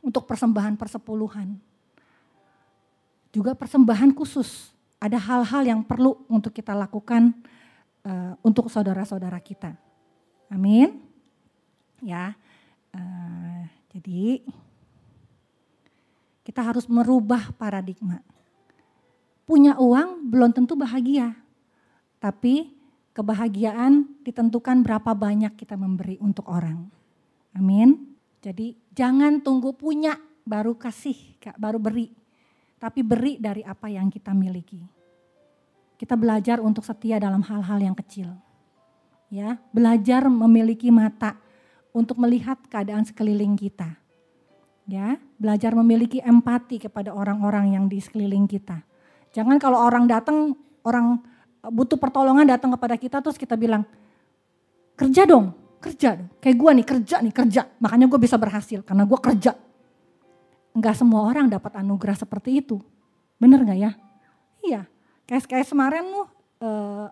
Untuk 0.00 0.24
persembahan 0.24 0.80
persepuluhan. 0.80 1.60
Juga 3.32 3.52
persembahan 3.52 4.16
khusus. 4.16 4.77
Ada 4.98 5.18
hal-hal 5.18 5.62
yang 5.62 5.80
perlu 5.86 6.26
untuk 6.26 6.50
kita 6.50 6.74
lakukan 6.74 7.30
uh, 8.02 8.34
untuk 8.42 8.66
saudara-saudara 8.66 9.38
kita. 9.38 9.78
Amin. 10.50 10.98
Ya. 12.02 12.34
Uh, 12.90 13.62
jadi 13.94 14.42
kita 16.42 16.64
harus 16.64 16.88
merubah 16.90 17.52
paradigma. 17.54 18.24
Punya 19.46 19.78
uang 19.78 20.28
belum 20.28 20.50
tentu 20.50 20.74
bahagia. 20.74 21.36
Tapi 22.18 22.74
kebahagiaan 23.14 24.22
ditentukan 24.26 24.82
berapa 24.82 25.14
banyak 25.14 25.54
kita 25.54 25.78
memberi 25.78 26.18
untuk 26.18 26.46
orang. 26.50 26.90
Amin. 27.54 28.14
Jadi 28.38 28.78
jangan 28.94 29.42
tunggu 29.42 29.74
punya 29.74 30.14
baru 30.46 30.78
kasih, 30.78 31.36
baru 31.58 31.76
beri. 31.76 32.14
Tapi 32.78 33.02
beri 33.02 33.42
dari 33.42 33.66
apa 33.66 33.90
yang 33.90 34.06
kita 34.06 34.30
miliki. 34.30 34.78
Kita 35.98 36.14
belajar 36.14 36.62
untuk 36.62 36.86
setia 36.86 37.18
dalam 37.18 37.42
hal-hal 37.42 37.78
yang 37.82 37.96
kecil. 37.98 38.30
Ya, 39.28 39.58
belajar 39.74 40.30
memiliki 40.30 40.88
mata 40.94 41.36
untuk 41.90 42.22
melihat 42.22 42.56
keadaan 42.70 43.02
sekeliling 43.02 43.58
kita. 43.58 43.98
Ya, 44.88 45.20
belajar 45.36 45.74
memiliki 45.76 46.22
empati 46.22 46.80
kepada 46.80 47.12
orang-orang 47.12 47.76
yang 47.76 47.84
di 47.90 48.00
sekeliling 48.00 48.48
kita. 48.48 48.80
Jangan 49.36 49.60
kalau 49.60 49.84
orang 49.84 50.08
datang, 50.08 50.56
orang 50.86 51.20
butuh 51.60 52.00
pertolongan 52.00 52.48
datang 52.48 52.72
kepada 52.72 52.96
kita 52.96 53.20
terus 53.20 53.36
kita 53.36 53.58
bilang, 53.58 53.84
kerja 54.96 55.28
dong, 55.28 55.52
kerja 55.82 56.16
dong. 56.16 56.30
Kayak 56.40 56.56
gue 56.56 56.70
nih 56.72 56.86
kerja 56.86 57.16
nih 57.20 57.34
kerja, 57.34 57.62
makanya 57.82 58.06
gue 58.08 58.20
bisa 58.22 58.40
berhasil 58.40 58.80
karena 58.86 59.04
gue 59.04 59.18
kerja. 59.18 59.52
Enggak 60.76 60.94
semua 60.98 61.26
orang 61.26 61.48
dapat 61.48 61.78
anugerah 61.80 62.16
seperti 62.16 62.60
itu, 62.60 62.80
bener 63.40 63.64
gak 63.64 63.78
ya? 63.78 63.92
Iya, 64.62 64.80
kayak 65.24 65.44
kayak 65.48 65.66
kemarin 65.66 66.04
lu, 66.08 66.22
uh, 66.62 67.06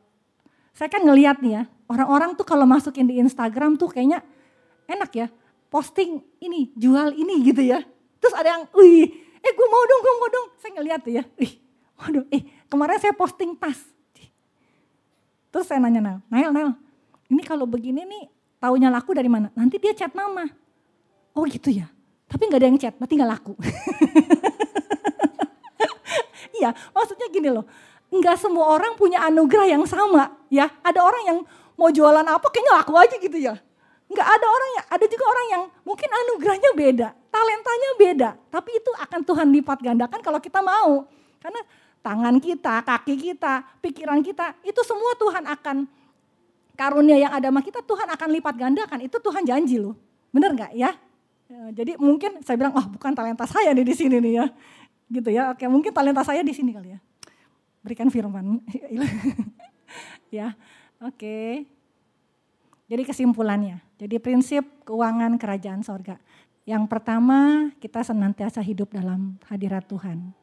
saya 0.76 0.88
kan 0.92 1.02
ngeliat 1.02 1.40
nih 1.40 1.52
ya, 1.60 1.62
orang-orang 1.88 2.36
tuh 2.36 2.44
kalau 2.44 2.68
masukin 2.68 3.08
di 3.08 3.18
Instagram 3.18 3.80
tuh 3.80 3.90
kayaknya 3.90 4.20
enak 4.86 5.10
ya, 5.14 5.26
posting 5.72 6.22
ini, 6.38 6.70
jual 6.76 7.16
ini 7.16 7.42
gitu 7.46 7.64
ya. 7.64 7.82
Terus 8.22 8.34
ada 8.36 8.60
yang, 8.60 8.62
wih, 8.76 9.08
eh 9.40 9.52
gue 9.54 9.68
mau 9.70 9.82
dong, 9.88 10.00
gue 10.04 10.14
mau 10.18 10.28
dong. 10.30 10.46
Saya 10.60 10.70
ngeliat 10.78 11.00
tuh 11.02 11.12
ya, 11.16 11.24
wih, 11.40 11.52
waduh, 11.98 12.24
eh 12.30 12.42
kemarin 12.68 12.98
saya 13.00 13.14
posting 13.16 13.56
tas, 13.56 13.96
Terus 15.56 15.72
saya 15.72 15.80
nanya 15.80 16.04
Nel, 16.04 16.18
Nel, 16.28 16.52
Nel, 16.52 16.70
ini 17.32 17.40
kalau 17.40 17.64
begini 17.64 18.04
nih 18.04 18.28
taunya 18.60 18.92
laku 18.92 19.16
dari 19.16 19.24
mana? 19.24 19.48
Nanti 19.56 19.80
dia 19.80 19.96
chat 19.96 20.12
mama. 20.12 20.44
Oh 21.32 21.48
gitu 21.48 21.72
ya, 21.72 21.88
tapi 22.36 22.52
nggak 22.52 22.60
ada 22.60 22.68
yang 22.68 22.76
chat, 22.76 22.94
berarti 23.00 23.14
nggak 23.16 23.32
laku. 23.32 23.56
Iya, 26.56 26.72
maksudnya 26.96 27.28
gini 27.28 27.52
loh, 27.52 27.68
nggak 28.08 28.36
semua 28.40 28.64
orang 28.80 28.96
punya 28.96 29.20
anugerah 29.28 29.68
yang 29.76 29.84
sama 29.84 30.32
ya. 30.48 30.72
Ada 30.80 31.04
orang 31.04 31.22
yang 31.28 31.38
mau 31.76 31.92
jualan 31.92 32.24
apa 32.24 32.48
kayaknya 32.48 32.72
laku 32.80 32.96
aja 32.96 33.16
gitu 33.20 33.36
ya. 33.36 33.60
Nggak 34.08 34.24
ada 34.24 34.46
orang 34.48 34.70
yang, 34.72 34.86
ada 34.88 35.04
juga 35.04 35.24
orang 35.28 35.46
yang 35.52 35.62
mungkin 35.84 36.08
anugerahnya 36.08 36.70
beda, 36.72 37.08
talentanya 37.28 37.90
beda. 38.00 38.30
Tapi 38.48 38.70
itu 38.72 38.90
akan 38.96 39.20
Tuhan 39.20 39.46
lipat 39.52 39.78
gandakan 39.84 40.20
kalau 40.24 40.40
kita 40.40 40.64
mau. 40.64 41.04
Karena 41.44 41.60
tangan 42.00 42.36
kita, 42.40 42.74
kaki 42.80 43.14
kita, 43.20 43.54
pikiran 43.84 44.24
kita, 44.24 44.56
itu 44.64 44.80
semua 44.80 45.12
Tuhan 45.20 45.44
akan 45.44 45.76
karunia 46.72 47.20
yang 47.20 47.32
ada 47.36 47.52
sama 47.52 47.60
kita 47.60 47.84
Tuhan 47.84 48.08
akan 48.16 48.28
lipat 48.32 48.54
gandakan. 48.56 48.98
Itu 49.04 49.20
Tuhan 49.20 49.44
janji 49.44 49.76
loh. 49.76 49.92
Bener 50.32 50.56
nggak 50.56 50.72
ya? 50.72 50.96
Ya? 51.50 51.60
Jadi 51.72 51.98
mungkin 51.98 52.42
saya 52.42 52.56
bilang, 52.58 52.74
oh 52.74 52.86
bukan 52.90 53.12
talenta 53.14 53.46
saya 53.46 53.72
nih 53.72 53.86
di 53.86 53.94
sini 53.94 54.16
nih 54.22 54.32
ya. 54.42 54.46
Gitu 55.06 55.28
ya, 55.30 55.54
oke 55.54 55.64
mungkin 55.70 55.94
talenta 55.94 56.22
saya 56.26 56.42
di 56.42 56.50
sini 56.50 56.74
kali 56.74 56.94
ya. 56.94 57.00
Berikan 57.82 58.10
firman. 58.10 58.62
ya, 60.36 60.54
oke. 60.98 61.66
Jadi 62.86 63.02
kesimpulannya, 63.02 63.82
jadi 63.98 64.22
prinsip 64.22 64.62
keuangan 64.86 65.34
kerajaan 65.42 65.82
sorga. 65.82 66.22
Yang 66.66 66.86
pertama, 66.90 67.70
kita 67.82 68.02
senantiasa 68.02 68.62
hidup 68.62 68.94
dalam 68.94 69.38
hadirat 69.46 69.86
Tuhan. 69.86 70.34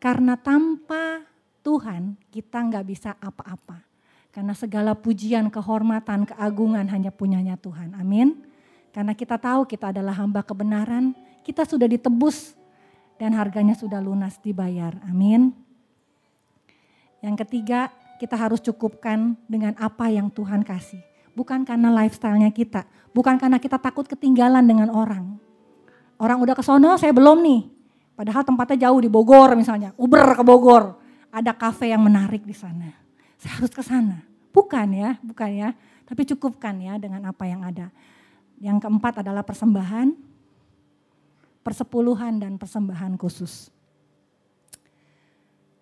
Karena 0.00 0.36
tanpa 0.36 1.24
Tuhan, 1.60 2.16
kita 2.32 2.56
nggak 2.56 2.84
bisa 2.88 3.16
apa-apa. 3.20 3.84
Karena 4.32 4.56
segala 4.56 4.96
pujian, 4.96 5.52
kehormatan, 5.52 6.24
keagungan 6.24 6.88
hanya 6.88 7.12
punyanya 7.12 7.60
Tuhan. 7.60 7.92
Amin. 7.96 8.49
Karena 8.90 9.14
kita 9.14 9.38
tahu 9.38 9.66
kita 9.66 9.94
adalah 9.94 10.14
hamba 10.18 10.42
kebenaran, 10.42 11.14
kita 11.46 11.62
sudah 11.62 11.86
ditebus 11.86 12.58
dan 13.16 13.34
harganya 13.34 13.78
sudah 13.78 14.02
lunas 14.02 14.38
dibayar. 14.42 14.96
Amin. 15.06 15.54
Yang 17.22 17.46
ketiga, 17.46 17.92
kita 18.18 18.34
harus 18.34 18.58
cukupkan 18.64 19.38
dengan 19.46 19.76
apa 19.78 20.10
yang 20.10 20.28
Tuhan 20.32 20.66
kasih. 20.66 21.00
Bukan 21.36 21.62
karena 21.62 21.94
lifestyle-nya 21.94 22.50
kita, 22.50 22.84
bukan 23.14 23.38
karena 23.38 23.62
kita 23.62 23.78
takut 23.78 24.04
ketinggalan 24.04 24.66
dengan 24.66 24.90
orang. 24.90 25.38
Orang 26.20 26.42
udah 26.42 26.52
ke 26.52 26.60
sono, 26.60 26.98
saya 26.98 27.14
belum 27.14 27.40
nih. 27.40 27.62
Padahal 28.18 28.44
tempatnya 28.44 28.90
jauh 28.90 29.00
di 29.00 29.08
Bogor 29.08 29.56
misalnya, 29.56 29.96
Uber 29.96 30.36
ke 30.36 30.42
Bogor. 30.44 31.00
Ada 31.30 31.54
kafe 31.54 31.94
yang 31.94 32.02
menarik 32.02 32.42
di 32.42 32.52
sana 32.52 33.00
saya 33.40 33.52
harus 33.56 33.72
ke 33.72 33.80
sana. 33.80 34.20
Bukan 34.52 34.92
ya, 34.92 35.16
bukan 35.24 35.48
ya. 35.48 35.68
Tapi 36.04 36.28
cukupkan 36.28 36.76
ya 36.76 37.00
dengan 37.00 37.24
apa 37.24 37.48
yang 37.48 37.64
ada. 37.64 37.88
Yang 38.60 38.84
keempat 38.84 39.24
adalah 39.24 39.40
persembahan, 39.40 40.12
persepuluhan 41.64 42.44
dan 42.44 42.60
persembahan 42.60 43.16
khusus. 43.16 43.72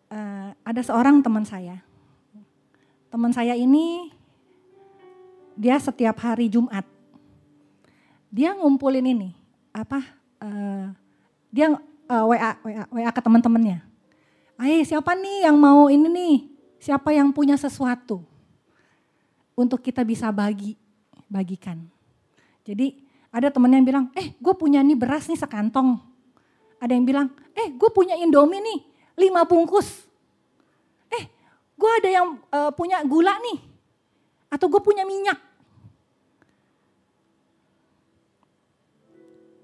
Uh, 0.09 0.55
ada 0.63 0.81
seorang 0.81 1.21
teman 1.21 1.43
saya. 1.43 1.83
Teman 3.11 3.35
saya 3.35 3.59
ini 3.59 4.15
dia 5.59 5.75
setiap 5.77 6.23
hari 6.23 6.47
Jumat 6.47 6.87
dia 8.31 8.55
ngumpulin 8.55 9.03
ini 9.03 9.31
apa 9.75 10.05
uh, 10.39 10.93
dia 11.51 11.73
uh, 11.73 12.25
WA 12.29 12.55
WA 12.63 12.85
WA 12.93 13.11
ke 13.11 13.21
teman-temannya. 13.25 13.83
Ayo 14.61 14.85
siapa 14.87 15.19
nih 15.19 15.49
yang 15.51 15.57
mau 15.59 15.89
ini 15.91 16.07
nih 16.07 16.37
Siapa 16.79 17.11
yang 17.11 17.35
punya 17.35 17.59
sesuatu 17.59 18.23
untuk 19.59 19.83
kita 19.83 20.07
bisa 20.07 20.31
bagi, 20.31 20.79
bagikan. 21.27 21.91
Jadi 22.69 23.01
ada 23.33 23.49
temen 23.49 23.73
yang 23.73 23.85
bilang, 23.89 24.13
eh 24.13 24.37
gue 24.37 24.53
punya 24.53 24.85
nih 24.85 24.93
beras 24.93 25.25
nih 25.25 25.41
sekantong. 25.41 25.97
Ada 26.77 26.93
yang 26.93 27.09
bilang, 27.09 27.33
eh 27.57 27.73
gue 27.73 27.91
punya 27.97 28.13
indomie 28.21 28.61
nih 28.61 28.79
lima 29.17 29.49
bungkus. 29.49 30.05
Eh 31.09 31.25
gue 31.73 31.91
ada 31.97 32.09
yang 32.13 32.37
uh, 32.53 32.69
punya 32.77 33.01
gula 33.09 33.33
nih. 33.41 33.65
Atau 34.53 34.69
gue 34.69 34.85
punya 34.85 35.09
minyak. 35.09 35.41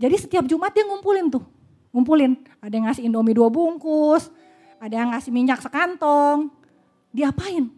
Jadi 0.01 0.17
setiap 0.17 0.45
Jumat 0.49 0.73
dia 0.73 0.89
ngumpulin 0.89 1.29
tuh. 1.29 1.45
Ngumpulin. 1.93 2.41
Ada 2.65 2.73
yang 2.73 2.85
ngasih 2.89 3.05
indomie 3.05 3.37
dua 3.37 3.53
bungkus. 3.53 4.33
Ada 4.81 5.05
yang 5.05 5.09
ngasih 5.13 5.33
minyak 5.33 5.61
sekantong 5.61 6.49
diapain? 7.13 7.69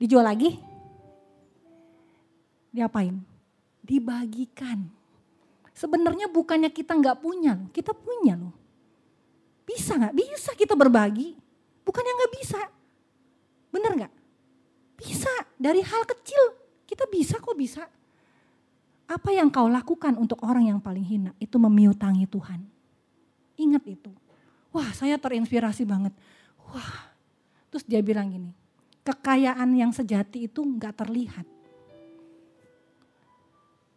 Dijual 0.00 0.24
lagi? 0.24 0.69
Diapain? 2.70 3.18
Dibagikan. 3.82 4.86
Sebenarnya 5.74 6.30
bukannya 6.30 6.70
kita 6.70 6.94
nggak 6.94 7.18
punya 7.22 7.56
kita 7.74 7.94
punya 7.94 8.38
loh. 8.38 8.54
Bisa 9.66 9.98
nggak? 9.98 10.14
Bisa 10.14 10.50
kita 10.54 10.74
berbagi. 10.74 11.34
Bukannya 11.86 12.12
nggak 12.14 12.32
bisa. 12.38 12.60
Bener 13.70 13.92
nggak? 13.98 14.12
Bisa. 14.98 15.32
Dari 15.58 15.82
hal 15.82 16.02
kecil 16.06 16.42
kita 16.86 17.06
bisa 17.06 17.38
kok 17.38 17.56
bisa. 17.56 17.86
Apa 19.10 19.34
yang 19.34 19.50
kau 19.50 19.66
lakukan 19.66 20.14
untuk 20.14 20.42
orang 20.46 20.70
yang 20.70 20.78
paling 20.78 21.02
hina 21.02 21.30
itu 21.42 21.58
memiutangi 21.58 22.30
Tuhan. 22.30 22.62
Ingat 23.58 23.84
itu. 23.90 24.10
Wah 24.70 24.94
saya 24.94 25.18
terinspirasi 25.18 25.82
banget. 25.82 26.14
Wah, 26.70 27.10
terus 27.66 27.82
dia 27.82 27.98
bilang 27.98 28.30
gini, 28.30 28.54
kekayaan 29.02 29.74
yang 29.74 29.90
sejati 29.90 30.46
itu 30.46 30.62
nggak 30.62 31.02
terlihat. 31.02 31.46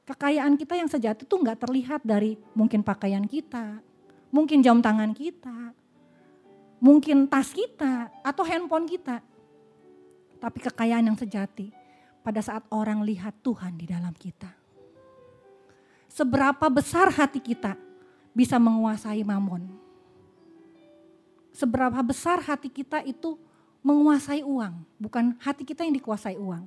Kekayaan 0.04 0.60
kita 0.60 0.76
yang 0.76 0.92
sejati 0.92 1.24
itu 1.24 1.36
nggak 1.40 1.64
terlihat 1.64 2.02
dari 2.04 2.36
mungkin 2.52 2.84
pakaian 2.84 3.24
kita, 3.24 3.80
mungkin 4.30 4.60
jam 4.60 4.84
tangan 4.84 5.16
kita, 5.16 5.72
mungkin 6.84 7.26
tas 7.32 7.56
kita 7.56 8.12
atau 8.20 8.44
handphone 8.44 8.84
kita. 8.84 9.24
Tapi 10.44 10.60
kekayaan 10.60 11.08
yang 11.08 11.16
sejati 11.16 11.72
pada 12.20 12.44
saat 12.44 12.68
orang 12.68 13.00
lihat 13.08 13.40
Tuhan 13.40 13.80
di 13.80 13.88
dalam 13.88 14.12
kita. 14.12 14.52
Seberapa 16.12 16.68
besar 16.68 17.08
hati 17.10 17.40
kita 17.40 17.80
bisa 18.36 18.60
menguasai 18.60 19.24
mamon 19.24 19.84
seberapa 21.54 22.02
besar 22.02 22.42
hati 22.42 22.68
kita 22.68 23.06
itu 23.06 23.38
menguasai 23.86 24.42
uang, 24.42 24.74
bukan 24.98 25.38
hati 25.40 25.64
kita 25.64 25.86
yang 25.86 25.94
dikuasai 25.94 26.36
uang. 26.36 26.66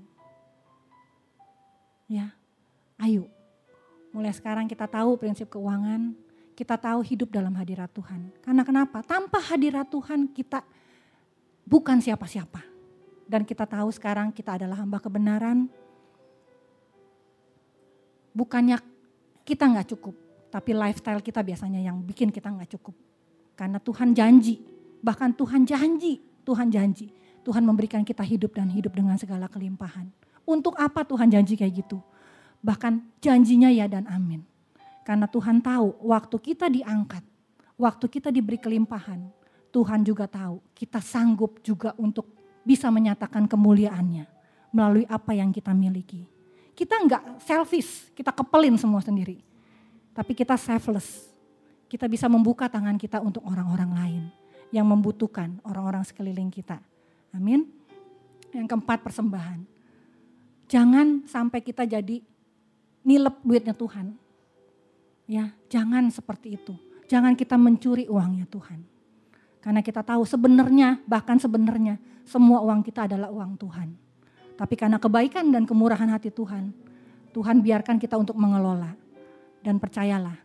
Ya, 2.06 2.30
ayo. 3.00 3.28
Mulai 4.14 4.32
sekarang 4.32 4.64
kita 4.64 4.88
tahu 4.88 5.20
prinsip 5.20 5.52
keuangan, 5.52 6.16
kita 6.56 6.80
tahu 6.80 7.04
hidup 7.04 7.28
dalam 7.28 7.52
hadirat 7.52 7.92
Tuhan. 7.92 8.32
Karena 8.40 8.62
kenapa? 8.64 9.04
Tanpa 9.04 9.40
hadirat 9.40 9.88
Tuhan 9.92 10.32
kita 10.32 10.64
bukan 11.68 12.00
siapa-siapa. 12.00 12.64
Dan 13.26 13.42
kita 13.42 13.66
tahu 13.66 13.90
sekarang 13.90 14.30
kita 14.30 14.54
adalah 14.54 14.80
hamba 14.80 15.02
kebenaran. 15.02 15.66
Bukannya 18.30 18.78
kita 19.42 19.66
nggak 19.66 19.88
cukup, 19.96 20.14
tapi 20.52 20.70
lifestyle 20.76 21.20
kita 21.20 21.42
biasanya 21.42 21.82
yang 21.82 21.98
bikin 22.00 22.30
kita 22.30 22.48
nggak 22.48 22.78
cukup. 22.78 22.94
Karena 23.56 23.80
Tuhan 23.80 24.12
janji 24.14 24.76
Bahkan 25.06 25.38
Tuhan 25.38 25.62
janji, 25.62 26.18
Tuhan 26.42 26.66
janji. 26.66 27.14
Tuhan 27.46 27.62
memberikan 27.62 28.02
kita 28.02 28.26
hidup 28.26 28.58
dan 28.58 28.66
hidup 28.66 28.90
dengan 28.90 29.14
segala 29.14 29.46
kelimpahan. 29.46 30.10
Untuk 30.42 30.74
apa 30.74 31.06
Tuhan 31.06 31.30
janji 31.30 31.54
kayak 31.54 31.86
gitu? 31.86 32.02
Bahkan 32.66 33.22
janjinya 33.22 33.70
ya 33.70 33.86
dan 33.86 34.10
amin. 34.10 34.42
Karena 35.06 35.30
Tuhan 35.30 35.62
tahu 35.62 36.02
waktu 36.02 36.36
kita 36.42 36.66
diangkat, 36.66 37.22
waktu 37.78 38.10
kita 38.10 38.34
diberi 38.34 38.58
kelimpahan, 38.58 39.22
Tuhan 39.70 40.02
juga 40.02 40.26
tahu 40.26 40.58
kita 40.74 40.98
sanggup 40.98 41.62
juga 41.62 41.94
untuk 41.94 42.26
bisa 42.66 42.90
menyatakan 42.90 43.46
kemuliaannya 43.46 44.26
melalui 44.74 45.06
apa 45.06 45.30
yang 45.30 45.54
kita 45.54 45.70
miliki. 45.70 46.26
Kita 46.74 46.98
enggak 46.98 47.38
selfish, 47.46 48.10
kita 48.18 48.34
kepelin 48.34 48.74
semua 48.74 48.98
sendiri. 48.98 49.38
Tapi 50.10 50.34
kita 50.34 50.58
selfless. 50.58 51.30
Kita 51.86 52.10
bisa 52.10 52.26
membuka 52.26 52.66
tangan 52.66 52.98
kita 52.98 53.22
untuk 53.22 53.46
orang-orang 53.46 53.90
lain 53.94 54.24
yang 54.74 54.90
membutuhkan 54.90 55.62
orang-orang 55.62 56.02
sekeliling 56.02 56.50
kita. 56.50 56.82
Amin. 57.30 57.70
Yang 58.50 58.74
keempat 58.74 59.06
persembahan. 59.06 59.62
Jangan 60.66 61.30
sampai 61.30 61.62
kita 61.62 61.86
jadi 61.86 62.26
nilep 63.06 63.38
duitnya 63.46 63.72
Tuhan. 63.72 64.18
Ya, 65.30 65.54
jangan 65.70 66.10
seperti 66.10 66.58
itu. 66.58 66.74
Jangan 67.06 67.38
kita 67.38 67.54
mencuri 67.54 68.10
uangnya 68.10 68.50
Tuhan. 68.50 68.82
Karena 69.62 69.82
kita 69.82 70.02
tahu 70.02 70.26
sebenarnya, 70.26 71.02
bahkan 71.06 71.38
sebenarnya 71.38 72.02
semua 72.26 72.62
uang 72.66 72.82
kita 72.82 73.06
adalah 73.06 73.30
uang 73.30 73.54
Tuhan. 73.58 73.94
Tapi 74.58 74.74
karena 74.74 74.98
kebaikan 74.98 75.46
dan 75.54 75.62
kemurahan 75.62 76.10
hati 76.10 76.34
Tuhan, 76.34 76.74
Tuhan 77.30 77.62
biarkan 77.62 78.02
kita 78.02 78.18
untuk 78.18 78.34
mengelola. 78.34 78.94
Dan 79.62 79.78
percayalah, 79.78 80.38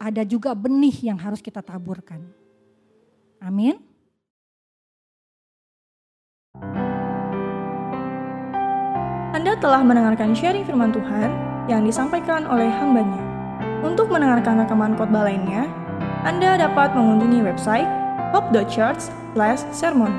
ada 0.00 0.22
juga 0.24 0.52
benih 0.56 1.04
yang 1.04 1.20
harus 1.20 1.44
kita 1.44 1.60
taburkan 1.60 2.44
Amin. 3.44 3.76
Anda 9.36 9.52
telah 9.60 9.84
mendengarkan 9.84 10.32
sharing 10.32 10.64
firman 10.64 10.88
Tuhan 10.96 11.53
yang 11.68 11.84
disampaikan 11.84 12.44
oleh 12.48 12.68
hambanya. 12.68 13.20
Untuk 13.84 14.08
mendengarkan 14.08 14.64
rekaman 14.64 14.96
khotbah 14.96 15.28
lainnya, 15.28 15.68
Anda 16.24 16.56
dapat 16.56 16.96
mengunjungi 16.96 17.44
website 17.44 17.88
hope.church/sermon 18.32 20.12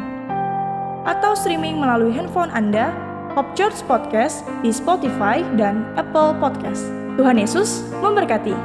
atau 1.06 1.38
streaming 1.38 1.78
melalui 1.78 2.14
handphone 2.14 2.50
Anda 2.54 2.90
Hope 3.38 3.54
Church 3.54 3.84
Podcast 3.86 4.48
di 4.66 4.74
Spotify 4.74 5.46
dan 5.60 5.86
Apple 6.00 6.34
Podcast. 6.42 6.88
Tuhan 7.16 7.40
Yesus 7.40 7.86
memberkati. 8.02 8.56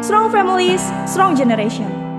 Strong 0.00 0.32
families, 0.32 0.80
strong 1.04 1.36
generation. 1.36 2.09